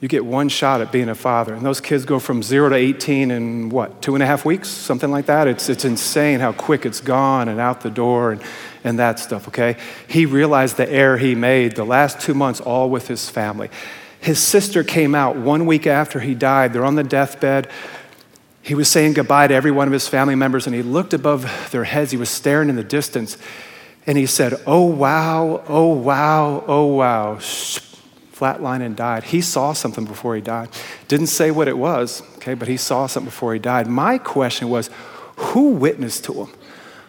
You 0.00 0.08
get 0.08 0.24
one 0.24 0.48
shot 0.48 0.80
at 0.80 0.90
being 0.90 1.08
a 1.08 1.14
father. 1.14 1.54
And 1.54 1.64
those 1.64 1.80
kids 1.80 2.04
go 2.04 2.18
from 2.18 2.42
zero 2.42 2.68
to 2.68 2.74
18 2.74 3.30
in 3.30 3.68
what, 3.68 4.02
two 4.02 4.14
and 4.14 4.22
a 4.22 4.26
half 4.26 4.44
weeks? 4.44 4.68
Something 4.68 5.12
like 5.12 5.26
that. 5.26 5.46
It's, 5.46 5.68
it's 5.68 5.84
insane 5.84 6.40
how 6.40 6.52
quick 6.52 6.84
it's 6.84 7.00
gone 7.00 7.48
and 7.48 7.60
out 7.60 7.82
the 7.82 7.90
door 7.90 8.32
and, 8.32 8.42
and 8.82 8.98
that 8.98 9.20
stuff, 9.20 9.46
okay? 9.48 9.76
He 10.08 10.26
realized 10.26 10.76
the 10.76 10.90
error 10.90 11.18
he 11.18 11.36
made 11.36 11.76
the 11.76 11.84
last 11.84 12.20
two 12.20 12.34
months 12.34 12.60
all 12.60 12.90
with 12.90 13.06
his 13.06 13.30
family. 13.30 13.70
His 14.22 14.38
sister 14.38 14.82
came 14.82 15.14
out 15.14 15.36
one 15.36 15.66
week 15.66 15.86
after 15.86 16.20
he 16.20 16.34
died. 16.34 16.72
They're 16.72 16.84
on 16.84 16.94
the 16.94 17.04
deathbed. 17.04 17.68
He 18.62 18.74
was 18.74 18.88
saying 18.88 19.14
goodbye 19.14 19.48
to 19.48 19.54
every 19.54 19.72
one 19.72 19.88
of 19.88 19.92
his 19.92 20.08
family 20.08 20.36
members, 20.36 20.66
and 20.66 20.74
he 20.74 20.82
looked 20.82 21.12
above 21.12 21.68
their 21.72 21.84
heads. 21.84 22.12
He 22.12 22.16
was 22.16 22.30
staring 22.30 22.68
in 22.68 22.76
the 22.76 22.84
distance, 22.84 23.36
and 24.06 24.16
he 24.16 24.26
said, 24.26 24.54
Oh, 24.66 24.84
wow, 24.86 25.64
oh, 25.68 25.92
wow, 25.92 26.64
oh, 26.66 26.86
wow 26.86 27.38
flatlined 28.42 28.84
and 28.84 28.96
died. 28.96 29.22
He 29.22 29.40
saw 29.40 29.72
something 29.72 30.04
before 30.04 30.34
he 30.34 30.40
died. 30.40 30.68
Didn't 31.06 31.28
say 31.28 31.52
what 31.52 31.68
it 31.68 31.78
was, 31.78 32.22
okay, 32.36 32.54
but 32.54 32.66
he 32.66 32.76
saw 32.76 33.06
something 33.06 33.28
before 33.28 33.52
he 33.52 33.60
died. 33.60 33.86
My 33.86 34.18
question 34.18 34.68
was 34.68 34.90
who 35.36 35.70
witnessed 35.70 36.24
to 36.24 36.32
him? 36.32 36.48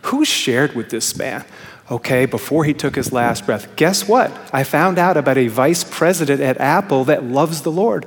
Who 0.04 0.26
shared 0.26 0.76
with 0.76 0.92
this 0.92 1.16
man, 1.18 1.44
okay, 1.92 2.26
before 2.26 2.64
he 2.64 2.74
took 2.74 2.96
his 2.96 3.12
last 3.12 3.46
breath? 3.46 3.76
Guess 3.76 4.08
what? 4.08 4.32
I 4.54 4.64
found 4.64 4.98
out 4.98 5.18
about 5.18 5.38
a 5.38 5.48
vice 5.48 5.84
president 5.84 6.42
at 6.42 6.58
Apple 6.58 7.04
that 7.06 7.24
loves 7.24 7.62
the 7.62 7.72
Lord. 7.72 8.06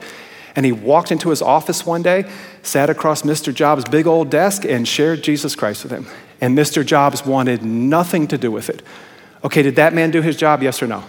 And 0.55 0.65
he 0.65 0.73
walked 0.73 1.13
into 1.13 1.29
his 1.29 1.43
office 1.43 1.85
one 1.85 2.03
day, 2.03 2.31
sat 2.63 2.89
across 2.89 3.23
Mr. 3.23 3.53
Jobs' 3.55 3.85
big 3.85 4.07
old 4.07 4.31
desk, 4.31 4.65
and 4.65 4.89
shared 4.89 5.23
Jesus 5.23 5.55
Christ 5.55 5.83
with 5.83 5.93
him. 5.93 6.07
And 6.41 6.57
Mr. 6.57 6.85
Jobs 6.85 7.27
wanted 7.27 7.63
nothing 7.63 8.27
to 8.29 8.39
do 8.39 8.51
with 8.51 8.71
it. 8.71 8.83
Okay, 9.45 9.63
did 9.63 9.77
that 9.77 9.93
man 9.93 10.11
do 10.11 10.23
his 10.23 10.37
job? 10.37 10.63
Yes 10.63 10.83
or 10.83 10.87
no? 10.87 11.05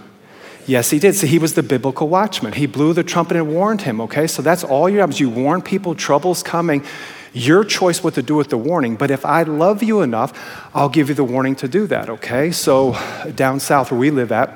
Yes, 0.67 0.89
he 0.89 0.99
did. 0.99 1.15
So 1.15 1.27
he 1.27 1.39
was 1.39 1.53
the 1.53 1.63
biblical 1.63 2.09
watchman. 2.09 2.51
He 2.51 2.65
blew 2.65 2.91
the 2.91 3.03
trumpet 3.03 3.37
and 3.37 3.53
warned 3.53 3.81
him, 3.81 4.01
okay? 4.01 4.27
So 4.27 4.41
that's 4.41 4.65
all 4.65 4.89
your 4.89 5.01
job 5.01 5.11
is 5.11 5.19
you 5.19 5.29
warn 5.29 5.61
people 5.61 5.95
trouble's 5.95 6.43
coming. 6.43 6.83
Your 7.33 7.63
choice 7.63 8.03
what 8.03 8.13
to 8.15 8.21
do 8.21 8.35
with 8.35 8.49
the 8.49 8.57
warning. 8.57 8.95
But 8.95 9.11
if 9.11 9.25
I 9.25 9.43
love 9.43 9.83
you 9.83 10.01
enough, 10.01 10.69
I'll 10.73 10.89
give 10.89 11.09
you 11.09 11.15
the 11.15 11.23
warning 11.23 11.55
to 11.57 11.67
do 11.67 11.87
that, 11.87 12.09
okay? 12.09 12.51
So 12.51 12.97
down 13.35 13.59
south 13.59 13.91
where 13.91 13.99
we 13.99 14.11
live 14.11 14.31
at, 14.31 14.53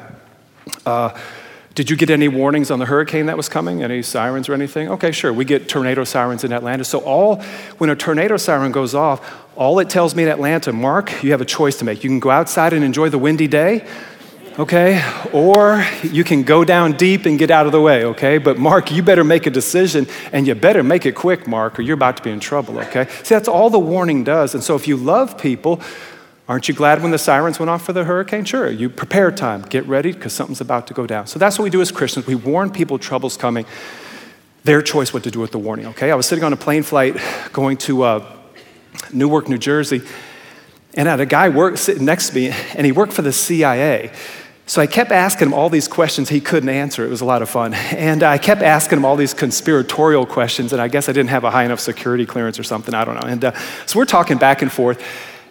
uh, 0.85 1.17
did 1.73 1.89
you 1.89 1.95
get 1.95 2.09
any 2.09 2.27
warnings 2.27 2.69
on 2.69 2.79
the 2.79 2.85
hurricane 2.85 3.27
that 3.27 3.37
was 3.37 3.47
coming? 3.47 3.81
Any 3.81 4.01
sirens 4.01 4.49
or 4.49 4.53
anything? 4.53 4.89
Okay, 4.89 5.11
sure. 5.11 5.31
We 5.31 5.45
get 5.45 5.69
tornado 5.69 6.03
sirens 6.03 6.43
in 6.43 6.51
Atlanta. 6.51 6.83
So 6.83 6.99
all 6.99 7.41
when 7.77 7.89
a 7.89 7.95
tornado 7.95 8.35
siren 8.35 8.73
goes 8.73 8.93
off, 8.93 9.47
all 9.55 9.79
it 9.79 9.89
tells 9.89 10.13
me 10.13 10.23
in 10.23 10.29
Atlanta, 10.29 10.73
Mark, 10.73 11.23
you 11.23 11.31
have 11.31 11.39
a 11.39 11.45
choice 11.45 11.77
to 11.77 11.85
make. 11.85 12.03
You 12.03 12.09
can 12.09 12.19
go 12.19 12.29
outside 12.29 12.73
and 12.73 12.83
enjoy 12.83 13.09
the 13.09 13.17
windy 13.17 13.47
day, 13.47 13.87
okay? 14.59 15.03
Or 15.31 15.85
you 16.03 16.23
can 16.23 16.43
go 16.43 16.63
down 16.63 16.93
deep 16.93 17.25
and 17.25 17.37
get 17.39 17.51
out 17.51 17.65
of 17.65 17.71
the 17.71 17.81
way, 17.81 18.05
okay? 18.05 18.37
But 18.37 18.57
Mark, 18.57 18.91
you 18.91 19.03
better 19.03 19.23
make 19.23 19.45
a 19.45 19.49
decision 19.49 20.07
and 20.31 20.47
you 20.47 20.55
better 20.55 20.83
make 20.83 21.05
it 21.05 21.15
quick, 21.15 21.47
Mark, 21.47 21.79
or 21.79 21.81
you're 21.81 21.95
about 21.95 22.17
to 22.17 22.23
be 22.23 22.31
in 22.31 22.39
trouble, 22.39 22.79
okay? 22.79 23.07
See, 23.23 23.35
that's 23.35 23.47
all 23.47 23.69
the 23.69 23.79
warning 23.79 24.23
does. 24.23 24.53
And 24.53 24.63
so 24.63 24.75
if 24.75 24.87
you 24.87 24.97
love 24.97 25.37
people, 25.37 25.81
aren't 26.47 26.67
you 26.67 26.73
glad 26.73 27.01
when 27.01 27.11
the 27.11 27.17
sirens 27.17 27.59
went 27.59 27.69
off 27.69 27.83
for 27.83 27.93
the 27.93 28.03
hurricane? 28.03 28.45
Sure, 28.45 28.69
you 28.69 28.89
prepare 28.89 29.31
time, 29.31 29.61
get 29.63 29.85
ready 29.87 30.11
because 30.11 30.33
something's 30.33 30.61
about 30.61 30.87
to 30.87 30.93
go 30.93 31.07
down. 31.07 31.27
So 31.27 31.39
that's 31.39 31.57
what 31.57 31.63
we 31.63 31.69
do 31.69 31.81
as 31.81 31.91
Christians. 31.91 32.27
We 32.27 32.35
warn 32.35 32.71
people 32.71 32.99
trouble's 32.99 33.37
coming. 33.37 33.65
Their 34.63 34.81
choice 34.81 35.11
what 35.13 35.23
to 35.23 35.31
do 35.31 35.39
with 35.39 35.51
the 35.51 35.59
warning, 35.59 35.87
okay? 35.87 36.11
I 36.11 36.15
was 36.15 36.27
sitting 36.27 36.43
on 36.43 36.53
a 36.53 36.57
plane 36.57 36.83
flight 36.83 37.17
going 37.51 37.77
to 37.77 38.03
uh, 38.03 38.37
Newark, 39.11 39.49
New 39.49 39.57
Jersey, 39.57 40.01
and 40.93 41.07
I 41.07 41.11
had 41.11 41.21
a 41.21 41.25
guy 41.25 41.49
work, 41.49 41.77
sitting 41.77 42.03
next 42.03 42.29
to 42.29 42.35
me, 42.35 42.49
and 42.75 42.85
he 42.85 42.91
worked 42.91 43.13
for 43.13 43.21
the 43.21 43.31
CIA. 43.31 44.11
So 44.67 44.81
I 44.81 44.87
kept 44.87 45.11
asking 45.11 45.49
him 45.49 45.53
all 45.53 45.69
these 45.69 45.87
questions 45.87 46.29
he 46.29 46.39
couldn't 46.39 46.69
answer. 46.69 47.05
It 47.05 47.09
was 47.09 47.21
a 47.21 47.25
lot 47.25 47.41
of 47.41 47.49
fun. 47.49 47.73
And 47.73 48.23
I 48.23 48.37
kept 48.37 48.61
asking 48.61 48.99
him 48.99 49.05
all 49.05 49.15
these 49.15 49.33
conspiratorial 49.33 50.25
questions, 50.25 50.71
and 50.71 50.81
I 50.81 50.87
guess 50.87 51.09
I 51.09 51.11
didn't 51.11 51.29
have 51.29 51.43
a 51.43 51.51
high 51.51 51.65
enough 51.65 51.79
security 51.79 52.25
clearance 52.25 52.57
or 52.57 52.63
something. 52.63 52.93
I 52.93 53.03
don't 53.03 53.15
know. 53.15 53.27
And 53.27 53.45
uh, 53.45 53.51
so 53.85 53.99
we're 53.99 54.05
talking 54.05 54.37
back 54.37 54.61
and 54.61 54.71
forth. 54.71 55.03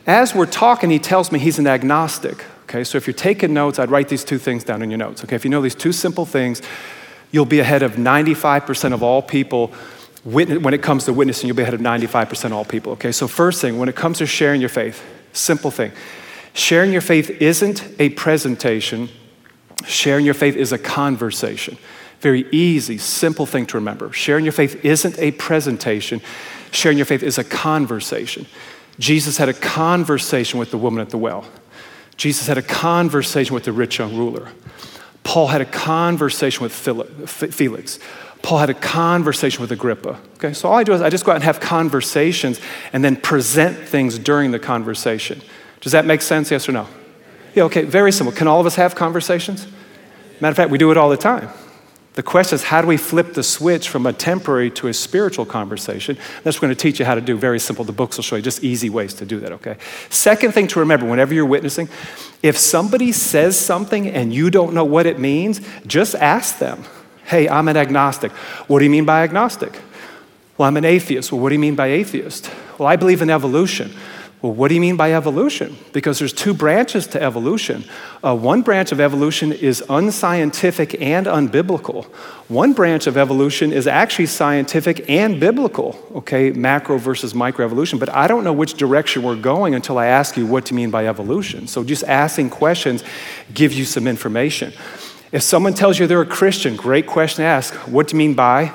As 0.06 0.34
we're 0.34 0.46
talking, 0.46 0.90
he 0.90 0.98
tells 0.98 1.30
me 1.30 1.38
he's 1.38 1.58
an 1.58 1.66
agnostic. 1.66 2.44
Okay, 2.62 2.84
so 2.84 2.96
if 2.96 3.06
you're 3.06 3.14
taking 3.14 3.52
notes, 3.52 3.78
I'd 3.78 3.90
write 3.90 4.08
these 4.08 4.24
two 4.24 4.38
things 4.38 4.64
down 4.64 4.80
in 4.80 4.90
your 4.90 4.98
notes. 4.98 5.24
Okay, 5.24 5.36
if 5.36 5.44
you 5.44 5.50
know 5.50 5.60
these 5.60 5.74
two 5.74 5.92
simple 5.92 6.24
things, 6.24 6.62
you'll 7.30 7.44
be 7.44 7.60
ahead 7.60 7.82
of 7.82 7.92
95% 7.94 8.92
of 8.92 9.02
all 9.02 9.22
people 9.22 9.74
when 10.24 10.74
it 10.74 10.82
comes 10.82 11.04
to 11.04 11.12
witnessing, 11.12 11.46
you'll 11.46 11.56
be 11.56 11.62
ahead 11.62 11.74
of 11.74 11.80
95% 11.80 12.44
of 12.46 12.52
all 12.52 12.64
people. 12.64 12.92
Okay, 12.92 13.12
so 13.12 13.26
first 13.26 13.60
thing, 13.60 13.78
when 13.78 13.88
it 13.88 13.96
comes 13.96 14.18
to 14.18 14.26
sharing 14.26 14.60
your 14.60 14.68
faith, 14.68 15.02
simple 15.32 15.70
thing. 15.70 15.92
Sharing 16.52 16.92
your 16.92 17.00
faith 17.00 17.30
isn't 17.42 17.88
a 17.98 18.10
presentation, 18.10 19.08
sharing 19.86 20.24
your 20.24 20.34
faith 20.34 20.56
is 20.56 20.72
a 20.72 20.78
conversation. 20.78 21.78
Very 22.20 22.46
easy, 22.50 22.98
simple 22.98 23.46
thing 23.46 23.66
to 23.66 23.78
remember. 23.78 24.12
Sharing 24.12 24.44
your 24.44 24.52
faith 24.52 24.84
isn't 24.84 25.18
a 25.18 25.30
presentation, 25.32 26.20
sharing 26.70 26.98
your 26.98 27.06
faith 27.06 27.22
is 27.22 27.38
a 27.38 27.44
conversation. 27.44 28.46
Jesus 28.98 29.38
had 29.38 29.48
a 29.48 29.54
conversation 29.54 30.58
with 30.58 30.70
the 30.70 30.76
woman 30.76 31.00
at 31.00 31.10
the 31.10 31.16
well. 31.16 31.46
Jesus 32.18 32.46
had 32.46 32.58
a 32.58 32.62
conversation 32.62 33.54
with 33.54 33.64
the 33.64 33.72
rich 33.72 33.98
young 33.98 34.14
ruler. 34.14 34.48
Paul 35.22 35.46
had 35.46 35.62
a 35.62 35.66
conversation 35.66 36.62
with 36.62 36.72
Felix. 36.74 37.98
Paul 38.42 38.58
had 38.58 38.68
a 38.68 38.74
conversation 38.74 39.62
with 39.62 39.72
Agrippa. 39.72 40.20
Okay, 40.34 40.52
so 40.52 40.68
all 40.68 40.76
I 40.76 40.84
do 40.84 40.92
is 40.92 41.00
I 41.00 41.08
just 41.08 41.24
go 41.24 41.32
out 41.32 41.36
and 41.36 41.44
have 41.44 41.60
conversations 41.60 42.60
and 42.92 43.02
then 43.02 43.16
present 43.16 43.78
things 43.78 44.18
during 44.18 44.50
the 44.50 44.58
conversation. 44.58 45.40
Does 45.80 45.92
that 45.92 46.06
make 46.06 46.22
sense? 46.22 46.50
Yes 46.50 46.68
or 46.68 46.72
no? 46.72 46.86
Yeah, 47.54 47.64
okay, 47.64 47.82
very 47.82 48.12
simple. 48.12 48.34
Can 48.34 48.46
all 48.46 48.60
of 48.60 48.66
us 48.66 48.76
have 48.76 48.94
conversations? 48.94 49.66
Matter 50.40 50.52
of 50.52 50.56
fact, 50.56 50.70
we 50.70 50.78
do 50.78 50.90
it 50.90 50.96
all 50.96 51.10
the 51.10 51.16
time. 51.16 51.48
The 52.14 52.22
question 52.24 52.56
is, 52.56 52.64
how 52.64 52.82
do 52.82 52.88
we 52.88 52.96
flip 52.96 53.34
the 53.34 53.42
switch 53.42 53.88
from 53.88 54.04
a 54.04 54.12
temporary 54.12 54.70
to 54.72 54.88
a 54.88 54.94
spiritual 54.94 55.46
conversation? 55.46 56.18
That's 56.42 56.56
what 56.56 56.62
we're 56.62 56.68
going 56.68 56.76
to 56.76 56.82
teach 56.82 56.98
you 56.98 57.04
how 57.04 57.14
to 57.14 57.20
do. 57.20 57.36
Very 57.36 57.60
simple. 57.60 57.84
The 57.84 57.92
books 57.92 58.16
will 58.16 58.24
show 58.24 58.36
you 58.36 58.42
just 58.42 58.64
easy 58.64 58.90
ways 58.90 59.14
to 59.14 59.24
do 59.24 59.38
that, 59.40 59.52
okay? 59.52 59.76
Second 60.08 60.52
thing 60.52 60.66
to 60.68 60.80
remember 60.80 61.06
whenever 61.06 61.32
you're 61.32 61.46
witnessing, 61.46 61.88
if 62.42 62.58
somebody 62.58 63.12
says 63.12 63.58
something 63.58 64.08
and 64.08 64.34
you 64.34 64.50
don't 64.50 64.74
know 64.74 64.84
what 64.84 65.06
it 65.06 65.20
means, 65.20 65.60
just 65.86 66.16
ask 66.16 66.58
them, 66.58 66.84
hey, 67.26 67.48
I'm 67.48 67.68
an 67.68 67.76
agnostic. 67.76 68.32
What 68.66 68.80
do 68.80 68.84
you 68.84 68.90
mean 68.90 69.04
by 69.04 69.22
agnostic? 69.22 69.80
Well, 70.58 70.66
I'm 70.66 70.76
an 70.76 70.84
atheist. 70.84 71.30
Well, 71.30 71.40
what 71.40 71.50
do 71.50 71.54
you 71.54 71.60
mean 71.60 71.76
by 71.76 71.86
atheist? 71.86 72.50
Well, 72.76 72.88
I 72.88 72.96
believe 72.96 73.22
in 73.22 73.30
evolution. 73.30 73.92
Well, 74.42 74.52
what 74.52 74.68
do 74.68 74.74
you 74.74 74.80
mean 74.80 74.96
by 74.96 75.12
evolution? 75.12 75.76
Because 75.92 76.18
there's 76.18 76.32
two 76.32 76.54
branches 76.54 77.06
to 77.08 77.22
evolution. 77.22 77.84
Uh, 78.24 78.34
one 78.34 78.62
branch 78.62 78.90
of 78.90 78.98
evolution 78.98 79.52
is 79.52 79.84
unscientific 79.90 80.98
and 81.02 81.26
unbiblical. 81.26 82.06
One 82.48 82.72
branch 82.72 83.06
of 83.06 83.18
evolution 83.18 83.70
is 83.70 83.86
actually 83.86 84.26
scientific 84.26 85.10
and 85.10 85.38
biblical, 85.38 86.02
okay, 86.14 86.52
macro 86.52 86.96
versus 86.96 87.34
microevolution. 87.34 88.00
But 88.00 88.08
I 88.08 88.26
don't 88.26 88.42
know 88.42 88.54
which 88.54 88.74
direction 88.74 89.22
we're 89.22 89.36
going 89.36 89.74
until 89.74 89.98
I 89.98 90.06
ask 90.06 90.38
you 90.38 90.46
what 90.46 90.64
do 90.64 90.74
you 90.74 90.76
mean 90.76 90.90
by 90.90 91.06
evolution. 91.06 91.66
So 91.66 91.84
just 91.84 92.04
asking 92.04 92.48
questions 92.48 93.04
gives 93.52 93.78
you 93.78 93.84
some 93.84 94.06
information. 94.06 94.72
If 95.32 95.42
someone 95.42 95.74
tells 95.74 95.98
you 95.98 96.06
they're 96.06 96.22
a 96.22 96.26
Christian, 96.26 96.76
great 96.76 97.06
question 97.06 97.42
to 97.42 97.46
ask. 97.46 97.74
What 97.86 98.08
do 98.08 98.16
you 98.16 98.18
mean 98.18 98.34
by 98.34 98.72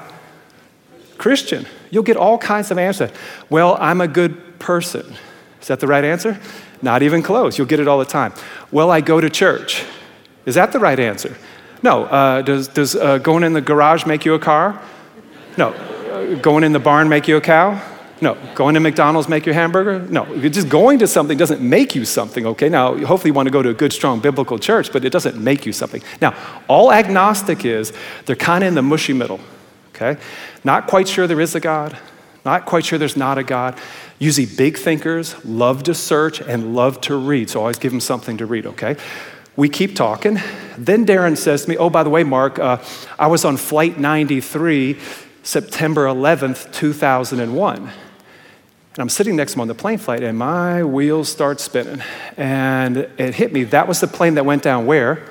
Christian? 1.17 1.65
You'll 1.89 2.03
get 2.03 2.17
all 2.17 2.37
kinds 2.37 2.69
of 2.69 2.77
answers. 2.77 3.09
Well, 3.49 3.77
I'm 3.79 3.99
a 3.99 4.07
good 4.07 4.59
person. 4.59 5.15
Is 5.61 5.67
that 5.67 5.79
the 5.79 5.87
right 5.87 6.03
answer? 6.03 6.39
Not 6.81 7.01
even 7.01 7.23
close. 7.23 7.57
You'll 7.57 7.67
get 7.67 7.79
it 7.79 7.87
all 7.87 7.99
the 7.99 8.05
time. 8.05 8.33
Well, 8.71 8.91
I 8.91 9.01
go 9.01 9.19
to 9.19 9.29
church. 9.29 9.83
Is 10.45 10.55
that 10.55 10.71
the 10.71 10.79
right 10.79 10.99
answer? 10.99 11.35
No. 11.81 12.05
Uh, 12.05 12.41
does 12.41 12.67
does 12.67 12.95
uh, 12.95 13.17
going 13.17 13.43
in 13.43 13.53
the 13.53 13.61
garage 13.61 14.05
make 14.05 14.25
you 14.25 14.33
a 14.33 14.39
car? 14.39 14.79
No. 15.57 15.69
Uh, 15.69 16.35
going 16.35 16.63
in 16.63 16.73
the 16.73 16.79
barn 16.79 17.09
make 17.09 17.27
you 17.27 17.37
a 17.37 17.41
cow? 17.41 17.81
No. 18.21 18.37
Going 18.55 18.75
to 18.75 18.79
McDonald's 18.79 19.27
make 19.27 19.45
you 19.45 19.51
a 19.51 19.55
hamburger? 19.55 19.99
No. 19.99 20.25
Just 20.49 20.69
going 20.69 20.99
to 20.99 21.07
something 21.07 21.37
doesn't 21.37 21.61
make 21.61 21.95
you 21.95 22.05
something, 22.05 22.45
okay? 22.45 22.69
Now, 22.69 22.95
hopefully 23.05 23.29
you 23.29 23.33
want 23.33 23.47
to 23.47 23.51
go 23.51 23.61
to 23.61 23.69
a 23.69 23.73
good, 23.73 23.91
strong 23.91 24.19
biblical 24.19 24.57
church, 24.57 24.91
but 24.93 25.03
it 25.03 25.09
doesn't 25.11 25.37
make 25.37 25.65
you 25.65 25.73
something. 25.73 26.01
Now, 26.21 26.33
all 26.67 26.93
agnostic 26.93 27.65
is, 27.65 27.91
they're 28.25 28.35
kind 28.35 28.63
of 28.63 28.69
in 28.69 28.75
the 28.75 28.81
mushy 28.81 29.13
middle, 29.13 29.39
okay? 29.89 30.19
Not 30.63 30.87
quite 30.87 31.07
sure 31.07 31.27
there 31.27 31.41
is 31.41 31.55
a 31.55 31.59
God, 31.59 31.97
not 32.45 32.65
quite 32.65 32.85
sure 32.85 32.99
there's 32.99 33.17
not 33.17 33.37
a 33.37 33.43
God. 33.43 33.77
Usually, 34.19 34.45
big 34.45 34.77
thinkers 34.77 35.43
love 35.43 35.83
to 35.83 35.93
search 35.93 36.39
and 36.39 36.75
love 36.75 37.01
to 37.01 37.17
read, 37.17 37.49
so 37.49 37.59
always 37.59 37.79
give 37.79 37.91
them 37.91 37.99
something 37.99 38.37
to 38.37 38.45
read, 38.45 38.65
okay? 38.67 38.95
We 39.55 39.67
keep 39.67 39.95
talking. 39.95 40.39
Then 40.77 41.05
Darren 41.05 41.37
says 41.37 41.63
to 41.63 41.69
me, 41.69 41.77
Oh, 41.77 41.89
by 41.89 42.03
the 42.03 42.09
way, 42.09 42.23
Mark, 42.23 42.59
uh, 42.59 42.77
I 43.17 43.27
was 43.27 43.45
on 43.45 43.57
Flight 43.57 43.99
93, 43.99 44.99
September 45.43 46.05
11th, 46.05 46.71
2001. 46.73 47.77
And 47.77 47.91
I'm 48.97 49.09
sitting 49.09 49.35
next 49.35 49.53
to 49.53 49.57
him 49.57 49.61
on 49.61 49.67
the 49.67 49.75
plane 49.75 49.97
flight, 49.97 50.23
and 50.23 50.37
my 50.37 50.83
wheels 50.83 51.29
start 51.29 51.59
spinning. 51.59 52.01
And 52.37 52.97
it 53.17 53.35
hit 53.35 53.51
me. 53.51 53.63
That 53.65 53.87
was 53.87 53.99
the 53.99 54.07
plane 54.07 54.35
that 54.35 54.45
went 54.45 54.63
down 54.63 54.85
where? 54.85 55.25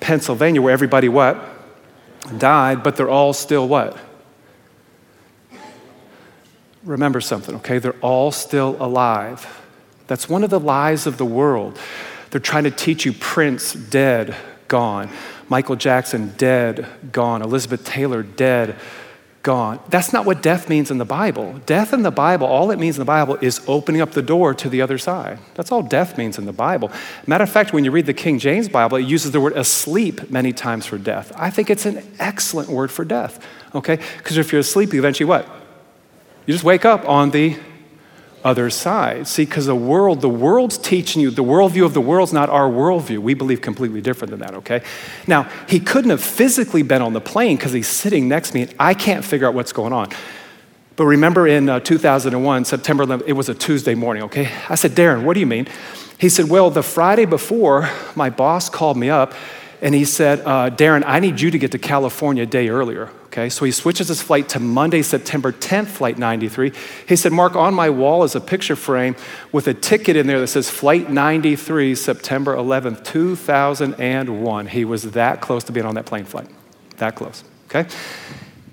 Pennsylvania, 0.00 0.60
where 0.60 0.72
everybody 0.72 1.08
what? 1.08 1.38
Died, 2.38 2.82
but 2.82 2.96
they're 2.96 3.10
all 3.10 3.32
still 3.32 3.68
what? 3.68 3.96
Remember 6.84 7.20
something, 7.20 7.56
okay? 7.56 7.78
They're 7.78 7.96
all 8.00 8.30
still 8.30 8.76
alive. 8.80 9.62
That's 10.06 10.28
one 10.28 10.44
of 10.44 10.50
the 10.50 10.60
lies 10.60 11.06
of 11.06 11.16
the 11.16 11.24
world. 11.24 11.78
They're 12.30 12.40
trying 12.40 12.64
to 12.64 12.70
teach 12.70 13.04
you 13.04 13.12
Prince 13.12 13.72
dead, 13.72 14.34
gone. 14.68 15.10
Michael 15.48 15.76
Jackson, 15.76 16.34
dead, 16.36 16.86
gone. 17.12 17.42
Elizabeth 17.42 17.84
Taylor, 17.84 18.22
dead, 18.22 18.76
gone. 19.42 19.78
That's 19.90 20.12
not 20.12 20.24
what 20.26 20.42
death 20.42 20.68
means 20.68 20.90
in 20.90 20.98
the 20.98 21.04
Bible. 21.04 21.60
Death 21.66 21.92
in 21.92 22.02
the 22.02 22.10
Bible, 22.10 22.46
all 22.46 22.70
it 22.70 22.78
means 22.78 22.96
in 22.96 23.00
the 23.00 23.04
Bible 23.04 23.36
is 23.40 23.60
opening 23.68 24.00
up 24.00 24.12
the 24.12 24.22
door 24.22 24.54
to 24.54 24.68
the 24.68 24.82
other 24.82 24.98
side. 24.98 25.38
That's 25.54 25.70
all 25.70 25.82
death 25.82 26.18
means 26.18 26.38
in 26.38 26.46
the 26.46 26.52
Bible. 26.52 26.90
Matter 27.26 27.44
of 27.44 27.50
fact, 27.50 27.72
when 27.72 27.84
you 27.84 27.90
read 27.90 28.06
the 28.06 28.14
King 28.14 28.38
James 28.38 28.68
Bible, 28.68 28.96
it 28.96 29.02
uses 29.02 29.32
the 29.32 29.40
word 29.40 29.52
asleep 29.52 30.30
many 30.30 30.52
times 30.52 30.86
for 30.86 30.98
death. 30.98 31.30
I 31.36 31.50
think 31.50 31.70
it's 31.70 31.86
an 31.86 32.02
excellent 32.18 32.70
word 32.70 32.90
for 32.90 33.04
death, 33.04 33.46
okay? 33.74 34.00
Because 34.16 34.38
if 34.38 34.50
you're 34.50 34.60
asleep, 34.60 34.92
you 34.92 34.98
eventually 34.98 35.26
what? 35.26 35.46
You 36.46 36.52
just 36.52 36.64
wake 36.64 36.84
up 36.84 37.08
on 37.08 37.30
the 37.30 37.56
other 38.44 38.68
side. 38.68 39.26
See, 39.26 39.46
because 39.46 39.64
the 39.64 39.74
world, 39.74 40.20
the 40.20 40.28
world's 40.28 40.76
teaching 40.76 41.22
you, 41.22 41.30
the 41.30 41.42
worldview 41.42 41.84
of 41.86 41.94
the 41.94 42.00
world's 42.00 42.32
not 42.32 42.50
our 42.50 42.68
worldview. 42.68 43.18
We 43.18 43.32
believe 43.32 43.62
completely 43.62 44.02
different 44.02 44.30
than 44.30 44.40
that, 44.40 44.54
okay? 44.56 44.82
Now, 45.26 45.48
he 45.66 45.80
couldn't 45.80 46.10
have 46.10 46.22
physically 46.22 46.82
been 46.82 47.00
on 47.00 47.14
the 47.14 47.22
plane 47.22 47.56
because 47.56 47.72
he's 47.72 47.88
sitting 47.88 48.28
next 48.28 48.50
to 48.50 48.56
me 48.56 48.62
and 48.62 48.74
I 48.78 48.92
can't 48.92 49.24
figure 49.24 49.48
out 49.48 49.54
what's 49.54 49.72
going 49.72 49.94
on. 49.94 50.10
But 50.96 51.06
remember 51.06 51.48
in 51.48 51.68
uh, 51.68 51.80
2001, 51.80 52.66
September 52.66 53.06
11th, 53.06 53.24
it 53.26 53.32
was 53.32 53.48
a 53.48 53.54
Tuesday 53.54 53.94
morning, 53.94 54.24
okay? 54.24 54.50
I 54.68 54.74
said, 54.74 54.92
Darren, 54.92 55.24
what 55.24 55.34
do 55.34 55.40
you 55.40 55.46
mean? 55.46 55.66
He 56.18 56.28
said, 56.28 56.48
Well, 56.48 56.70
the 56.70 56.82
Friday 56.82 57.24
before, 57.24 57.88
my 58.14 58.30
boss 58.30 58.68
called 58.68 58.96
me 58.96 59.10
up 59.10 59.34
and 59.80 59.94
he 59.94 60.04
said, 60.04 60.40
uh, 60.40 60.70
Darren, 60.70 61.02
I 61.06 61.20
need 61.20 61.40
you 61.40 61.50
to 61.50 61.58
get 61.58 61.72
to 61.72 61.78
California 61.78 62.44
a 62.44 62.46
day 62.46 62.68
earlier. 62.68 63.10
Okay, 63.26 63.48
so 63.48 63.64
he 63.64 63.72
switches 63.72 64.06
his 64.08 64.22
flight 64.22 64.48
to 64.50 64.60
Monday, 64.60 65.02
September 65.02 65.50
10th, 65.50 65.88
flight 65.88 66.18
93. 66.18 66.72
He 67.08 67.16
said, 67.16 67.32
Mark, 67.32 67.56
on 67.56 67.74
my 67.74 67.90
wall 67.90 68.22
is 68.22 68.36
a 68.36 68.40
picture 68.40 68.76
frame 68.76 69.16
with 69.50 69.66
a 69.66 69.74
ticket 69.74 70.14
in 70.14 70.28
there 70.28 70.38
that 70.38 70.46
says 70.46 70.70
flight 70.70 71.10
93, 71.10 71.96
September 71.96 72.54
11th, 72.54 73.04
2001. 73.04 74.66
He 74.68 74.84
was 74.84 75.10
that 75.10 75.40
close 75.40 75.64
to 75.64 75.72
being 75.72 75.84
on 75.84 75.96
that 75.96 76.06
plane 76.06 76.24
flight. 76.24 76.48
That 76.98 77.16
close. 77.16 77.42
Okay? 77.68 77.88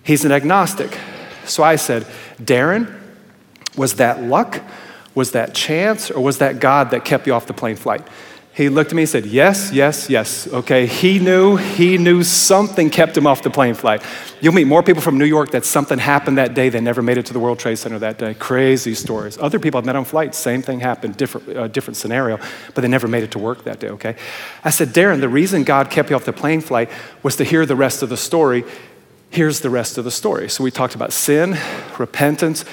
He's 0.04 0.26
an 0.26 0.32
agnostic. 0.32 0.95
So 1.45 1.64
I 1.64 1.76
said, 1.76 2.06
Darren, 2.39 2.99
was 3.76 3.95
that 3.95 4.22
luck? 4.22 4.62
Was 5.16 5.32
that 5.32 5.56
chance? 5.56 6.12
Or 6.12 6.24
was 6.24 6.38
that 6.38 6.60
God 6.60 6.91
that 6.91 7.04
kept 7.04 7.26
you 7.26 7.34
off 7.34 7.47
the 7.47 7.54
plane 7.54 7.76
flight? 7.76 8.08
He 8.54 8.68
looked 8.68 8.91
at 8.91 8.95
me 8.95 9.04
and 9.04 9.10
said, 9.10 9.26
Yes, 9.26 9.72
yes, 9.72 10.10
yes. 10.10 10.45
Okay, 10.45 10.86
he 10.86 11.20
knew, 11.20 11.56
he 11.56 11.97
knew 11.97 12.22
something 12.22 12.89
kept 12.89 13.16
him 13.16 13.26
off 13.26 13.43
the 13.43 13.49
plane 13.49 13.76
flight. 13.76 14.04
You'll 14.41 14.54
meet 14.54 14.68
more 14.68 14.84
people 14.84 15.02
from 15.02 15.18
New 15.18 15.26
York 15.26 15.52
that 15.52 15.64
something 15.64 15.97
happened 15.97 16.38
that 16.38 16.54
day, 16.54 16.68
they 16.68 16.82
never 16.82 17.02
made 17.02 17.18
it 17.18 17.26
to 17.28 17.34
the 17.34 17.39
World 17.39 17.60
Trade 17.60 17.78
Center 17.78 17.97
that 17.99 18.18
day. 18.18 18.34
Crazy 18.34 18.93
stories. 18.93 19.38
Other 19.38 19.58
people 19.58 19.78
I've 19.78 19.86
met 19.86 19.95
on 19.95 20.04
flights, 20.04 20.38
same 20.38 20.62
thing 20.62 20.82
happened, 20.82 21.16
different, 21.16 21.56
uh, 21.56 21.68
different 21.70 21.95
scenario, 21.95 22.39
but 22.76 22.82
they 22.82 22.89
never 22.89 23.08
made 23.08 23.24
it 23.24 23.32
to 23.32 23.39
work 23.39 23.64
that 23.64 23.80
day, 23.80 23.88
okay? 23.89 24.18
I 24.66 24.70
said, 24.70 24.89
Darren, 24.89 25.22
the 25.22 25.30
reason 25.30 25.64
God 25.64 25.89
kept 25.89 26.10
you 26.10 26.18
off 26.18 26.26
the 26.26 26.34
plane 26.34 26.60
flight 26.60 26.89
was 27.24 27.38
to 27.38 27.45
hear 27.45 27.66
the 27.66 27.78
rest 27.78 28.04
of 28.04 28.10
the 28.10 28.18
story. 28.18 28.66
Here's 29.30 29.62
the 29.62 29.70
rest 29.70 29.97
of 29.97 30.04
the 30.04 30.12
story. 30.12 30.49
So 30.49 30.62
we 30.62 30.72
talked 30.72 30.93
about 30.93 31.14
sin, 31.14 31.58
repentance, 31.97 32.66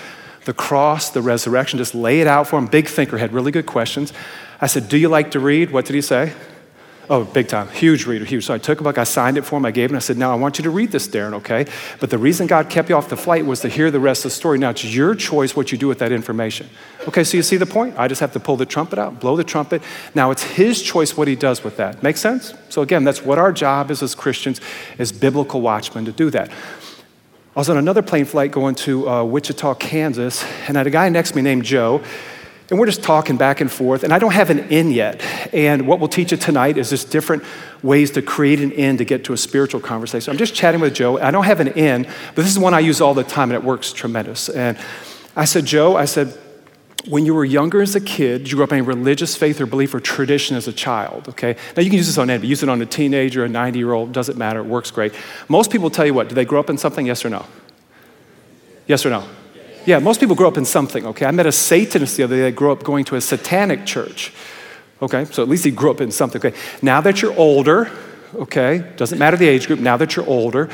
the 0.45 0.55
cross, 0.55 1.11
the 1.11 1.22
resurrection, 1.22 1.79
just 1.79 1.95
lay 1.95 2.20
it 2.20 2.26
out 2.26 2.49
for 2.49 2.59
him. 2.59 2.66
Big 2.66 2.89
thinker, 2.89 3.18
had 3.18 3.33
really 3.33 3.53
good 3.53 3.66
questions. 3.66 4.12
I 4.61 4.67
said, 4.67 4.89
Do 4.89 4.97
you 4.97 5.09
like 5.09 5.31
to 5.33 5.41
read? 5.41 5.71
What 5.71 5.85
did 5.85 5.95
he 5.95 6.03
say? 6.03 6.33
Oh, 7.11 7.25
big 7.25 7.49
time. 7.49 7.69
Huge 7.69 8.05
reader, 8.05 8.27
huge. 8.27 8.45
So 8.45 8.53
I 8.53 8.59
took 8.59 8.81
a 8.81 8.85
book, 8.85 8.99
I 8.99 9.05
signed 9.05 9.39
it 9.39 9.43
for 9.43 9.57
him, 9.57 9.65
I 9.65 9.71
gave 9.71 9.89
him, 9.89 9.97
I 9.97 10.01
said, 10.01 10.19
Now 10.19 10.31
I 10.31 10.35
want 10.35 10.59
you 10.59 10.65
to 10.65 10.71
read 10.71 10.93
this, 10.93 11.09
Darren, 11.09 11.33
okay? 11.35 11.65
But 12.01 12.11
the 12.11 12.19
reason 12.19 12.47
God 12.47 12.69
kept 12.69 12.91
you 12.91 12.97
off 12.97 13.09
the 13.09 13.17
flight 13.17 13.47
was 13.47 13.61
to 13.61 13.69
hear 13.69 13.91
the 13.91 14.01
rest 14.01 14.27
of 14.27 14.31
the 14.31 14.37
story. 14.37 14.59
Now 14.59 14.71
it's 14.71 14.85
your 14.85 15.15
choice 15.15 15.57
what 15.57 15.73
you 15.73 15.79
do 15.79 15.89
with 15.89 16.01
that 16.01 16.13
information. 16.13 16.69
Okay, 17.07 17.25
so 17.25 17.39
you 17.39 17.43
see 17.43 17.57
the 17.57 17.67
point? 17.67 17.99
I 17.99 18.09
just 18.09 18.21
have 18.21 18.33
to 18.35 18.41
pull 18.41 18.59
the 18.59 18.67
trumpet 18.67 18.99
out, 18.99 19.21
blow 19.21 19.37
the 19.37 19.45
trumpet. 19.45 19.83
Now 20.15 20.31
it's 20.31 20.43
his 20.43 20.83
choice 20.83 21.17
what 21.17 21.29
he 21.29 21.35
does 21.35 21.65
with 21.65 21.79
that. 21.79 22.03
Make 22.03 22.19
sense? 22.19 22.53
So 22.69 22.83
again, 22.83 23.05
that's 23.05 23.23
what 23.23 23.39
our 23.39 23.53
job 23.53 23.91
is 23.91 24.03
as 24.03 24.15
Christians, 24.15 24.61
as 24.99 25.11
biblical 25.11 25.63
watchmen, 25.63 26.05
to 26.05 26.13
do 26.13 26.29
that. 26.31 26.51
I 26.51 27.61
was 27.61 27.71
on 27.71 27.79
another 27.79 28.03
plane 28.03 28.27
flight 28.27 28.53
going 28.53 28.75
to 28.77 29.09
uh, 29.09 29.25
Wichita, 29.25 29.75
Kansas, 29.77 30.45
and 30.69 30.77
I 30.77 30.81
had 30.81 30.87
a 30.87 30.91
guy 30.91 31.09
next 31.09 31.31
to 31.31 31.37
me 31.37 31.43
named 31.43 31.65
Joe. 31.65 32.03
And 32.71 32.79
we're 32.79 32.87
just 32.87 33.03
talking 33.03 33.39
back 33.39 33.62
and 33.62 33.73
forth, 33.73 34.05
and 34.05 34.12
I 34.12 34.19
don't 34.19 34.35
have 34.35 34.51
an 34.51 34.61
end 34.71 34.93
yet. 34.93 35.23
And 35.55 35.87
what 35.87 36.01
we'll 36.01 36.09
teach 36.09 36.33
you 36.33 36.37
tonight 36.37 36.77
is 36.77 36.91
just 36.91 37.11
different 37.11 37.43
ways 37.83 38.11
to 38.11 38.23
create 38.23 38.61
an 38.61 38.73
end 38.73 38.99
to 38.99 39.07
get 39.07 39.25
to 39.25 39.33
a 39.33 39.39
spiritual 39.39 39.81
conversation. 39.81 40.31
I'm 40.31 40.37
just 40.37 40.55
chatting 40.55 40.81
with 40.81 40.95
Joe. 40.95 41.19
I 41.19 41.31
don't 41.31 41.45
have 41.45 41.61
an 41.61 41.69
end, 41.69 42.07
but 42.35 42.43
this 42.43 42.51
is 42.51 42.59
one 42.59 42.75
I 42.75 42.81
use 42.81 43.01
all 43.01 43.14
the 43.14 43.25
time, 43.25 43.51
and 43.51 43.55
it 43.55 43.64
works 43.64 43.95
tremendous. 43.95 44.51
And 44.51 44.77
I 45.35 45.47
said, 45.47 45.64
Joe, 45.64 45.97
I 45.97 46.05
said, 46.05 46.37
when 47.07 47.25
you 47.25 47.33
were 47.33 47.45
younger 47.45 47.81
as 47.81 47.95
a 47.95 48.01
kid, 48.01 48.51
you 48.51 48.57
grew 48.57 48.64
up 48.64 48.73
in 48.73 48.81
a 48.81 48.83
religious 48.83 49.35
faith 49.35 49.61
or 49.62 49.66
belief 49.66 49.95
or 49.95 50.01
tradition 50.01 50.55
as 50.55 50.69
a 50.69 50.73
child, 50.73 51.29
okay? 51.29 51.57
Now 51.75 51.83
you 51.83 51.89
can 51.89 51.97
use 51.97 52.07
this 52.07 52.19
on 52.19 52.29
anybody. 52.29 52.49
Use 52.49 52.62
it 52.62 52.69
on 52.69 52.83
a 52.83 52.87
teenager, 52.87 53.45
a 53.45 53.49
90 53.49 53.79
year 53.79 53.93
old, 53.93 54.12
doesn't 54.12 54.37
matter, 54.37 54.61
it 54.61 54.66
works 54.66 54.91
great. 54.91 55.14
Most 55.49 55.71
people 55.71 55.89
tell 55.89 56.05
you 56.05 56.12
what, 56.12 56.29
do 56.29 56.35
they 56.35 56.45
grow 56.45 56.61
up 56.61 56.69
in 56.69 56.77
something, 56.77 57.07
yes 57.07 57.25
or 57.25 57.31
no? 57.31 57.47
Yes 58.87 59.07
or 59.07 59.11
no? 59.11 59.25
Yeah, 59.89 60.01
most 60.01 60.20
people 60.20 60.36
grow 60.36 60.49
up 60.49 60.59
in 60.59 60.66
something, 60.66 61.07
okay? 61.07 61.24
I 61.24 61.30
met 61.30 61.47
a 61.47 61.51
Satanist 61.51 62.18
the 62.18 62.24
other 62.24 62.36
day 62.36 62.43
that 62.43 62.55
grew 62.55 62.70
up 62.72 62.84
going 62.84 63.07
to 63.07 63.16
a 63.16 63.22
satanic 63.22 63.86
church. 63.86 64.34
Okay, 65.01 65.24
so 65.24 65.43
at 65.43 65.49
least 65.49 65.64
he 65.64 65.70
grew 65.70 65.91
up 65.91 66.03
in 66.03 66.11
something. 66.11 66.39
Okay, 66.45 66.55
now 66.82 67.01
that 67.01 67.22
you're 67.22 67.34
older, 67.39 67.91
okay, 68.34 68.84
doesn't 68.99 69.18
matter 69.18 69.39
the 69.39 69.49
age 69.49 69.66
group, 69.66 69.80
now 69.80 69.97
that 69.97 70.14
you're 70.14 70.26
older, 70.26 70.68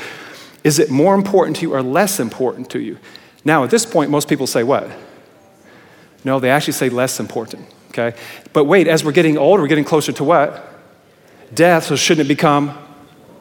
is 0.65 0.79
it 0.79 0.91
more 0.91 1.15
important 1.15 1.55
to 1.55 1.61
you 1.61 1.73
or 1.73 1.81
less 1.81 2.19
important 2.19 2.69
to 2.71 2.81
you? 2.81 2.97
Now, 3.45 3.63
at 3.63 3.69
this 3.69 3.85
point, 3.85 4.11
most 4.11 4.27
people 4.27 4.47
say 4.47 4.63
what? 4.63 4.91
No, 6.25 6.41
they 6.41 6.49
actually 6.49 6.73
say 6.73 6.89
less 6.89 7.17
important, 7.17 7.69
okay? 7.91 8.17
But 8.51 8.65
wait, 8.65 8.89
as 8.89 9.05
we're 9.05 9.13
getting 9.13 9.37
older, 9.37 9.63
we're 9.63 9.69
getting 9.69 9.85
closer 9.85 10.11
to 10.11 10.25
what? 10.25 10.61
Death, 11.53 11.85
so 11.85 11.95
shouldn't 11.95 12.25
it 12.25 12.27
become 12.27 12.77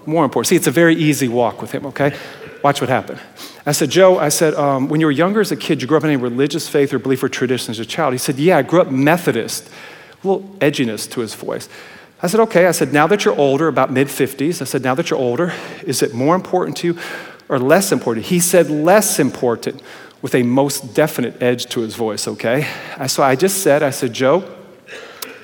more 0.07 0.25
important? 0.25 0.51
See, 0.51 0.57
it's 0.57 0.68
a 0.68 0.70
very 0.70 0.95
easy 0.95 1.27
walk 1.27 1.61
with 1.61 1.72
him, 1.72 1.85
okay? 1.87 2.16
Watch 2.62 2.81
what 2.81 2.91
happened. 2.91 3.18
I 3.67 3.73
said, 3.73 3.91
Joe, 3.91 4.19
I 4.19 4.29
said, 4.29 4.55
um, 4.55 4.89
when 4.89 5.01
you 5.01 5.07
were 5.07 5.12
younger 5.12 5.41
as 5.41 5.51
a 5.51 5.57
kid, 5.57 5.81
you 5.81 5.89
grew 5.89 5.97
up 5.97 6.05
in 6.05 6.11
any 6.11 6.21
religious 6.21 6.69
faith 6.69 6.93
or 6.93 6.99
belief 6.99 7.23
or 7.23 7.31
tradition 7.31 7.71
as 7.71 7.79
a 7.79 7.87
child? 7.87 8.12
He 8.12 8.19
said, 8.19 8.39
Yeah, 8.39 8.59
I 8.59 8.62
grew 8.62 8.81
up 8.81 8.91
Methodist. 8.91 9.69
A 10.23 10.27
little 10.27 10.49
edginess 10.59 11.11
to 11.12 11.21
his 11.21 11.35
voice. 11.35 11.69
I 12.23 12.27
said, 12.27 12.41
Okay. 12.41 12.67
I 12.67 12.73
said, 12.73 12.93
Now 12.93 13.07
that 13.07 13.25
you're 13.25 13.37
older, 13.37 13.69
about 13.69 13.91
mid 13.91 14.09
50s, 14.09 14.61
I 14.61 14.65
said, 14.65 14.83
Now 14.83 14.95
that 14.95 15.09
you're 15.09 15.19
older, 15.19 15.55
is 15.85 16.03
it 16.03 16.12
more 16.12 16.35
important 16.35 16.77
to 16.79 16.89
you 16.89 16.99
or 17.49 17.59
less 17.59 17.91
important? 17.91 18.27
He 18.27 18.39
said, 18.39 18.69
Less 18.69 19.19
important 19.19 19.81
with 20.21 20.35
a 20.35 20.43
most 20.43 20.95
definite 20.95 21.43
edge 21.43 21.67
to 21.67 21.81
his 21.81 21.95
voice, 21.95 22.27
okay? 22.27 22.67
So 23.09 23.23
I 23.23 23.37
just 23.37 23.62
said, 23.62 23.83
I 23.83 23.91
said, 23.91 24.15
Joe, 24.15 24.43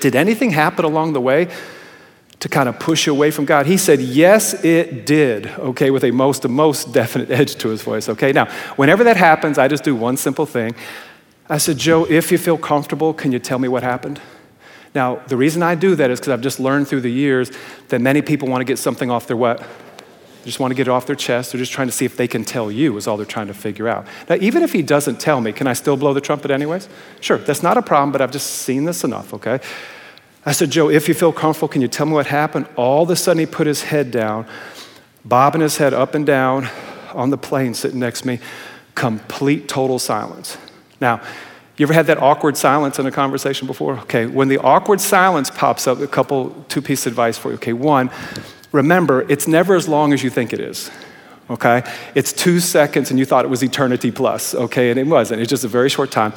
did 0.00 0.16
anything 0.16 0.50
happen 0.50 0.86
along 0.86 1.12
the 1.12 1.20
way 1.20 1.48
to 2.40 2.48
kind 2.48 2.68
of 2.68 2.78
push 2.78 3.06
away 3.06 3.30
from 3.30 3.44
God? 3.44 3.66
He 3.66 3.76
said, 3.76 4.00
Yes, 4.00 4.64
it 4.64 5.06
did, 5.06 5.46
okay, 5.46 5.90
with 5.90 6.04
a 6.04 6.10
most, 6.10 6.46
most 6.48 6.92
definite 6.92 7.30
edge 7.40 7.56
to 7.56 7.68
his 7.68 7.82
voice, 7.82 8.08
okay? 8.08 8.32
Now, 8.32 8.46
whenever 8.76 9.04
that 9.04 9.16
happens, 9.16 9.58
I 9.58 9.68
just 9.68 9.84
do 9.84 9.94
one 9.94 10.16
simple 10.16 10.46
thing. 10.46 10.74
I 11.48 11.58
said, 11.58 11.78
Joe, 11.78 12.06
if 12.08 12.30
you 12.30 12.38
feel 12.38 12.58
comfortable, 12.58 13.12
can 13.12 13.32
you 13.32 13.38
tell 13.38 13.58
me 13.58 13.68
what 13.68 13.82
happened? 13.82 14.20
Now, 14.94 15.16
the 15.26 15.36
reason 15.36 15.62
I 15.62 15.74
do 15.74 15.94
that 15.94 16.10
is 16.10 16.18
because 16.18 16.32
I've 16.32 16.40
just 16.40 16.58
learned 16.58 16.88
through 16.88 17.02
the 17.02 17.10
years 17.10 17.50
that 17.88 18.00
many 18.00 18.22
people 18.22 18.48
want 18.48 18.60
to 18.60 18.64
get 18.64 18.78
something 18.78 19.10
off 19.10 19.26
their 19.26 19.36
what? 19.36 19.58
They 19.58 20.46
just 20.46 20.58
want 20.58 20.70
to 20.70 20.74
get 20.74 20.88
it 20.88 20.90
off 20.90 21.06
their 21.06 21.16
chest. 21.16 21.52
They're 21.52 21.58
just 21.58 21.72
trying 21.72 21.88
to 21.88 21.92
see 21.92 22.04
if 22.04 22.16
they 22.16 22.26
can 22.26 22.44
tell 22.44 22.72
you, 22.72 22.96
is 22.96 23.06
all 23.06 23.16
they're 23.16 23.26
trying 23.26 23.48
to 23.48 23.54
figure 23.54 23.88
out. 23.88 24.06
Now, 24.28 24.36
even 24.36 24.62
if 24.62 24.72
he 24.72 24.82
doesn't 24.82 25.20
tell 25.20 25.40
me, 25.40 25.52
can 25.52 25.66
I 25.66 25.74
still 25.74 25.96
blow 25.96 26.14
the 26.14 26.20
trumpet 26.20 26.50
anyways? 26.50 26.88
Sure, 27.20 27.38
that's 27.38 27.62
not 27.62 27.76
a 27.76 27.82
problem, 27.82 28.10
but 28.10 28.20
I've 28.20 28.32
just 28.32 28.46
seen 28.46 28.84
this 28.84 29.04
enough, 29.04 29.34
okay? 29.34 29.60
I 30.44 30.52
said, 30.52 30.70
Joe, 30.70 30.88
if 30.88 31.06
you 31.08 31.14
feel 31.14 31.32
comfortable, 31.32 31.68
can 31.68 31.82
you 31.82 31.88
tell 31.88 32.06
me 32.06 32.12
what 32.12 32.26
happened? 32.26 32.66
All 32.76 33.02
of 33.02 33.10
a 33.10 33.16
sudden, 33.16 33.40
he 33.40 33.46
put 33.46 33.66
his 33.66 33.82
head 33.82 34.10
down, 34.10 34.46
bobbing 35.24 35.60
his 35.60 35.76
head 35.76 35.92
up 35.92 36.14
and 36.14 36.24
down 36.24 36.68
on 37.12 37.30
the 37.30 37.36
plane 37.36 37.74
sitting 37.74 37.98
next 37.98 38.22
to 38.22 38.28
me, 38.28 38.40
complete 38.94 39.68
total 39.68 39.98
silence. 39.98 40.56
Now, 41.00 41.20
you 41.76 41.84
ever 41.84 41.94
had 41.94 42.06
that 42.08 42.18
awkward 42.18 42.56
silence 42.56 42.98
in 42.98 43.06
a 43.06 43.10
conversation 43.10 43.66
before? 43.66 43.98
Okay, 44.00 44.26
when 44.26 44.48
the 44.48 44.58
awkward 44.58 45.00
silence 45.00 45.50
pops 45.50 45.86
up, 45.86 45.98
a 46.00 46.06
couple, 46.06 46.50
two 46.68 46.82
piece 46.82 47.06
advice 47.06 47.38
for 47.38 47.48
you. 47.48 47.54
Okay, 47.54 47.72
one, 47.72 48.10
remember, 48.72 49.24
it's 49.30 49.48
never 49.48 49.74
as 49.74 49.88
long 49.88 50.12
as 50.12 50.22
you 50.22 50.30
think 50.30 50.52
it 50.52 50.60
is. 50.60 50.90
Okay? 51.48 51.82
It's 52.14 52.32
two 52.32 52.60
seconds 52.60 53.10
and 53.10 53.18
you 53.18 53.24
thought 53.24 53.44
it 53.44 53.48
was 53.48 53.64
eternity 53.64 54.10
plus, 54.10 54.54
okay? 54.54 54.90
And 54.90 55.00
it 55.00 55.06
wasn't. 55.06 55.40
It's 55.40 55.50
just 55.50 55.64
a 55.64 55.68
very 55.68 55.88
short 55.88 56.10
time. 56.10 56.32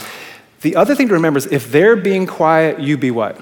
The 0.62 0.76
other 0.76 0.96
thing 0.96 1.10
to 1.10 1.14
remember 1.14 1.38
is 1.38 1.46
if 1.48 1.72
they're 1.72 1.96
being 1.96 2.26
quiet, 2.26 2.80
you 2.80 2.98
be 2.98 3.12
what? 3.12 3.40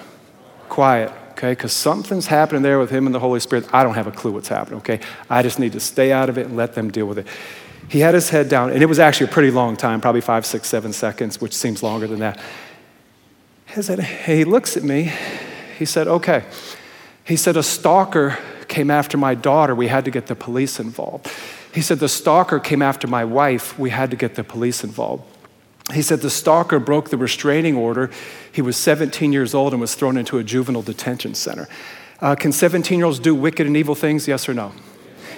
Quiet, 0.71 1.11
okay? 1.31 1.51
Because 1.51 1.73
something's 1.73 2.27
happening 2.27 2.61
there 2.61 2.79
with 2.79 2.89
him 2.89 3.05
and 3.05 3.13
the 3.13 3.19
Holy 3.19 3.41
Spirit. 3.41 3.67
I 3.73 3.83
don't 3.83 3.93
have 3.93 4.07
a 4.07 4.11
clue 4.11 4.31
what's 4.31 4.47
happening, 4.47 4.79
okay? 4.79 5.01
I 5.29 5.43
just 5.43 5.59
need 5.59 5.73
to 5.73 5.81
stay 5.81 6.13
out 6.13 6.29
of 6.29 6.37
it 6.37 6.47
and 6.47 6.55
let 6.55 6.73
them 6.75 6.89
deal 6.89 7.05
with 7.05 7.19
it. 7.19 7.27
He 7.89 7.99
had 7.99 8.13
his 8.13 8.29
head 8.29 8.47
down, 8.47 8.71
and 8.71 8.81
it 8.81 8.85
was 8.85 8.97
actually 8.97 9.29
a 9.29 9.33
pretty 9.33 9.51
long 9.51 9.75
time, 9.75 9.99
probably 9.99 10.21
five, 10.21 10.45
six, 10.45 10.69
seven 10.69 10.93
seconds, 10.93 11.41
which 11.41 11.53
seems 11.53 11.83
longer 11.83 12.07
than 12.07 12.19
that. 12.19 12.39
He 13.75 13.81
said, 13.81 13.99
He 13.99 14.45
looks 14.45 14.77
at 14.77 14.83
me. 14.83 15.11
He 15.77 15.83
said, 15.83 16.07
Okay. 16.07 16.45
He 17.25 17.35
said, 17.35 17.57
A 17.57 17.63
stalker 17.63 18.37
came 18.69 18.89
after 18.89 19.17
my 19.17 19.35
daughter. 19.35 19.75
We 19.75 19.87
had 19.87 20.05
to 20.05 20.11
get 20.11 20.27
the 20.27 20.35
police 20.35 20.79
involved. 20.79 21.29
He 21.73 21.81
said, 21.81 21.99
The 21.99 22.09
stalker 22.09 22.59
came 22.59 22.81
after 22.81 23.07
my 23.07 23.25
wife. 23.25 23.77
We 23.77 23.89
had 23.89 24.09
to 24.11 24.15
get 24.15 24.35
the 24.35 24.43
police 24.45 24.85
involved. 24.85 25.25
He 25.93 26.01
said 26.01 26.21
the 26.21 26.29
stalker 26.29 26.79
broke 26.79 27.09
the 27.09 27.17
restraining 27.17 27.75
order. 27.75 28.09
He 28.51 28.61
was 28.61 28.77
17 28.77 29.31
years 29.33 29.53
old 29.53 29.73
and 29.73 29.81
was 29.81 29.95
thrown 29.95 30.17
into 30.17 30.37
a 30.37 30.43
juvenile 30.43 30.81
detention 30.81 31.35
center. 31.35 31.67
Uh, 32.19 32.35
can 32.35 32.51
17 32.51 32.97
year 32.97 33.05
olds 33.05 33.19
do 33.19 33.33
wicked 33.33 33.65
and 33.65 33.75
evil 33.75 33.95
things? 33.95 34.27
Yes 34.27 34.47
or 34.47 34.53
no? 34.53 34.71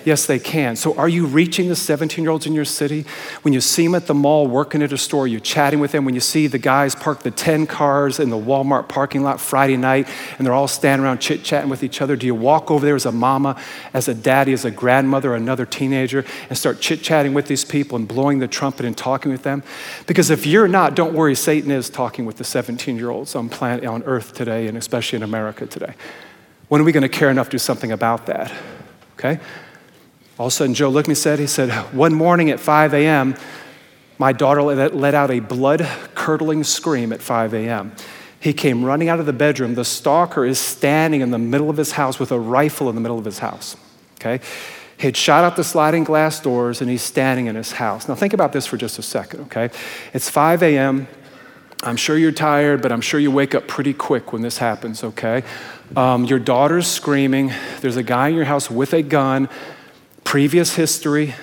Yes, 0.05 0.25
they 0.25 0.39
can. 0.39 0.75
So, 0.75 0.95
are 0.95 1.07
you 1.07 1.25
reaching 1.25 1.69
the 1.69 1.75
17 1.75 2.23
year 2.23 2.31
olds 2.31 2.45
in 2.45 2.53
your 2.53 2.65
city? 2.65 3.05
When 3.43 3.53
you 3.53 3.61
see 3.61 3.85
them 3.85 3.95
at 3.95 4.07
the 4.07 4.13
mall 4.13 4.47
working 4.47 4.81
at 4.81 4.91
a 4.91 4.97
store, 4.97 5.27
you're 5.27 5.39
chatting 5.39 5.79
with 5.79 5.91
them. 5.91 6.03
When 6.03 6.13
you 6.13 6.19
see 6.19 6.47
the 6.47 6.57
guys 6.57 6.93
park 6.93 7.23
the 7.23 7.31
10 7.31 7.67
cars 7.67 8.19
in 8.19 8.29
the 8.29 8.37
Walmart 8.37 8.89
parking 8.89 9.23
lot 9.23 9.39
Friday 9.39 9.77
night 9.77 10.07
and 10.37 10.45
they're 10.45 10.53
all 10.53 10.67
standing 10.67 11.05
around 11.05 11.19
chit 11.19 11.43
chatting 11.43 11.69
with 11.69 11.83
each 11.83 12.01
other, 12.01 12.15
do 12.15 12.25
you 12.25 12.35
walk 12.35 12.69
over 12.69 12.85
there 12.85 12.95
as 12.95 13.05
a 13.05 13.11
mama, 13.11 13.59
as 13.93 14.07
a 14.07 14.13
daddy, 14.13 14.51
as 14.51 14.65
a 14.65 14.71
grandmother, 14.71 15.33
another 15.35 15.65
teenager, 15.65 16.25
and 16.49 16.57
start 16.57 16.81
chit 16.81 17.01
chatting 17.01 17.33
with 17.33 17.47
these 17.47 17.63
people 17.63 17.95
and 17.95 18.07
blowing 18.07 18.39
the 18.39 18.47
trumpet 18.47 18.85
and 18.85 18.97
talking 18.97 19.31
with 19.31 19.43
them? 19.43 19.63
Because 20.05 20.29
if 20.29 20.45
you're 20.45 20.67
not, 20.67 20.95
don't 20.95 21.13
worry, 21.13 21.35
Satan 21.35 21.71
is 21.71 21.89
talking 21.89 22.25
with 22.25 22.37
the 22.37 22.43
17 22.43 22.97
year 22.97 23.09
olds 23.09 23.35
on, 23.35 23.47
planet, 23.47 23.85
on 23.85 24.03
earth 24.03 24.33
today, 24.33 24.67
and 24.67 24.77
especially 24.77 25.17
in 25.17 25.23
America 25.23 25.65
today. 25.65 25.93
When 26.67 26.81
are 26.81 26.83
we 26.83 26.91
going 26.91 27.03
to 27.03 27.09
care 27.09 27.29
enough 27.29 27.47
to 27.47 27.51
do 27.51 27.57
something 27.59 27.91
about 27.91 28.25
that? 28.25 28.51
Okay? 29.13 29.39
All 30.39 30.47
of 30.47 30.51
a 30.51 30.55
sudden, 30.55 30.73
Joe 30.73 30.89
looked 30.89 31.07
at 31.07 31.09
me 31.09 31.13
and 31.13 31.17
said, 31.17 31.39
he 31.39 31.47
said, 31.47 31.69
one 31.93 32.13
morning 32.13 32.49
at 32.49 32.59
5 32.59 32.93
a.m., 32.93 33.35
my 34.17 34.31
daughter 34.31 34.61
let 34.61 35.13
out 35.13 35.31
a 35.31 35.39
blood 35.39 35.87
curdling 36.15 36.63
scream 36.63 37.11
at 37.11 37.21
5 37.21 37.53
a.m. 37.53 37.91
He 38.39 38.53
came 38.53 38.83
running 38.83 39.09
out 39.09 39.19
of 39.19 39.25
the 39.25 39.33
bedroom. 39.33 39.75
The 39.75 39.85
stalker 39.85 40.45
is 40.45 40.59
standing 40.59 41.21
in 41.21 41.31
the 41.31 41.37
middle 41.37 41.69
of 41.69 41.77
his 41.77 41.93
house 41.93 42.19
with 42.19 42.31
a 42.31 42.39
rifle 42.39 42.89
in 42.89 42.95
the 42.95 43.01
middle 43.01 43.19
of 43.19 43.25
his 43.25 43.39
house. 43.39 43.75
Okay? 44.15 44.43
He 44.97 45.07
had 45.07 45.17
shot 45.17 45.43
out 45.43 45.55
the 45.55 45.63
sliding 45.63 46.03
glass 46.03 46.39
doors 46.39 46.81
and 46.81 46.89
he's 46.89 47.01
standing 47.01 47.47
in 47.47 47.55
his 47.55 47.73
house. 47.73 48.07
Now, 48.07 48.15
think 48.15 48.33
about 48.33 48.53
this 48.53 48.65
for 48.65 48.77
just 48.77 48.99
a 48.99 49.01
second, 49.01 49.41
okay? 49.41 49.69
It's 50.13 50.29
5 50.29 50.63
a.m. 50.63 51.07
I'm 51.83 51.97
sure 51.97 52.17
you're 52.17 52.31
tired, 52.31 52.81
but 52.81 52.91
I'm 52.91 53.01
sure 53.01 53.19
you 53.19 53.31
wake 53.31 53.55
up 53.55 53.67
pretty 53.67 53.93
quick 53.93 54.31
when 54.31 54.41
this 54.41 54.57
happens, 54.57 55.03
okay? 55.03 55.43
Um, 55.97 56.23
your 56.25 56.39
daughter's 56.39 56.87
screaming. 56.87 57.51
There's 57.81 57.97
a 57.97 58.03
guy 58.03 58.29
in 58.29 58.35
your 58.35 58.45
house 58.45 58.71
with 58.71 58.93
a 58.93 59.01
gun 59.01 59.49
previous 60.23 60.75
history. 60.75 61.35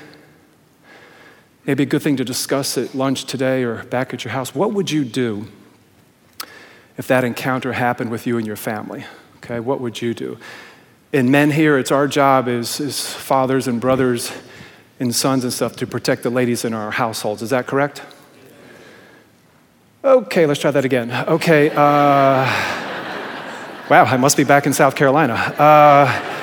Maybe 1.66 1.82
a 1.82 1.86
good 1.86 2.02
thing 2.02 2.16
to 2.16 2.24
discuss 2.24 2.78
at 2.78 2.94
lunch 2.94 3.24
today 3.24 3.62
or 3.62 3.84
back 3.84 4.14
at 4.14 4.24
your 4.24 4.32
house. 4.32 4.54
What 4.54 4.72
would 4.72 4.90
you 4.90 5.04
do 5.04 5.46
if 6.96 7.06
that 7.06 7.22
encounter 7.22 7.72
happened 7.72 8.10
with 8.10 8.26
you 8.26 8.38
and 8.38 8.46
your 8.46 8.56
family? 8.56 9.04
Okay, 9.36 9.60
what 9.60 9.80
would 9.80 10.02
you 10.02 10.14
do? 10.14 10.38
And 11.12 11.30
men 11.30 11.50
here, 11.50 11.78
it's 11.78 11.90
our 11.90 12.06
job 12.06 12.48
as, 12.48 12.80
as 12.80 13.12
fathers 13.12 13.66
and 13.66 13.80
brothers 13.80 14.32
and 15.00 15.14
sons 15.14 15.44
and 15.44 15.52
stuff 15.52 15.76
to 15.76 15.86
protect 15.86 16.22
the 16.22 16.30
ladies 16.30 16.64
in 16.64 16.74
our 16.74 16.90
households. 16.90 17.42
Is 17.42 17.50
that 17.50 17.66
correct? 17.66 18.02
Okay, 20.04 20.46
let's 20.46 20.60
try 20.60 20.70
that 20.70 20.84
again. 20.84 21.10
Okay, 21.10 21.70
uh, 21.70 21.76
wow, 23.90 24.04
I 24.04 24.16
must 24.16 24.36
be 24.36 24.44
back 24.44 24.66
in 24.66 24.72
South 24.72 24.94
Carolina. 24.94 25.34
Uh, 25.34 26.39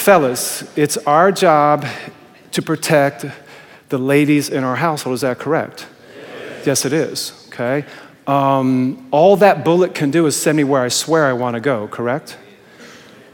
Fellas, 0.00 0.62
it's 0.78 0.96
our 0.96 1.30
job 1.30 1.84
to 2.52 2.62
protect 2.62 3.26
the 3.90 3.98
ladies 3.98 4.48
in 4.48 4.64
our 4.64 4.76
household. 4.76 5.12
Is 5.12 5.20
that 5.20 5.38
correct? 5.38 5.86
Yes, 6.16 6.66
yes 6.66 6.84
it 6.86 6.94
is. 6.94 7.46
Okay. 7.48 7.84
Um, 8.26 9.06
all 9.10 9.36
that 9.36 9.62
bullet 9.62 9.94
can 9.94 10.10
do 10.10 10.24
is 10.24 10.40
send 10.40 10.56
me 10.56 10.64
where 10.64 10.80
I 10.80 10.88
swear 10.88 11.26
I 11.26 11.34
want 11.34 11.54
to 11.54 11.60
go, 11.60 11.86
correct? 11.86 12.38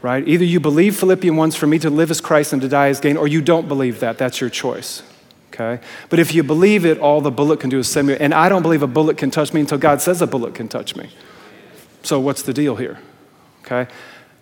Right? 0.01 0.27
Either 0.27 0.43
you 0.43 0.59
believe 0.59 0.97
Philippians 0.97 1.37
1 1.37 1.51
for 1.51 1.67
me 1.67 1.79
to 1.79 1.89
live 1.89 2.11
as 2.11 2.19
Christ 2.19 2.51
and 2.51 2.61
to 2.61 2.67
die 2.67 2.89
as 2.89 2.99
gain, 2.99 3.15
or 3.15 3.29
you 3.29 3.41
don't 3.41 3.69
believe 3.69 4.01
that. 4.01 4.17
That's 4.17 4.41
your 4.41 4.49
choice. 4.49 5.03
Okay? 5.53 5.81
But 6.09 6.19
if 6.19 6.35
you 6.35 6.43
believe 6.43 6.85
it, 6.85 6.99
all 6.99 7.21
the 7.21 7.31
bullet 7.31 7.61
can 7.61 7.69
do 7.69 7.79
is 7.79 7.87
send 7.87 8.09
me. 8.09 8.17
And 8.19 8.33
I 8.33 8.49
don't 8.49 8.61
believe 8.61 8.83
a 8.83 8.87
bullet 8.87 9.17
can 9.17 9.31
touch 9.31 9.53
me 9.53 9.61
until 9.61 9.77
God 9.77 10.01
says 10.01 10.21
a 10.21 10.27
bullet 10.27 10.53
can 10.53 10.67
touch 10.67 10.97
me. 10.97 11.11
So 12.03 12.19
what's 12.19 12.41
the 12.41 12.53
deal 12.53 12.75
here? 12.75 12.99
Okay? 13.63 13.89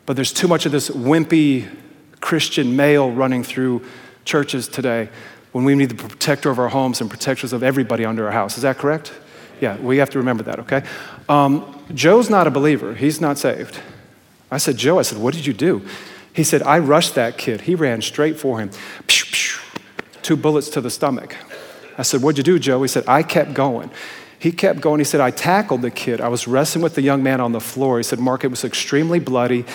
But 0.08 0.16
there's 0.16 0.34
too 0.34 0.48
much 0.48 0.66
of 0.66 0.72
this 0.72 0.90
wimpy 0.90 1.70
Christian 2.22 2.76
male 2.76 3.12
running 3.12 3.44
through 3.44 3.86
churches 4.24 4.68
today 4.68 5.10
when 5.52 5.64
we 5.64 5.76
need 5.76 5.90
the 5.90 5.96
protector 5.96 6.50
of 6.50 6.60
our 6.60 6.70
homes 6.70 7.02
and 7.02 7.10
protectors 7.10 7.54
of 7.54 7.64
everybody 7.64 8.06
under 8.06 8.26
our 8.26 8.32
house. 8.32 8.58
Is 8.58 8.64
that 8.64 8.78
correct? 8.78 9.14
Yeah, 9.62 9.78
we 9.78 9.98
have 9.98 10.10
to 10.12 10.18
remember 10.20 10.44
that, 10.44 10.60
okay? 10.60 10.84
Um, 11.30 11.84
Joe's 11.94 12.30
not 12.30 12.48
a 12.48 12.52
believer, 12.52 12.94
he's 12.94 13.22
not 13.22 13.38
saved. 13.38 13.80
I 14.52 14.58
said, 14.58 14.78
Joe, 14.78 15.00
I 15.00 15.04
said, 15.04 15.18
what 15.18 15.34
did 15.34 15.46
you 15.46 15.54
do? 15.54 15.86
He 16.36 16.44
said, 16.44 16.62
I 16.64 16.80
rushed 16.80 17.16
that 17.16 17.38
kid. 17.38 17.62
He 17.62 17.76
ran 17.76 18.02
straight 18.02 18.38
for 18.38 18.60
him. 18.60 18.70
Pew, 19.08 19.26
pew, 19.32 19.82
two 20.22 20.36
bullets 20.36 20.68
to 20.72 20.82
the 20.82 20.90
stomach. 20.90 21.38
I 21.98 22.02
said, 22.02 22.22
What'd 22.22 22.38
you 22.38 22.44
do, 22.44 22.60
Joe? 22.60 22.82
He 22.82 22.90
said, 22.90 23.06
I 23.08 23.24
kept 23.24 23.54
going. 23.54 23.90
He 24.38 24.52
kept 24.52 24.82
going. 24.82 25.00
He 25.00 25.06
said, 25.06 25.22
I 25.22 25.32
tackled 25.32 25.82
the 25.82 25.90
kid. 25.90 26.20
I 26.20 26.28
was 26.28 26.46
wrestling 26.46 26.84
with 26.84 26.96
the 26.96 27.02
young 27.02 27.24
man 27.24 27.40
on 27.40 27.54
the 27.54 27.62
floor. 27.62 27.98
He 27.98 28.04
said, 28.04 28.20
Mark, 28.20 28.44
it 28.44 28.50
was 28.50 28.66
extremely 28.66 29.20
bloody. 29.20 29.66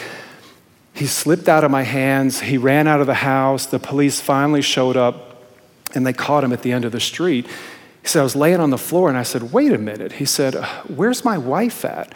He 1.00 1.06
slipped 1.06 1.48
out 1.48 1.64
of 1.64 1.70
my 1.70 1.82
hands. 1.82 2.40
He 2.40 2.58
ran 2.58 2.86
out 2.86 3.00
of 3.00 3.06
the 3.06 3.14
house. 3.14 3.64
The 3.64 3.78
police 3.78 4.20
finally 4.20 4.60
showed 4.60 4.98
up 4.98 5.46
and 5.94 6.06
they 6.06 6.12
caught 6.12 6.44
him 6.44 6.52
at 6.52 6.60
the 6.60 6.72
end 6.72 6.84
of 6.84 6.92
the 6.92 7.00
street. 7.00 7.46
He 7.46 8.06
said, 8.06 8.20
I 8.20 8.22
was 8.22 8.36
laying 8.36 8.60
on 8.60 8.68
the 8.68 8.76
floor 8.76 9.08
and 9.08 9.16
I 9.16 9.22
said, 9.22 9.50
Wait 9.50 9.72
a 9.72 9.78
minute. 9.78 10.12
He 10.12 10.26
said, 10.26 10.56
Where's 10.94 11.24
my 11.24 11.38
wife 11.38 11.86
at? 11.86 12.08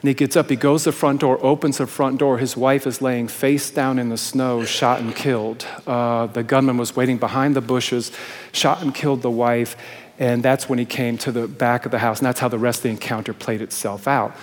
And 0.00 0.08
he 0.08 0.14
gets 0.14 0.34
up, 0.34 0.50
he 0.50 0.56
goes 0.56 0.82
to 0.82 0.90
the 0.90 0.96
front 0.96 1.20
door, 1.20 1.38
opens 1.46 1.78
the 1.78 1.86
front 1.86 2.18
door. 2.18 2.38
His 2.38 2.56
wife 2.56 2.88
is 2.88 3.00
laying 3.00 3.28
face 3.28 3.70
down 3.70 4.00
in 4.00 4.08
the 4.08 4.18
snow, 4.18 4.64
shot 4.64 4.98
and 5.00 5.14
killed. 5.14 5.64
Uh, 5.86 6.26
the 6.26 6.42
gunman 6.42 6.76
was 6.76 6.96
waiting 6.96 7.18
behind 7.18 7.54
the 7.54 7.60
bushes, 7.60 8.10
shot 8.50 8.82
and 8.82 8.92
killed 8.92 9.22
the 9.22 9.30
wife. 9.30 9.76
And 10.18 10.42
that's 10.42 10.68
when 10.68 10.80
he 10.80 10.86
came 10.86 11.18
to 11.18 11.30
the 11.30 11.46
back 11.46 11.84
of 11.84 11.92
the 11.92 12.00
house. 12.00 12.18
And 12.18 12.26
that's 12.26 12.40
how 12.40 12.48
the 12.48 12.58
rest 12.58 12.80
of 12.80 12.82
the 12.82 12.88
encounter 12.88 13.32
played 13.32 13.62
itself 13.62 14.08
out. 14.08 14.36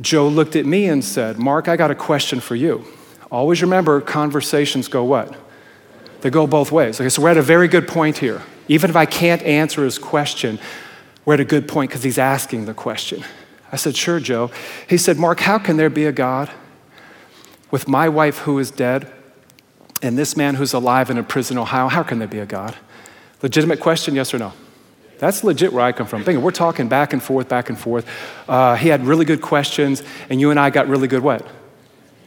Joe 0.00 0.28
looked 0.28 0.54
at 0.54 0.66
me 0.66 0.86
and 0.86 1.04
said, 1.04 1.36
Mark, 1.36 1.66
I 1.66 1.76
got 1.76 1.90
a 1.90 1.96
question 1.96 2.38
for 2.38 2.54
you. 2.54 2.84
Always 3.34 3.62
remember 3.62 4.00
conversations 4.00 4.86
go 4.86 5.02
what? 5.02 5.34
They 6.20 6.30
go 6.30 6.46
both 6.46 6.70
ways. 6.70 7.00
Okay, 7.00 7.08
so 7.08 7.20
we're 7.20 7.30
at 7.30 7.36
a 7.36 7.42
very 7.42 7.66
good 7.66 7.88
point 7.88 8.18
here. 8.18 8.42
Even 8.68 8.90
if 8.90 8.96
I 8.96 9.06
can't 9.06 9.42
answer 9.42 9.82
his 9.82 9.98
question, 9.98 10.60
we're 11.24 11.34
at 11.34 11.40
a 11.40 11.44
good 11.44 11.66
point 11.66 11.90
because 11.90 12.04
he's 12.04 12.16
asking 12.16 12.66
the 12.66 12.74
question. 12.74 13.24
I 13.72 13.76
said, 13.76 13.96
Sure, 13.96 14.20
Joe. 14.20 14.52
He 14.88 14.96
said, 14.96 15.18
Mark, 15.18 15.40
how 15.40 15.58
can 15.58 15.76
there 15.76 15.90
be 15.90 16.06
a 16.06 16.12
God 16.12 16.48
with 17.72 17.88
my 17.88 18.08
wife 18.08 18.38
who 18.38 18.56
is 18.60 18.70
dead 18.70 19.10
and 20.00 20.16
this 20.16 20.36
man 20.36 20.54
who's 20.54 20.72
alive 20.72 21.10
in 21.10 21.18
a 21.18 21.24
prison 21.24 21.56
in 21.56 21.62
Ohio? 21.62 21.88
How 21.88 22.04
can 22.04 22.20
there 22.20 22.28
be 22.28 22.38
a 22.38 22.46
God? 22.46 22.76
Legitimate 23.42 23.80
question, 23.80 24.14
yes 24.14 24.32
or 24.32 24.38
no? 24.38 24.52
That's 25.18 25.42
legit 25.42 25.72
where 25.72 25.84
I 25.84 25.90
come 25.90 26.06
from. 26.06 26.24
We're 26.24 26.52
talking 26.52 26.86
back 26.86 27.12
and 27.12 27.20
forth, 27.20 27.48
back 27.48 27.68
and 27.68 27.76
forth. 27.76 28.06
Uh, 28.48 28.76
he 28.76 28.90
had 28.90 29.04
really 29.04 29.24
good 29.24 29.42
questions, 29.42 30.04
and 30.30 30.40
you 30.40 30.52
and 30.52 30.60
I 30.60 30.70
got 30.70 30.86
really 30.86 31.08
good 31.08 31.24
what? 31.24 31.44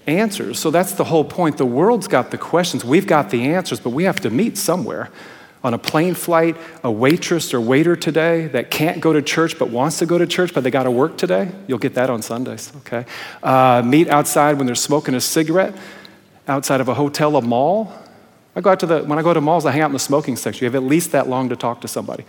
Answers. 0.07 0.59
So 0.59 0.71
that's 0.71 0.93
the 0.93 1.03
whole 1.03 1.25
point. 1.25 1.57
The 1.57 1.65
world's 1.65 2.07
got 2.07 2.31
the 2.31 2.37
questions, 2.37 2.83
we've 2.83 3.05
got 3.05 3.29
the 3.29 3.53
answers, 3.53 3.79
but 3.79 3.91
we 3.91 4.05
have 4.05 4.19
to 4.21 4.29
meet 4.29 4.57
somewhere. 4.57 5.09
On 5.63 5.73
a 5.73 5.77
plane 5.77 6.13
flight, 6.13 6.55
a 6.83 6.91
waitress 6.91 7.53
or 7.53 7.59
waiter 7.59 7.95
today 7.95 8.47
that 8.47 8.71
can't 8.71 9.01
go 9.01 9.11
to 9.11 9.21
church 9.21 9.59
but 9.59 9.69
wants 9.69 9.99
to 9.99 10.05
go 10.05 10.17
to 10.17 10.25
church, 10.25 10.53
but 10.53 10.63
they 10.63 10.71
got 10.71 10.83
to 10.83 10.91
work 10.91 11.17
today. 11.17 11.51
You'll 11.67 11.79
get 11.79 11.95
that 11.95 12.09
on 12.09 12.21
Sundays, 12.21 12.71
okay? 12.77 13.05
Uh, 13.43 13.81
meet 13.83 14.07
outside 14.07 14.57
when 14.57 14.65
they're 14.67 14.75
smoking 14.75 15.15
a 15.15 15.19
cigarette 15.19 15.75
outside 16.47 16.79
of 16.79 16.87
a 16.87 16.93
hotel, 16.93 17.35
a 17.35 17.41
mall. 17.41 17.91
I 18.55 18.61
go 18.61 18.69
out 18.69 18.79
to 18.81 18.85
the, 18.85 19.03
when 19.03 19.19
I 19.19 19.23
go 19.23 19.33
to 19.33 19.41
malls, 19.41 19.65
I 19.65 19.71
hang 19.71 19.81
out 19.81 19.87
in 19.87 19.93
the 19.93 19.99
smoking 19.99 20.35
section. 20.35 20.63
You 20.63 20.71
have 20.71 20.75
at 20.75 20.87
least 20.87 21.11
that 21.11 21.27
long 21.27 21.49
to 21.49 21.55
talk 21.55 21.81
to 21.81 21.87
somebody, 21.87 22.23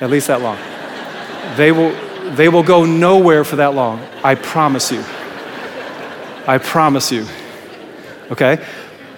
at 0.00 0.10
least 0.10 0.26
that 0.28 0.40
long. 0.40 0.58
they, 1.56 1.72
will, 1.72 1.94
they 2.34 2.48
will 2.48 2.64
go 2.64 2.84
nowhere 2.84 3.44
for 3.44 3.56
that 3.56 3.74
long, 3.74 4.00
I 4.24 4.34
promise 4.34 4.90
you. 4.90 5.04
I 6.46 6.58
promise 6.58 7.12
you. 7.12 7.26
Okay? 8.30 8.64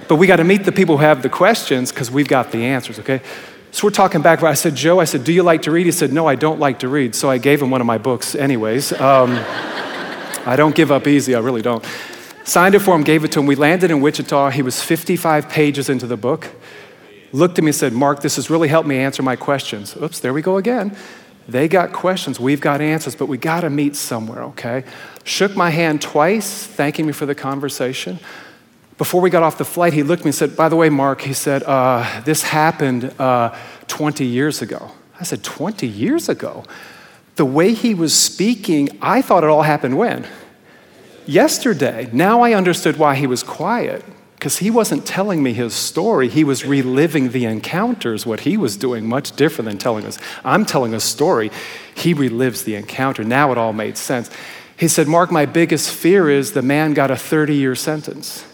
But 0.09 0.17
we 0.17 0.27
got 0.27 0.37
to 0.37 0.45
meet 0.45 0.65
the 0.65 0.73
people 0.73 0.99
who 0.99 1.05
have 1.05 1.23
the 1.23 1.29
questions 1.29 1.91
because 1.91 2.11
we've 2.11 2.29
got 2.29 2.53
the 2.53 2.65
answers, 2.65 2.99
okay? 2.99 3.23
So 3.71 3.87
we're 3.87 3.93
talking 3.93 4.21
back. 4.21 4.43
I 4.43 4.55
said, 4.55 4.75
Joe, 4.75 5.01
I 5.01 5.05
said, 5.05 5.25
do 5.25 5.33
you 5.33 5.43
like 5.43 5.63
to 5.63 5.71
read? 5.71 5.87
He 5.87 5.93
said, 5.93 6.13
no, 6.13 6.27
I 6.27 6.35
don't 6.35 6.61
like 6.61 6.81
to 6.81 6.89
read. 6.89 7.15
So 7.15 7.31
I 7.31 7.39
gave 7.39 7.63
him 7.63 7.71
one 7.71 7.81
of 7.81 7.87
my 7.87 7.99
books, 7.99 8.35
anyways. 8.35 8.93
Um, 8.93 9.31
I 10.45 10.55
don't 10.57 10.75
give 10.75 10.91
up 10.93 11.07
easy, 11.07 11.35
I 11.35 11.39
really 11.39 11.63
don't. 11.63 11.85
Signed 12.45 12.75
it 12.75 12.81
for 12.81 12.95
him, 12.95 13.05
gave 13.05 13.25
it 13.25 13.33
to 13.33 13.41
him. 13.41 13.47
We 13.47 13.55
landed 13.55 13.91
in 13.91 14.01
Wichita. 14.01 14.51
He 14.51 14.63
was 14.63 14.83
55 14.83 15.49
pages 15.49 15.89
into 15.89 16.07
the 16.07 16.17
book. 16.17 16.49
Looked 17.33 17.59
at 17.59 17.65
me 17.65 17.69
and 17.69 17.75
said, 17.75 17.93
Mark, 17.93 18.21
this 18.21 18.37
has 18.37 18.51
really 18.51 18.69
helped 18.69 18.89
me 18.89 18.99
answer 18.99 19.23
my 19.23 19.37
questions. 19.37 19.97
Oops, 19.97 20.19
there 20.21 20.35
we 20.35 20.43
go 20.43 20.57
again. 20.59 20.95
They 21.49 21.69
got 21.69 21.93
questions, 21.93 22.39
we've 22.39 22.61
got 22.61 22.81
answers, 22.81 23.17
but 23.17 23.27
we 23.27 23.37
got 23.37 23.63
to 23.63 23.71
meet 23.71 23.97
somewhere, 23.97 24.43
okay? 24.45 24.85
Shook 25.25 25.57
my 25.57 25.71
hand 25.71 26.01
twice, 26.01 26.67
thanking 26.67 27.07
me 27.07 27.13
for 27.13 27.27
the 27.27 27.35
conversation. 27.35 28.19
Before 28.99 29.21
we 29.21 29.31
got 29.31 29.43
off 29.43 29.59
the 29.59 29.65
flight, 29.65 29.93
he 29.93 30.03
looked 30.03 30.21
at 30.21 30.25
me 30.25 30.29
and 30.29 30.35
said, 30.35 30.57
By 30.57 30.69
the 30.69 30.77
way, 30.77 30.89
Mark, 30.89 31.23
he 31.23 31.33
said, 31.33 31.63
uh, 31.65 32.23
this 32.25 32.43
happened 32.43 33.13
uh, 33.19 33.57
20 33.89 34.25
years 34.25 34.63
ago. 34.63 34.93
I 35.19 35.25
said, 35.25 35.43
20 35.43 35.87
years 35.87 36.29
ago? 36.29 36.65
The 37.37 37.45
way 37.45 37.75
he 37.75 37.95
was 37.95 38.15
speaking, 38.15 38.99
I 39.01 39.23
thought 39.23 39.43
it 39.43 39.51
all 39.51 39.63
happened 39.63 39.97
when? 39.97 40.27
Yesterday. 41.27 42.09
Now 42.13 42.43
I 42.43 42.53
understood 42.53 42.97
why 42.99 43.15
he 43.15 43.27
was 43.27 43.43
quiet 43.43 44.05
because 44.43 44.59
he 44.59 44.73
wasn't 44.73 45.07
telling 45.07 45.41
me 45.41 45.53
his 45.53 45.73
story. 45.73 46.29
He 46.29 46.43
was 46.43 46.65
reliving 46.65 47.31
the 47.31 47.45
encounters, 47.45 48.27
what 48.27 48.41
he 48.41 48.57
was 48.57 48.77
doing, 48.77 49.09
much 49.09 49.37
different 49.37 49.69
than 49.69 49.79
telling 49.79 50.05
us. 50.05 50.19
I'm 50.45 50.67
telling 50.67 50.95
a 50.95 50.99
story. 50.99 51.53
He 51.95 52.13
relives 52.13 52.65
the 52.65 52.75
encounter. 52.75 53.23
Now 53.23 53.53
it 53.53 53.59
all 53.59 53.73
made 53.73 53.97
sense. 53.97 54.29
He 54.77 54.89
said, 54.89 55.07
Mark, 55.07 55.31
my 55.31 55.47
biggest 55.47 55.95
fear 55.95 56.29
is 56.29 56.55
the 56.55 56.61
man 56.61 56.93
got 56.93 57.09
a 57.09 57.15
30 57.15 57.55
year 57.55 57.77
sentence. 57.77 58.45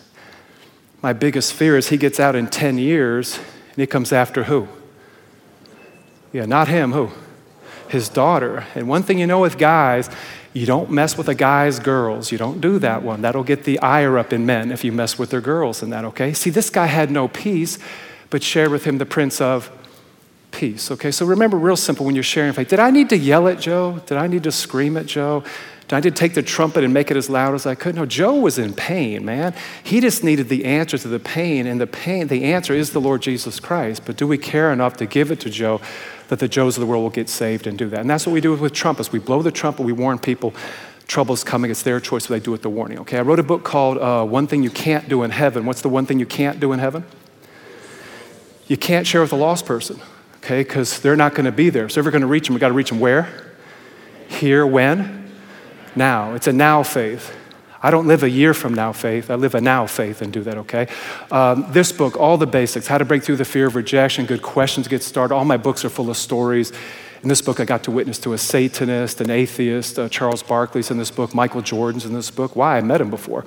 My 1.00 1.14
biggest 1.14 1.54
fear 1.54 1.74
is 1.78 1.88
he 1.88 1.96
gets 1.96 2.20
out 2.20 2.36
in 2.36 2.48
10 2.48 2.76
years 2.76 3.38
and 3.38 3.76
he 3.76 3.86
comes 3.86 4.12
after 4.12 4.44
who? 4.44 4.68
Yeah, 6.34 6.44
not 6.44 6.68
him, 6.68 6.92
who? 6.92 7.12
His 7.88 8.10
daughter. 8.10 8.66
And 8.74 8.90
one 8.90 9.04
thing 9.04 9.18
you 9.18 9.26
know 9.26 9.40
with 9.40 9.56
guys, 9.56 10.10
you 10.58 10.66
don't 10.66 10.90
mess 10.90 11.16
with 11.16 11.28
a 11.28 11.34
guy's 11.34 11.78
girls. 11.78 12.32
You 12.32 12.38
don't 12.38 12.60
do 12.60 12.78
that 12.80 13.02
one. 13.02 13.22
That'll 13.22 13.44
get 13.44 13.64
the 13.64 13.78
ire 13.78 14.18
up 14.18 14.32
in 14.32 14.44
men 14.44 14.72
if 14.72 14.82
you 14.84 14.92
mess 14.92 15.18
with 15.18 15.30
their 15.30 15.40
girls 15.40 15.82
and 15.82 15.92
that, 15.92 16.04
okay? 16.04 16.32
See, 16.32 16.50
this 16.50 16.68
guy 16.68 16.86
had 16.86 17.10
no 17.10 17.28
peace, 17.28 17.78
but 18.30 18.42
shared 18.42 18.70
with 18.70 18.84
him 18.84 18.98
the 18.98 19.06
Prince 19.06 19.40
of 19.40 19.70
Peace, 20.50 20.90
okay? 20.90 21.10
So 21.10 21.26
remember, 21.26 21.56
real 21.56 21.76
simple 21.76 22.06
when 22.06 22.14
you're 22.14 22.24
sharing 22.24 22.52
faith. 22.52 22.68
Did 22.68 22.80
I 22.80 22.90
need 22.90 23.10
to 23.10 23.16
yell 23.16 23.46
at 23.48 23.60
Joe? 23.60 24.00
Did 24.06 24.16
I 24.16 24.26
need 24.26 24.42
to 24.44 24.52
scream 24.52 24.96
at 24.96 25.06
Joe? 25.06 25.44
Did 25.88 25.96
I 25.96 26.00
to 26.02 26.10
take 26.10 26.34
the 26.34 26.42
trumpet 26.42 26.84
and 26.84 26.92
make 26.92 27.10
it 27.10 27.16
as 27.16 27.30
loud 27.30 27.54
as 27.54 27.64
I 27.64 27.74
could? 27.74 27.94
No, 27.94 28.04
Joe 28.04 28.34
was 28.34 28.58
in 28.58 28.74
pain, 28.74 29.24
man. 29.24 29.54
He 29.82 30.00
just 30.00 30.22
needed 30.22 30.50
the 30.50 30.66
answer 30.66 30.98
to 30.98 31.08
the 31.08 31.18
pain, 31.18 31.66
and 31.66 31.80
the 31.80 31.86
pain, 31.86 32.26
the 32.26 32.44
answer 32.44 32.74
is 32.74 32.92
the 32.92 33.00
Lord 33.00 33.22
Jesus 33.22 33.58
Christ. 33.58 34.02
But 34.04 34.18
do 34.18 34.26
we 34.26 34.36
care 34.36 34.70
enough 34.70 34.98
to 34.98 35.06
give 35.06 35.30
it 35.30 35.40
to 35.40 35.50
Joe 35.50 35.80
that 36.28 36.40
the 36.40 36.48
Joes 36.48 36.76
of 36.76 36.82
the 36.82 36.86
world 36.86 37.04
will 37.04 37.10
get 37.10 37.30
saved 37.30 37.66
and 37.66 37.78
do 37.78 37.88
that? 37.88 38.00
And 38.00 38.10
that's 38.10 38.26
what 38.26 38.34
we 38.34 38.42
do 38.42 38.54
with 38.54 38.74
trumpets. 38.74 39.12
We 39.12 39.18
blow 39.18 39.40
the 39.40 39.50
trumpet, 39.50 39.84
we 39.84 39.92
warn 39.92 40.18
people 40.18 40.52
trouble's 41.06 41.42
coming. 41.42 41.70
It's 41.70 41.82
their 41.82 42.00
choice 42.00 42.28
what 42.28 42.38
they 42.38 42.44
do 42.44 42.50
with 42.50 42.60
the 42.60 42.68
warning. 42.68 42.98
Okay, 42.98 43.16
I 43.16 43.22
wrote 43.22 43.38
a 43.38 43.42
book 43.42 43.64
called 43.64 43.96
uh, 43.96 44.26
One 44.26 44.46
Thing 44.46 44.62
You 44.62 44.68
Can't 44.68 45.08
Do 45.08 45.22
in 45.22 45.30
Heaven. 45.30 45.64
What's 45.64 45.80
the 45.80 45.88
one 45.88 46.04
thing 46.04 46.20
you 46.20 46.26
can't 46.26 46.60
do 46.60 46.72
in 46.72 46.78
heaven? 46.78 47.04
You 48.66 48.76
can't 48.76 49.06
share 49.06 49.22
with 49.22 49.32
a 49.32 49.36
lost 49.36 49.64
person, 49.64 49.98
okay, 50.36 50.62
because 50.62 51.00
they're 51.00 51.16
not 51.16 51.34
going 51.34 51.46
to 51.46 51.52
be 51.52 51.70
there. 51.70 51.88
So 51.88 52.00
if 52.00 52.04
we're 52.04 52.12
going 52.12 52.20
to 52.20 52.28
reach 52.28 52.46
them, 52.46 52.54
we 52.54 52.60
got 52.60 52.68
to 52.68 52.74
reach 52.74 52.90
them 52.90 53.00
where? 53.00 53.54
Here, 54.28 54.66
when? 54.66 55.27
Now. 55.98 56.34
It's 56.34 56.46
a 56.46 56.52
now 56.52 56.82
faith. 56.82 57.34
I 57.82 57.90
don't 57.90 58.06
live 58.06 58.22
a 58.22 58.30
year 58.30 58.54
from 58.54 58.74
now 58.74 58.92
faith. 58.92 59.30
I 59.30 59.34
live 59.34 59.54
a 59.54 59.60
now 59.60 59.86
faith 59.86 60.22
and 60.22 60.32
do 60.32 60.42
that, 60.42 60.58
okay? 60.58 60.88
Um, 61.30 61.66
this 61.70 61.92
book, 61.92 62.16
all 62.16 62.38
the 62.38 62.46
basics, 62.46 62.86
how 62.86 62.98
to 62.98 63.04
break 63.04 63.22
through 63.22 63.36
the 63.36 63.44
fear 63.44 63.66
of 63.66 63.76
rejection, 63.76 64.24
good 64.26 64.42
questions 64.42 64.86
to 64.86 64.90
get 64.90 65.02
started. 65.02 65.34
All 65.34 65.44
my 65.44 65.56
books 65.56 65.84
are 65.84 65.90
full 65.90 66.08
of 66.10 66.16
stories. 66.16 66.72
In 67.22 67.28
this 67.28 67.42
book, 67.42 67.60
I 67.60 67.64
got 67.64 67.82
to 67.84 67.90
witness 67.90 68.18
to 68.20 68.32
a 68.32 68.38
Satanist, 68.38 69.20
an 69.20 69.30
atheist. 69.30 69.98
Uh, 69.98 70.08
Charles 70.08 70.42
Barkley's 70.42 70.90
in 70.90 70.98
this 70.98 71.10
book. 71.10 71.34
Michael 71.34 71.62
Jordan's 71.62 72.04
in 72.04 72.14
this 72.14 72.30
book. 72.30 72.56
Why? 72.56 72.78
I 72.78 72.80
met 72.80 73.00
him 73.00 73.10
before. 73.10 73.44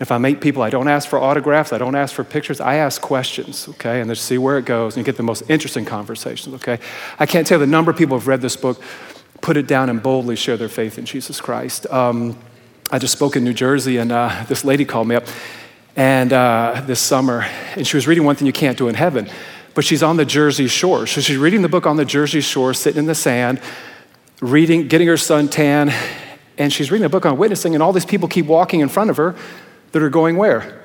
If 0.00 0.12
I 0.12 0.18
meet 0.18 0.40
people, 0.40 0.62
I 0.62 0.70
don't 0.70 0.86
ask 0.86 1.08
for 1.08 1.18
autographs, 1.18 1.72
I 1.72 1.78
don't 1.78 1.96
ask 1.96 2.14
for 2.14 2.22
pictures, 2.22 2.60
I 2.60 2.76
ask 2.76 3.02
questions, 3.02 3.66
okay, 3.70 4.00
and 4.00 4.08
just 4.08 4.24
see 4.26 4.38
where 4.38 4.56
it 4.56 4.64
goes 4.64 4.94
and 4.94 5.00
you 5.00 5.04
get 5.04 5.16
the 5.16 5.24
most 5.24 5.42
interesting 5.50 5.84
conversations, 5.84 6.54
okay? 6.54 6.78
I 7.18 7.26
can't 7.26 7.44
tell 7.44 7.58
you 7.58 7.66
the 7.66 7.70
number 7.70 7.90
of 7.90 7.96
people 7.96 8.16
who've 8.16 8.28
read 8.28 8.40
this 8.40 8.56
book, 8.56 8.80
put 9.40 9.56
it 9.56 9.66
down, 9.66 9.88
and 9.90 10.02
boldly 10.02 10.36
share 10.36 10.56
their 10.56 10.68
faith 10.68 10.98
in 10.98 11.04
Jesus 11.04 11.40
Christ. 11.40 11.86
Um, 11.90 12.38
I 12.90 12.98
just 12.98 13.12
spoke 13.12 13.36
in 13.36 13.44
New 13.44 13.54
Jersey, 13.54 13.98
and 13.98 14.10
uh, 14.10 14.44
this 14.48 14.64
lady 14.64 14.84
called 14.84 15.08
me 15.08 15.14
up 15.14 15.24
and 15.98 16.32
uh, 16.32 16.80
this 16.86 17.00
summer, 17.00 17.44
and 17.74 17.84
she 17.84 17.96
was 17.96 18.06
reading 18.06 18.24
One 18.24 18.36
Thing 18.36 18.46
You 18.46 18.52
Can't 18.52 18.78
Do 18.78 18.86
in 18.86 18.94
Heaven, 18.94 19.28
but 19.74 19.84
she's 19.84 20.02
on 20.02 20.16
the 20.16 20.24
Jersey 20.24 20.68
Shore. 20.68 21.08
So 21.08 21.20
she's 21.20 21.36
reading 21.36 21.62
the 21.62 21.68
book 21.68 21.86
on 21.86 21.96
the 21.96 22.04
Jersey 22.04 22.40
Shore, 22.40 22.72
sitting 22.72 23.00
in 23.00 23.06
the 23.06 23.16
sand, 23.16 23.60
reading, 24.40 24.86
getting 24.86 25.08
her 25.08 25.14
suntan, 25.14 25.92
and 26.56 26.72
she's 26.72 26.92
reading 26.92 27.04
a 27.04 27.08
book 27.08 27.26
on 27.26 27.36
witnessing, 27.36 27.74
and 27.74 27.82
all 27.82 27.92
these 27.92 28.06
people 28.06 28.28
keep 28.28 28.46
walking 28.46 28.78
in 28.78 28.88
front 28.88 29.10
of 29.10 29.16
her 29.16 29.34
that 29.90 30.00
are 30.00 30.08
going 30.08 30.36
where? 30.36 30.84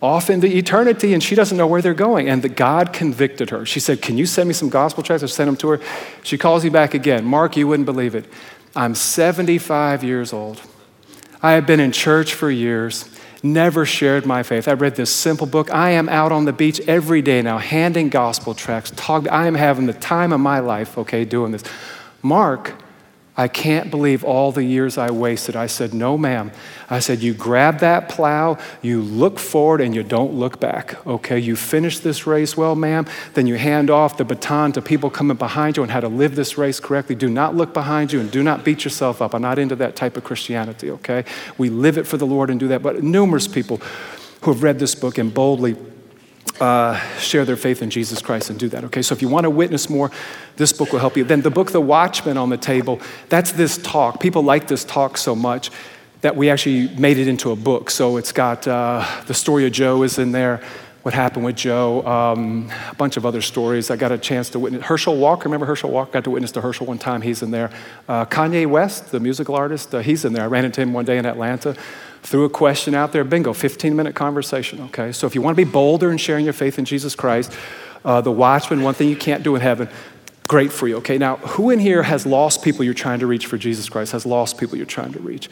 Off 0.00 0.30
into 0.30 0.46
eternity, 0.46 1.12
and 1.12 1.22
she 1.22 1.34
doesn't 1.34 1.56
know 1.56 1.66
where 1.66 1.82
they're 1.82 1.92
going. 1.92 2.28
And 2.28 2.42
the 2.42 2.48
God 2.48 2.92
convicted 2.92 3.50
her. 3.50 3.66
She 3.66 3.80
said, 3.80 4.00
Can 4.00 4.16
you 4.16 4.26
send 4.26 4.48
me 4.48 4.54
some 4.54 4.68
gospel 4.68 5.02
tracts? 5.02 5.24
I 5.24 5.26
sent 5.26 5.48
them 5.48 5.56
to 5.56 5.68
her. 5.70 5.80
She 6.22 6.38
calls 6.38 6.62
me 6.62 6.70
back 6.70 6.94
again. 6.94 7.24
Mark, 7.24 7.56
you 7.56 7.66
wouldn't 7.66 7.86
believe 7.86 8.14
it. 8.14 8.26
I'm 8.76 8.94
75 8.94 10.04
years 10.04 10.32
old. 10.32 10.62
I 11.42 11.52
have 11.52 11.66
been 11.66 11.80
in 11.80 11.92
church 11.92 12.34
for 12.34 12.50
years, 12.50 13.08
never 13.42 13.86
shared 13.86 14.26
my 14.26 14.42
faith. 14.42 14.66
I 14.66 14.72
read 14.72 14.96
this 14.96 15.12
simple 15.12 15.46
book. 15.46 15.72
I 15.72 15.90
am 15.90 16.08
out 16.08 16.32
on 16.32 16.44
the 16.44 16.52
beach 16.52 16.80
every 16.88 17.22
day 17.22 17.42
now, 17.42 17.58
handing 17.58 18.08
gospel 18.08 18.54
tracts. 18.54 18.92
I 19.08 19.46
am 19.46 19.54
having 19.54 19.86
the 19.86 19.92
time 19.92 20.32
of 20.32 20.40
my 20.40 20.58
life, 20.58 20.98
okay, 20.98 21.24
doing 21.24 21.52
this. 21.52 21.62
Mark, 22.22 22.74
I 23.38 23.46
can't 23.46 23.88
believe 23.88 24.24
all 24.24 24.50
the 24.50 24.64
years 24.64 24.98
I 24.98 25.12
wasted. 25.12 25.54
I 25.54 25.68
said, 25.68 25.94
No, 25.94 26.18
ma'am. 26.18 26.50
I 26.90 26.98
said, 26.98 27.22
You 27.22 27.34
grab 27.34 27.78
that 27.78 28.08
plow, 28.08 28.58
you 28.82 29.00
look 29.00 29.38
forward, 29.38 29.80
and 29.80 29.94
you 29.94 30.02
don't 30.02 30.34
look 30.34 30.58
back. 30.58 31.06
Okay, 31.06 31.38
you 31.38 31.54
finish 31.54 32.00
this 32.00 32.26
race 32.26 32.56
well, 32.56 32.74
ma'am. 32.74 33.06
Then 33.34 33.46
you 33.46 33.54
hand 33.54 33.90
off 33.90 34.16
the 34.16 34.24
baton 34.24 34.72
to 34.72 34.82
people 34.82 35.08
coming 35.08 35.36
behind 35.36 35.76
you 35.76 35.84
on 35.84 35.88
how 35.88 36.00
to 36.00 36.08
live 36.08 36.34
this 36.34 36.58
race 36.58 36.80
correctly. 36.80 37.14
Do 37.14 37.30
not 37.30 37.54
look 37.54 37.72
behind 37.72 38.12
you 38.12 38.18
and 38.18 38.28
do 38.28 38.42
not 38.42 38.64
beat 38.64 38.82
yourself 38.82 39.22
up. 39.22 39.36
I'm 39.36 39.42
not 39.42 39.60
into 39.60 39.76
that 39.76 39.94
type 39.94 40.16
of 40.16 40.24
Christianity, 40.24 40.90
okay? 40.90 41.24
We 41.56 41.70
live 41.70 41.96
it 41.96 42.08
for 42.08 42.16
the 42.16 42.26
Lord 42.26 42.50
and 42.50 42.58
do 42.58 42.66
that. 42.68 42.82
But 42.82 43.04
numerous 43.04 43.46
people 43.46 43.80
who 44.42 44.52
have 44.52 44.64
read 44.64 44.80
this 44.80 44.96
book 44.96 45.16
and 45.16 45.32
boldly 45.32 45.76
uh, 46.60 46.98
share 47.18 47.44
their 47.44 47.56
faith 47.56 47.82
in 47.82 47.90
Jesus 47.90 48.20
Christ 48.20 48.50
and 48.50 48.58
do 48.58 48.68
that. 48.68 48.84
Okay, 48.84 49.02
so 49.02 49.14
if 49.14 49.22
you 49.22 49.28
want 49.28 49.44
to 49.44 49.50
witness 49.50 49.88
more, 49.88 50.10
this 50.56 50.72
book 50.72 50.92
will 50.92 50.98
help 50.98 51.16
you. 51.16 51.24
Then 51.24 51.42
the 51.42 51.50
book, 51.50 51.72
The 51.72 51.80
Watchman 51.80 52.36
on 52.36 52.50
the 52.50 52.56
Table, 52.56 53.00
that's 53.28 53.52
this 53.52 53.78
talk. 53.78 54.20
People 54.20 54.42
like 54.42 54.68
this 54.68 54.84
talk 54.84 55.16
so 55.16 55.34
much 55.34 55.70
that 56.20 56.36
we 56.36 56.50
actually 56.50 56.88
made 56.96 57.16
it 57.16 57.28
into 57.28 57.52
a 57.52 57.56
book. 57.56 57.90
So 57.90 58.16
it's 58.16 58.32
got 58.32 58.66
uh, 58.66 59.06
the 59.26 59.34
story 59.34 59.66
of 59.66 59.72
Joe 59.72 60.02
is 60.02 60.18
in 60.18 60.32
there, 60.32 60.60
what 61.02 61.14
happened 61.14 61.44
with 61.44 61.56
Joe, 61.56 62.04
um, 62.04 62.70
a 62.90 62.94
bunch 62.96 63.16
of 63.16 63.24
other 63.24 63.40
stories. 63.40 63.90
I 63.90 63.96
got 63.96 64.10
a 64.10 64.18
chance 64.18 64.50
to 64.50 64.58
witness 64.58 64.82
Herschel 64.84 65.16
Walker. 65.16 65.44
Remember 65.44 65.66
Herschel 65.66 65.90
Walker? 65.90 66.10
Got 66.12 66.24
to 66.24 66.30
witness 66.30 66.50
to 66.52 66.60
Herschel 66.60 66.86
one 66.86 66.98
time. 66.98 67.22
He's 67.22 67.42
in 67.42 67.52
there. 67.52 67.70
Uh, 68.08 68.24
Kanye 68.26 68.66
West, 68.66 69.12
the 69.12 69.20
musical 69.20 69.54
artist, 69.54 69.94
uh, 69.94 70.00
he's 70.00 70.24
in 70.24 70.32
there. 70.32 70.42
I 70.42 70.48
ran 70.48 70.64
into 70.64 70.80
him 70.80 70.92
one 70.92 71.04
day 71.04 71.18
in 71.18 71.24
Atlanta 71.24 71.76
threw 72.22 72.44
a 72.44 72.50
question 72.50 72.94
out 72.94 73.12
there, 73.12 73.24
bingo, 73.24 73.52
15 73.52 73.94
minute 73.94 74.14
conversation, 74.14 74.80
okay? 74.82 75.12
So 75.12 75.26
if 75.26 75.34
you 75.34 75.42
want 75.42 75.56
to 75.56 75.64
be 75.64 75.70
bolder 75.70 76.10
in 76.10 76.18
sharing 76.18 76.44
your 76.44 76.54
faith 76.54 76.78
in 76.78 76.84
Jesus 76.84 77.14
Christ, 77.14 77.52
uh, 78.04 78.20
the 78.20 78.32
watchman, 78.32 78.82
one 78.82 78.94
thing 78.94 79.08
you 79.08 79.16
can't 79.16 79.42
do 79.42 79.54
in 79.54 79.60
heaven, 79.60 79.88
great 80.46 80.72
for 80.72 80.88
you, 80.88 80.96
okay? 80.96 81.18
Now, 81.18 81.36
who 81.36 81.70
in 81.70 81.78
here 81.78 82.02
has 82.02 82.26
lost 82.26 82.62
people 82.62 82.84
you're 82.84 82.94
trying 82.94 83.20
to 83.20 83.26
reach 83.26 83.46
for 83.46 83.58
Jesus 83.58 83.88
Christ, 83.88 84.12
has 84.12 84.26
lost 84.26 84.58
people 84.58 84.76
you're 84.76 84.86
trying 84.86 85.12
to 85.12 85.20
reach? 85.20 85.48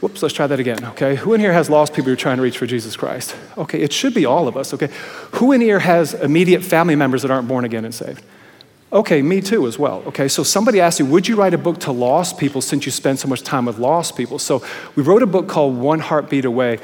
Whoops, 0.00 0.22
let's 0.22 0.34
try 0.34 0.46
that 0.46 0.60
again, 0.60 0.84
okay? 0.84 1.16
Who 1.16 1.32
in 1.32 1.40
here 1.40 1.52
has 1.52 1.70
lost 1.70 1.94
people 1.94 2.08
you're 2.08 2.16
trying 2.16 2.36
to 2.36 2.42
reach 2.42 2.58
for 2.58 2.66
Jesus 2.66 2.96
Christ? 2.96 3.34
Okay, 3.56 3.80
it 3.80 3.92
should 3.92 4.12
be 4.12 4.26
all 4.26 4.46
of 4.46 4.56
us, 4.56 4.74
okay? 4.74 4.90
Who 5.32 5.52
in 5.52 5.60
here 5.60 5.78
has 5.78 6.12
immediate 6.12 6.62
family 6.62 6.96
members 6.96 7.22
that 7.22 7.30
aren't 7.30 7.48
born 7.48 7.64
again 7.64 7.84
and 7.84 7.94
saved? 7.94 8.22
Okay, 8.96 9.20
me 9.20 9.42
too 9.42 9.66
as 9.66 9.78
well. 9.78 10.02
Okay, 10.06 10.26
so 10.26 10.42
somebody 10.42 10.80
asked 10.80 10.98
you, 10.98 11.04
would 11.04 11.28
you 11.28 11.36
write 11.36 11.52
a 11.52 11.58
book 11.58 11.80
to 11.80 11.92
lost 11.92 12.38
people 12.38 12.62
since 12.62 12.86
you 12.86 12.90
spend 12.90 13.18
so 13.18 13.28
much 13.28 13.42
time 13.42 13.66
with 13.66 13.78
lost 13.78 14.16
people? 14.16 14.38
So 14.38 14.64
we 14.94 15.02
wrote 15.02 15.22
a 15.22 15.26
book 15.26 15.48
called 15.48 15.76
One 15.76 16.00
Heartbeat 16.00 16.46
Away, 16.46 16.78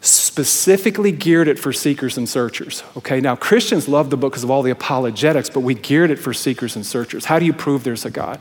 specifically 0.00 1.10
geared 1.10 1.48
it 1.48 1.58
for 1.58 1.72
seekers 1.72 2.16
and 2.16 2.28
searchers. 2.28 2.84
Okay, 2.98 3.20
now 3.20 3.34
Christians 3.34 3.88
love 3.88 4.08
the 4.10 4.16
book 4.16 4.34
because 4.34 4.44
of 4.44 4.52
all 4.52 4.62
the 4.62 4.70
apologetics, 4.70 5.50
but 5.50 5.60
we 5.60 5.74
geared 5.74 6.12
it 6.12 6.20
for 6.20 6.32
seekers 6.32 6.76
and 6.76 6.86
searchers. 6.86 7.24
How 7.24 7.40
do 7.40 7.44
you 7.44 7.52
prove 7.52 7.82
there's 7.82 8.04
a 8.04 8.10
God? 8.10 8.38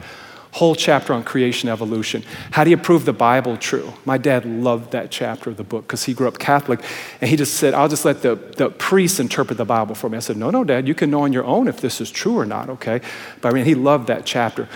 Whole 0.57 0.73
chapter 0.73 1.13
on 1.13 1.23
creation 1.23 1.69
evolution. 1.69 2.23
How 2.51 2.63
do 2.63 2.71
you 2.71 2.77
prove 2.77 3.05
the 3.05 3.13
Bible 3.13 3.57
true? 3.57 3.93
My 4.05 4.17
dad 4.17 4.43
loved 4.43 4.91
that 4.91 5.11
chapter 5.11 5.51
of 5.51 5.57
the 5.57 5.63
book 5.63 5.85
because 5.85 6.05
he 6.05 6.15
grew 6.15 6.27
up 6.27 6.39
Catholic 6.39 6.81
and 7.21 7.29
he 7.29 7.35
just 7.35 7.53
said, 7.55 7.75
I'll 7.75 7.87
just 7.87 8.05
let 8.05 8.23
the, 8.23 8.35
the 8.35 8.71
priests 8.71 9.19
interpret 9.19 9.57
the 9.57 9.65
Bible 9.65 9.93
for 9.93 10.09
me. 10.09 10.17
I 10.17 10.19
said, 10.19 10.35
No, 10.35 10.49
no, 10.49 10.63
Dad, 10.63 10.87
you 10.87 10.95
can 10.95 11.11
know 11.11 11.21
on 11.21 11.31
your 11.31 11.45
own 11.45 11.67
if 11.67 11.79
this 11.79 12.01
is 12.01 12.09
true 12.09 12.37
or 12.37 12.45
not, 12.45 12.69
okay? 12.69 13.01
But 13.39 13.49
I 13.49 13.53
mean, 13.53 13.65
he 13.65 13.75
loved 13.75 14.07
that 14.07 14.25
chapter. 14.25 14.67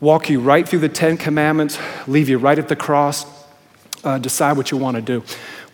Walk 0.00 0.30
you 0.30 0.40
right 0.40 0.66
through 0.66 0.78
the 0.78 0.88
Ten 0.88 1.18
Commandments, 1.18 1.78
leave 2.06 2.28
you 2.30 2.38
right 2.38 2.58
at 2.58 2.68
the 2.68 2.76
cross, 2.76 3.26
uh, 4.04 4.16
decide 4.16 4.56
what 4.56 4.70
you 4.70 4.78
want 4.78 4.94
to 4.94 5.02
do. 5.02 5.22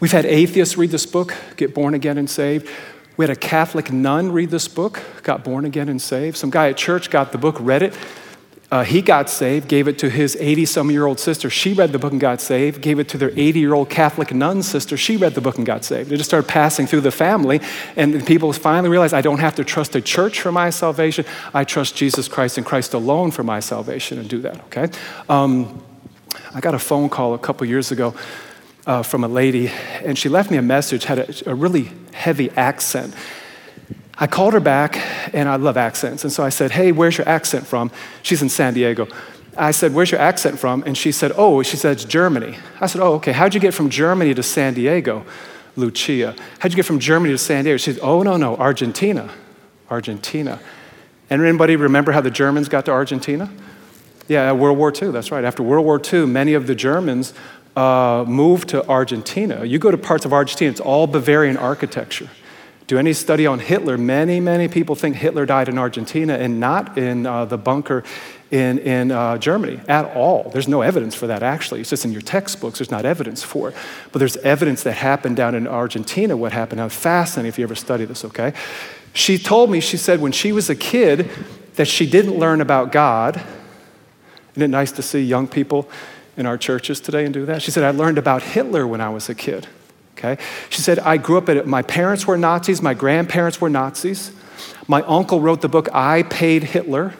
We've 0.00 0.10
had 0.10 0.26
atheists 0.26 0.76
read 0.76 0.90
this 0.90 1.06
book, 1.06 1.32
get 1.56 1.74
born 1.74 1.94
again 1.94 2.18
and 2.18 2.28
saved. 2.28 2.68
We 3.16 3.22
had 3.22 3.30
a 3.30 3.38
Catholic 3.38 3.92
nun 3.92 4.32
read 4.32 4.50
this 4.50 4.66
book, 4.66 5.00
got 5.22 5.44
born 5.44 5.64
again 5.64 5.88
and 5.88 6.02
saved. 6.02 6.36
Some 6.36 6.50
guy 6.50 6.70
at 6.70 6.76
church 6.76 7.10
got 7.10 7.30
the 7.30 7.38
book, 7.38 7.56
read 7.60 7.82
it, 7.82 7.96
uh, 8.74 8.82
he 8.82 9.00
got 9.00 9.30
saved, 9.30 9.68
gave 9.68 9.86
it 9.86 9.98
to 9.98 10.10
his 10.10 10.36
80 10.40 10.64
some 10.66 10.90
year 10.90 11.06
old 11.06 11.20
sister. 11.20 11.48
She 11.48 11.74
read 11.74 11.92
the 11.92 11.98
book 12.00 12.10
and 12.10 12.20
got 12.20 12.40
saved, 12.40 12.82
gave 12.82 12.98
it 12.98 13.08
to 13.10 13.16
their 13.16 13.30
80 13.30 13.60
year 13.60 13.72
old 13.72 13.88
Catholic 13.88 14.34
nun 14.34 14.64
sister. 14.64 14.96
She 14.96 15.16
read 15.16 15.36
the 15.36 15.40
book 15.40 15.58
and 15.58 15.64
got 15.64 15.84
saved. 15.84 16.10
It 16.10 16.16
just 16.16 16.28
started 16.28 16.48
passing 16.48 16.88
through 16.88 17.02
the 17.02 17.12
family, 17.12 17.60
and 17.94 18.26
people 18.26 18.52
finally 18.52 18.90
realized 18.90 19.14
I 19.14 19.20
don't 19.20 19.38
have 19.38 19.54
to 19.56 19.64
trust 19.64 19.94
a 19.94 20.00
church 20.00 20.40
for 20.40 20.50
my 20.50 20.70
salvation. 20.70 21.24
I 21.54 21.62
trust 21.62 21.94
Jesus 21.94 22.26
Christ 22.26 22.58
and 22.58 22.66
Christ 22.66 22.94
alone 22.94 23.30
for 23.30 23.44
my 23.44 23.60
salvation 23.60 24.18
and 24.18 24.28
do 24.28 24.40
that, 24.40 24.56
okay? 24.64 24.88
Um, 25.28 25.80
I 26.52 26.58
got 26.58 26.74
a 26.74 26.80
phone 26.80 27.08
call 27.08 27.34
a 27.34 27.38
couple 27.38 27.68
years 27.68 27.92
ago 27.92 28.12
uh, 28.88 29.04
from 29.04 29.22
a 29.22 29.28
lady, 29.28 29.68
and 30.02 30.18
she 30.18 30.28
left 30.28 30.50
me 30.50 30.56
a 30.56 30.62
message, 30.62 31.04
had 31.04 31.20
a, 31.20 31.50
a 31.52 31.54
really 31.54 31.92
heavy 32.12 32.50
accent. 32.56 33.14
I 34.16 34.26
called 34.26 34.54
her 34.54 34.60
back, 34.60 34.96
and 35.34 35.48
I 35.48 35.56
love 35.56 35.76
accents. 35.76 36.22
And 36.22 36.32
so 36.32 36.44
I 36.44 36.48
said, 36.48 36.70
Hey, 36.70 36.92
where's 36.92 37.18
your 37.18 37.28
accent 37.28 37.66
from? 37.66 37.90
She's 38.22 38.42
in 38.42 38.48
San 38.48 38.74
Diego. 38.74 39.08
I 39.56 39.70
said, 39.70 39.94
Where's 39.94 40.10
your 40.10 40.20
accent 40.20 40.58
from? 40.58 40.82
And 40.86 40.96
she 40.96 41.12
said, 41.12 41.32
Oh, 41.36 41.62
she 41.62 41.76
said, 41.76 41.92
It's 41.92 42.04
Germany. 42.04 42.56
I 42.80 42.86
said, 42.86 43.00
Oh, 43.00 43.14
okay. 43.14 43.32
How'd 43.32 43.54
you 43.54 43.60
get 43.60 43.74
from 43.74 43.90
Germany 43.90 44.34
to 44.34 44.42
San 44.42 44.74
Diego? 44.74 45.24
Lucia. 45.76 46.36
How'd 46.60 46.72
you 46.72 46.76
get 46.76 46.86
from 46.86 47.00
Germany 47.00 47.34
to 47.34 47.38
San 47.38 47.64
Diego? 47.64 47.76
She 47.76 47.92
said, 47.92 48.02
Oh, 48.02 48.22
no, 48.22 48.36
no, 48.36 48.56
Argentina. 48.56 49.30
Argentina. 49.90 50.60
And 51.30 51.42
anybody 51.42 51.76
remember 51.76 52.12
how 52.12 52.20
the 52.20 52.30
Germans 52.30 52.68
got 52.68 52.84
to 52.86 52.92
Argentina? 52.92 53.50
Yeah, 54.28 54.52
World 54.52 54.78
War 54.78 54.92
II, 54.92 55.10
that's 55.10 55.30
right. 55.30 55.44
After 55.44 55.62
World 55.62 55.84
War 55.84 56.00
II, 56.00 56.26
many 56.26 56.54
of 56.54 56.66
the 56.66 56.74
Germans 56.74 57.34
uh, 57.76 58.24
moved 58.26 58.68
to 58.70 58.86
Argentina. 58.88 59.64
You 59.64 59.78
go 59.78 59.90
to 59.90 59.98
parts 59.98 60.24
of 60.24 60.32
Argentina, 60.32 60.70
it's 60.70 60.80
all 60.80 61.06
Bavarian 61.06 61.56
architecture. 61.56 62.28
Do 62.86 62.98
any 62.98 63.14
study 63.14 63.46
on 63.46 63.60
Hitler? 63.60 63.96
Many, 63.96 64.40
many 64.40 64.68
people 64.68 64.94
think 64.94 65.16
Hitler 65.16 65.46
died 65.46 65.68
in 65.70 65.78
Argentina 65.78 66.34
and 66.34 66.60
not 66.60 66.98
in 66.98 67.24
uh, 67.24 67.46
the 67.46 67.56
bunker 67.56 68.04
in, 68.50 68.78
in 68.78 69.10
uh, 69.10 69.38
Germany 69.38 69.80
at 69.88 70.14
all. 70.14 70.50
There's 70.50 70.68
no 70.68 70.82
evidence 70.82 71.14
for 71.14 71.26
that, 71.28 71.42
actually. 71.42 71.80
It's 71.80 71.90
just 71.90 72.04
in 72.04 72.12
your 72.12 72.20
textbooks, 72.20 72.78
there's 72.78 72.90
not 72.90 73.06
evidence 73.06 73.42
for 73.42 73.70
it. 73.70 73.76
But 74.12 74.18
there's 74.18 74.36
evidence 74.38 74.82
that 74.82 74.92
happened 74.92 75.36
down 75.36 75.54
in 75.54 75.66
Argentina, 75.66 76.36
what 76.36 76.52
happened. 76.52 76.78
Now, 76.78 76.90
fascinating 76.90 77.48
if 77.48 77.58
you 77.58 77.64
ever 77.64 77.74
study 77.74 78.04
this, 78.04 78.24
okay? 78.26 78.52
She 79.14 79.38
told 79.38 79.70
me, 79.70 79.80
she 79.80 79.96
said, 79.96 80.20
when 80.20 80.32
she 80.32 80.52
was 80.52 80.68
a 80.68 80.76
kid, 80.76 81.30
that 81.76 81.86
she 81.88 82.08
didn't 82.08 82.38
learn 82.38 82.60
about 82.60 82.92
God. 82.92 83.42
Isn't 84.52 84.62
it 84.62 84.68
nice 84.68 84.92
to 84.92 85.02
see 85.02 85.22
young 85.22 85.48
people 85.48 85.88
in 86.36 86.46
our 86.46 86.58
churches 86.58 87.00
today 87.00 87.24
and 87.24 87.32
do 87.32 87.46
that? 87.46 87.62
She 87.62 87.70
said, 87.70 87.82
I 87.82 87.90
learned 87.90 88.18
about 88.18 88.42
Hitler 88.42 88.86
when 88.86 89.00
I 89.00 89.08
was 89.08 89.28
a 89.28 89.34
kid. 89.34 89.68
Okay? 90.18 90.38
She 90.70 90.80
said, 90.80 90.98
I 91.00 91.16
grew 91.16 91.38
up 91.38 91.48
at, 91.48 91.66
my 91.66 91.82
parents 91.82 92.26
were 92.26 92.36
Nazis, 92.36 92.80
my 92.80 92.94
grandparents 92.94 93.60
were 93.60 93.68
Nazis. 93.68 94.32
My 94.86 95.02
uncle 95.02 95.40
wrote 95.40 95.60
the 95.60 95.68
book, 95.68 95.88
I 95.92 96.22
Paid 96.24 96.64
Hitler. 96.64 97.14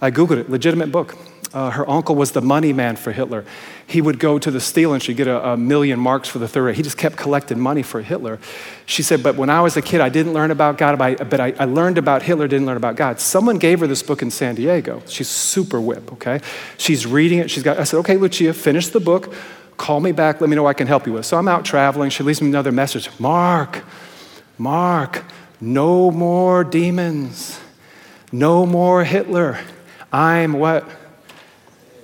I 0.00 0.10
Googled 0.10 0.38
it, 0.38 0.50
legitimate 0.50 0.90
book. 0.90 1.16
Uh, 1.54 1.70
her 1.70 1.88
uncle 1.88 2.14
was 2.14 2.32
the 2.32 2.40
money 2.40 2.72
man 2.72 2.96
for 2.96 3.12
Hitler. 3.12 3.44
He 3.86 4.00
would 4.00 4.18
go 4.18 4.38
to 4.38 4.50
the 4.50 4.60
steel 4.60 4.94
and 4.94 5.02
she'd 5.02 5.18
get 5.18 5.26
a, 5.26 5.50
a, 5.50 5.56
million 5.56 6.00
marks 6.00 6.26
for 6.28 6.38
the 6.38 6.48
Third 6.48 6.64
Reich. 6.64 6.76
He 6.76 6.82
just 6.82 6.96
kept 6.96 7.16
collecting 7.16 7.60
money 7.60 7.82
for 7.82 8.00
Hitler. 8.00 8.38
She 8.86 9.02
said, 9.02 9.22
But 9.22 9.36
when 9.36 9.50
I 9.50 9.60
was 9.60 9.76
a 9.76 9.82
kid, 9.82 10.00
I 10.00 10.08
didn't 10.08 10.32
learn 10.32 10.50
about 10.50 10.78
God, 10.78 10.96
but 10.98 11.40
I, 11.40 11.52
I 11.58 11.66
learned 11.66 11.98
about 11.98 12.22
Hitler, 12.22 12.48
didn't 12.48 12.66
learn 12.66 12.78
about 12.78 12.96
God. 12.96 13.20
Someone 13.20 13.58
gave 13.58 13.80
her 13.80 13.86
this 13.86 14.02
book 14.02 14.22
in 14.22 14.30
San 14.30 14.54
Diego. 14.54 15.02
She's 15.06 15.28
super 15.28 15.78
whip, 15.78 16.10
okay? 16.14 16.40
She's 16.78 17.06
reading 17.06 17.38
it. 17.38 17.50
She's 17.50 17.62
got, 17.62 17.78
I 17.78 17.84
said, 17.84 17.98
Okay, 17.98 18.16
Lucia, 18.16 18.54
finish 18.54 18.88
the 18.88 19.00
book. 19.00 19.34
Call 19.76 20.00
me 20.00 20.12
back. 20.12 20.40
Let 20.40 20.50
me 20.50 20.56
know 20.56 20.66
I 20.66 20.74
can 20.74 20.86
help 20.86 21.06
you 21.06 21.14
with. 21.14 21.26
So 21.26 21.36
I'm 21.38 21.48
out 21.48 21.64
traveling. 21.64 22.10
She 22.10 22.22
leaves 22.22 22.40
me 22.40 22.48
another 22.48 22.72
message 22.72 23.08
Mark, 23.18 23.82
Mark, 24.58 25.24
no 25.60 26.10
more 26.10 26.64
demons, 26.64 27.60
no 28.30 28.66
more 28.66 29.04
Hitler. 29.04 29.58
I'm 30.12 30.52
what? 30.54 30.88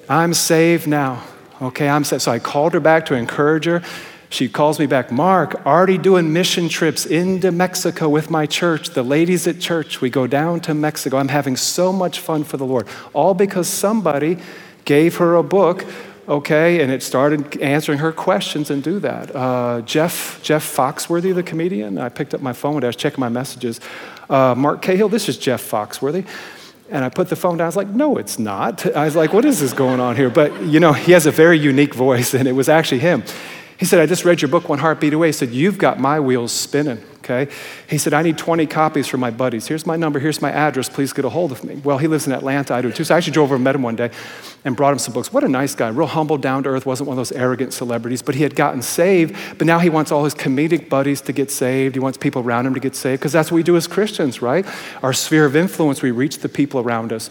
I'm 0.08 0.32
saved 0.32 0.86
now. 0.86 1.22
Okay, 1.60 1.88
I'm 1.88 2.04
saved. 2.04 2.22
So 2.22 2.32
I 2.32 2.38
called 2.38 2.72
her 2.74 2.80
back 2.80 3.06
to 3.06 3.14
encourage 3.14 3.66
her. 3.66 3.82
She 4.30 4.48
calls 4.48 4.78
me 4.78 4.86
back, 4.86 5.10
Mark, 5.10 5.64
already 5.64 5.96
doing 5.96 6.32
mission 6.32 6.68
trips 6.68 7.06
into 7.06 7.50
Mexico 7.50 8.10
with 8.10 8.30
my 8.30 8.44
church, 8.44 8.90
the 8.90 9.02
ladies 9.02 9.46
at 9.46 9.58
church. 9.58 10.02
We 10.02 10.10
go 10.10 10.26
down 10.26 10.60
to 10.60 10.74
Mexico. 10.74 11.16
I'm 11.16 11.28
having 11.28 11.56
so 11.56 11.94
much 11.94 12.20
fun 12.20 12.44
for 12.44 12.58
the 12.58 12.66
Lord. 12.66 12.86
All 13.14 13.32
because 13.32 13.68
somebody 13.68 14.36
gave 14.84 15.16
her 15.16 15.34
a 15.34 15.42
book, 15.42 15.86
okay, 16.28 16.82
and 16.82 16.92
it 16.92 17.02
started 17.02 17.60
answering 17.60 17.98
her 17.98 18.12
questions 18.12 18.70
and 18.70 18.82
do 18.82 19.00
that. 19.00 19.34
Uh, 19.34 19.80
Jeff, 19.82 20.40
Jeff 20.42 20.64
Foxworthy, 20.76 21.34
the 21.34 21.42
comedian, 21.42 21.98
I 21.98 22.08
picked 22.10 22.34
up 22.34 22.40
my 22.40 22.52
phone, 22.52 22.76
and 22.76 22.84
I 22.84 22.88
was 22.88 22.96
checking 22.96 23.20
my 23.20 23.28
messages. 23.28 23.80
Uh, 24.28 24.54
Mark 24.56 24.82
Cahill, 24.82 25.08
this 25.08 25.28
is 25.28 25.38
Jeff 25.38 25.68
Foxworthy. 25.68 26.26
And 26.90 27.04
I 27.04 27.10
put 27.10 27.28
the 27.28 27.36
phone 27.36 27.58
down. 27.58 27.66
I 27.66 27.68
was 27.68 27.76
like, 27.76 27.88
no, 27.88 28.16
it's 28.16 28.38
not. 28.38 28.86
I 28.96 29.04
was 29.04 29.14
like, 29.14 29.34
what 29.34 29.44
is 29.44 29.60
this 29.60 29.74
going 29.74 30.00
on 30.00 30.16
here? 30.16 30.30
But, 30.30 30.62
you 30.62 30.80
know, 30.80 30.94
he 30.94 31.12
has 31.12 31.26
a 31.26 31.30
very 31.30 31.58
unique 31.58 31.94
voice, 31.94 32.32
and 32.32 32.48
it 32.48 32.52
was 32.52 32.68
actually 32.70 33.00
him. 33.00 33.24
He 33.78 33.84
said, 33.84 34.00
I 34.00 34.06
just 34.06 34.24
read 34.24 34.42
your 34.42 34.48
book, 34.48 34.68
One 34.68 34.80
Heartbeat 34.80 35.12
Away. 35.12 35.28
He 35.28 35.32
said, 35.32 35.50
You've 35.50 35.78
got 35.78 36.00
my 36.00 36.18
wheels 36.18 36.50
spinning, 36.50 37.00
okay? 37.18 37.48
He 37.88 37.96
said, 37.96 38.12
I 38.12 38.22
need 38.22 38.36
20 38.36 38.66
copies 38.66 39.06
for 39.06 39.18
my 39.18 39.30
buddies. 39.30 39.68
Here's 39.68 39.86
my 39.86 39.94
number, 39.96 40.18
here's 40.18 40.42
my 40.42 40.50
address, 40.50 40.88
please 40.88 41.12
get 41.12 41.24
a 41.24 41.28
hold 41.28 41.52
of 41.52 41.62
me. 41.62 41.76
Well, 41.76 41.98
he 41.98 42.08
lives 42.08 42.26
in 42.26 42.32
Atlanta, 42.32 42.74
I 42.74 42.82
do 42.82 42.90
too. 42.90 43.04
So 43.04 43.14
I 43.14 43.18
actually 43.18 43.34
drove 43.34 43.48
over 43.48 43.54
and 43.54 43.62
met 43.62 43.76
him 43.76 43.82
one 43.82 43.94
day 43.94 44.10
and 44.64 44.76
brought 44.76 44.92
him 44.92 44.98
some 44.98 45.14
books. 45.14 45.32
What 45.32 45.44
a 45.44 45.48
nice 45.48 45.76
guy, 45.76 45.90
real 45.90 46.08
humble, 46.08 46.38
down 46.38 46.64
to 46.64 46.70
earth, 46.70 46.86
wasn't 46.86 47.06
one 47.06 47.14
of 47.14 47.18
those 47.18 47.30
arrogant 47.30 47.72
celebrities, 47.72 48.20
but 48.20 48.34
he 48.34 48.42
had 48.42 48.56
gotten 48.56 48.82
saved, 48.82 49.36
but 49.58 49.66
now 49.66 49.78
he 49.78 49.90
wants 49.90 50.10
all 50.10 50.24
his 50.24 50.34
comedic 50.34 50.88
buddies 50.88 51.20
to 51.22 51.32
get 51.32 51.52
saved. 51.52 51.94
He 51.94 52.00
wants 52.00 52.18
people 52.18 52.42
around 52.42 52.66
him 52.66 52.74
to 52.74 52.80
get 52.80 52.96
saved, 52.96 53.20
because 53.20 53.32
that's 53.32 53.52
what 53.52 53.56
we 53.56 53.62
do 53.62 53.76
as 53.76 53.86
Christians, 53.86 54.42
right? 54.42 54.66
Our 55.04 55.12
sphere 55.12 55.44
of 55.44 55.54
influence, 55.54 56.02
we 56.02 56.10
reach 56.10 56.38
the 56.38 56.48
people 56.48 56.80
around 56.80 57.12
us 57.12 57.30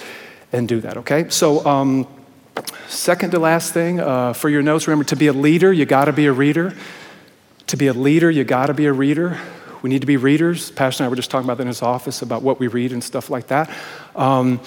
and 0.54 0.66
do 0.66 0.80
that, 0.80 0.96
okay? 0.96 1.28
So, 1.28 1.66
um, 1.66 2.08
Second 2.88 3.32
to 3.32 3.40
last 3.40 3.74
thing 3.74 4.00
uh, 4.00 4.34
for 4.34 4.50
your 4.50 4.62
notes, 4.62 4.88
remember 4.88 5.06
to 5.06 5.16
be 5.16 5.28
a 5.28 5.34
leader, 5.34 5.72
you 5.72 5.86
got 5.86 6.06
to 6.06 6.14
be 6.14 6.26
a 6.26 6.34
reader. 6.34 6.76
To 7.68 7.78
be 7.78 7.88
a 7.88 7.94
leader, 7.94 8.32
you 8.32 8.44
got 8.44 8.68
to 8.68 8.74
be 8.74 8.86
a 8.86 8.94
reader. 8.94 9.40
We 9.82 9.90
need 9.90 10.02
to 10.02 10.08
be 10.08 10.18
readers. 10.18 10.72
Pastor 10.72 11.04
and 11.04 11.08
I 11.08 11.10
were 11.10 11.16
just 11.16 11.30
talking 11.30 11.46
about 11.46 11.58
that 11.58 11.64
in 11.64 11.68
his 11.68 11.82
office 11.82 12.22
about 12.22 12.42
what 12.42 12.60
we 12.60 12.68
read 12.68 12.94
and 12.94 13.04
stuff 13.04 13.30
like 13.30 13.48
that. 13.48 13.70
Um, 14.16 14.62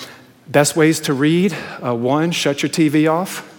best 0.46 0.76
ways 0.76 1.00
to 1.00 1.14
read 1.14 1.56
uh, 1.84 1.94
one, 1.94 2.30
shut 2.30 2.62
your 2.62 2.70
TV 2.70 3.10
off. 3.10 3.49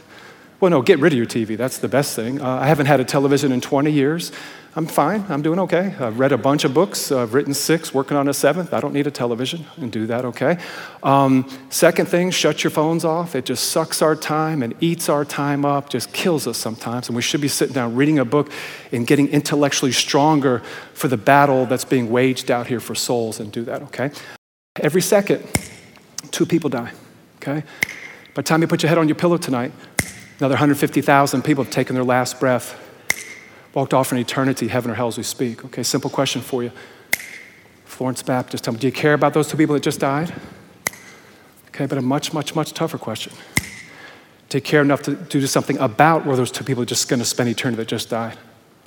Well, 0.62 0.70
no, 0.70 0.84
get 0.84 0.99
rid 0.99 1.12
of 1.12 1.18
your 1.18 1.26
TV. 1.26 1.57
That's 1.57 1.80
the 1.80 1.88
best 1.88 2.16
thing. 2.16 2.39
Uh, 2.39 2.47
I 2.47 2.68
haven't 2.68 2.86
had 2.86 2.99
a 2.99 3.03
television 3.03 3.51
in 3.51 3.62
20 3.62 3.91
years. 3.91 4.32
I'm 4.76 4.86
fine. 4.86 5.26
I'm 5.28 5.41
doing 5.41 5.57
okay. 5.57 5.95
I've 5.99 6.20
read 6.20 6.32
a 6.32 6.38
bunch 6.38 6.66
of 6.66 6.72
books. 6.72 7.12
I've 7.12 7.34
written 7.34 7.55
six, 7.55 7.95
working 7.95 8.16
on 8.16 8.28
a 8.28 8.34
seventh. 8.34 8.72
I 8.72 8.80
don't 8.80 8.93
need 8.93 9.07
a 9.07 9.12
television 9.12 9.66
and 9.78 9.91
do 9.91 10.05
that 10.05 10.24
okay. 10.24 10.59
Um, 11.01 11.49
second 11.72 12.05
thing, 12.05 12.30
shut 12.30 12.64
your 12.64 12.70
phones 12.70 13.03
off. 13.03 13.36
It 13.36 13.45
just 13.45 13.70
sucks 13.72 14.03
our 14.03 14.16
time 14.16 14.62
and 14.62 14.76
eats 14.80 15.09
our 15.09 15.26
time 15.26 15.66
up, 15.66 15.89
just 15.89 16.14
kills 16.14 16.45
us 16.45 16.59
sometimes. 16.59 17.09
And 17.09 17.16
we 17.16 17.24
should 17.24 17.41
be 17.41 17.47
sitting 17.47 17.74
down 17.74 17.95
reading 17.95 18.20
a 18.20 18.26
book 18.26 18.51
and 18.91 19.07
getting 19.07 19.30
intellectually 19.30 19.91
stronger 19.91 20.59
for 20.93 21.07
the 21.07 21.18
battle 21.18 21.66
that's 21.66 21.86
being 21.86 22.12
waged 22.12 22.51
out 22.51 22.68
here 22.68 22.80
for 22.80 22.93
souls 22.93 23.39
and 23.39 23.51
do 23.51 23.64
that 23.64 23.82
okay. 23.82 24.12
Every 24.76 25.01
second, 25.01 25.43
two 26.30 26.45
people 26.45 26.70
die, 26.70 26.91
okay? 27.38 27.64
By 28.34 28.43
the 28.43 28.43
time 28.43 28.62
you 28.62 28.68
put 28.68 28.82
your 28.82 28.88
head 28.88 28.97
on 28.97 29.09
your 29.09 29.16
pillow 29.16 29.36
tonight, 29.36 29.74
another 30.42 30.54
150,000 30.54 31.44
people 31.44 31.64
have 31.64 31.72
taken 31.72 31.94
their 31.94 32.04
last 32.04 32.39
breath 32.39 32.76
walked 33.76 33.94
off 33.94 34.12
in 34.12 34.18
eternity, 34.18 34.68
heaven 34.68 34.89
or 34.89 34.96
hell 34.96 35.08
as 35.08 35.16
we 35.16 35.22
speak. 35.22 35.64
Okay, 35.66 35.84
simple 35.84 36.10
question 36.10 36.42
for 36.42 36.64
you. 36.64 36.72
Florence 37.86 38.24
Baptist, 38.24 38.64
tell 38.64 38.74
me, 38.74 38.80
do 38.80 38.88
you 38.88 38.92
care 38.92 39.14
about 39.14 39.36
those 39.36 39.48
two 39.48 39.56
people 39.56 39.76
that 39.76 39.84
just 39.84 40.00
died? 40.00 40.34
Okay, 41.68 41.86
but 41.86 42.00
a 42.00 42.02
much, 42.02 42.34
much, 42.34 42.56
much 42.56 42.74
tougher 42.74 42.98
question. 42.98 43.32
Do 44.50 44.58
you 44.58 44.64
care 44.64 44.82
enough 44.82 45.04
to 45.04 45.14
do 45.14 45.46
something 45.46 45.78
about 45.78 46.26
where 46.26 46.36
those 46.36 46.50
two 46.50 46.64
people 46.64 46.82
are 46.82 46.88
just 46.88 47.08
going 47.08 47.20
to 47.20 47.26
spend 47.26 47.48
eternity 47.48 47.78
that 47.78 47.88
just 47.88 48.10
died? 48.10 48.36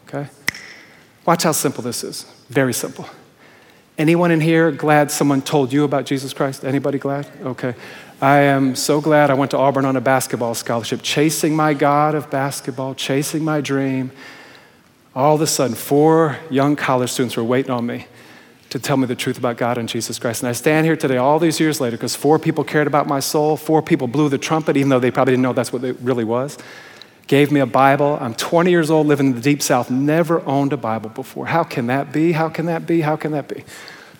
Okay? 0.08 0.28
Watch 1.24 1.44
how 1.44 1.52
simple 1.52 1.84
this 1.84 2.02
is. 2.02 2.24
Very 2.50 2.74
simple. 2.74 3.08
Anyone 3.96 4.32
in 4.32 4.40
here 4.40 4.72
glad 4.72 5.12
someone 5.12 5.40
told 5.40 5.72
you 5.72 5.84
about 5.84 6.04
Jesus 6.04 6.34
Christ? 6.34 6.64
Anybody 6.64 6.98
glad? 6.98 7.28
Okay. 7.42 7.74
I 8.24 8.40
am 8.40 8.74
so 8.74 9.02
glad 9.02 9.30
I 9.30 9.34
went 9.34 9.50
to 9.50 9.58
Auburn 9.58 9.84
on 9.84 9.96
a 9.96 10.00
basketball 10.00 10.54
scholarship, 10.54 11.00
chasing 11.02 11.54
my 11.54 11.74
God 11.74 12.14
of 12.14 12.30
basketball, 12.30 12.94
chasing 12.94 13.44
my 13.44 13.60
dream 13.60 14.12
all 15.14 15.36
of 15.36 15.40
a 15.40 15.46
sudden, 15.46 15.76
four 15.76 16.38
young 16.50 16.74
college 16.74 17.10
students 17.10 17.36
were 17.36 17.44
waiting 17.44 17.70
on 17.70 17.86
me 17.86 18.06
to 18.70 18.78
tell 18.80 18.96
me 18.96 19.06
the 19.06 19.14
truth 19.14 19.38
about 19.38 19.56
God 19.56 19.78
and 19.78 19.88
Jesus 19.88 20.18
Christ. 20.18 20.42
And 20.42 20.48
I 20.48 20.52
stand 20.52 20.86
here 20.86 20.96
today, 20.96 21.18
all 21.18 21.38
these 21.38 21.60
years 21.60 21.80
later, 21.80 21.96
because 21.96 22.16
four 22.16 22.38
people 22.38 22.64
cared 22.64 22.88
about 22.88 23.06
my 23.06 23.20
soul, 23.20 23.56
four 23.56 23.80
people 23.80 24.08
blew 24.08 24.28
the 24.28 24.38
trumpet, 24.38 24.76
even 24.76 24.88
though 24.88 24.98
they 24.98 25.12
probably 25.12 25.32
didn't 25.32 25.42
know 25.42 25.52
that's 25.52 25.72
what 25.72 25.84
it 25.84 25.96
really 26.00 26.24
was. 26.24 26.58
Gave 27.28 27.52
me 27.52 27.60
a 27.60 27.66
Bible. 27.66 28.18
I'm 28.20 28.34
20 28.34 28.70
years 28.70 28.90
old, 28.90 29.06
living 29.06 29.28
in 29.28 29.34
the 29.34 29.40
deep 29.40 29.62
south, 29.62 29.90
never 29.90 30.44
owned 30.46 30.72
a 30.72 30.76
Bible 30.76 31.10
before. 31.10 31.46
How 31.46 31.62
can 31.62 31.86
that 31.86 32.12
be? 32.12 32.32
How 32.32 32.48
can 32.48 32.66
that 32.66 32.86
be? 32.86 33.02
How 33.02 33.14
can 33.14 33.32
that 33.32 33.46
be? 33.46 33.64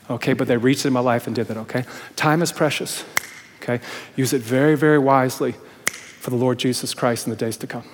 Okay, 0.09 0.33
but 0.33 0.47
they 0.47 0.57
reached 0.57 0.87
in 0.87 0.93
my 0.93 1.01
life 1.01 1.27
and 1.27 1.35
did 1.35 1.49
that, 1.49 1.57
okay? 1.57 1.85
Time 2.15 2.41
is 2.41 2.53
precious, 2.53 3.05
okay? 3.65 3.85
Use 4.15 4.33
it 4.33 4.43
very, 4.43 4.77
very 4.77 4.99
wisely 4.99 5.55
for 6.21 6.31
the 6.31 6.37
Lord 6.37 6.59
Jesus 6.59 6.95
Christ 6.95 7.27
in 7.27 7.31
the 7.31 7.37
days 7.37 7.57
to 7.59 7.67
come. 7.67 7.85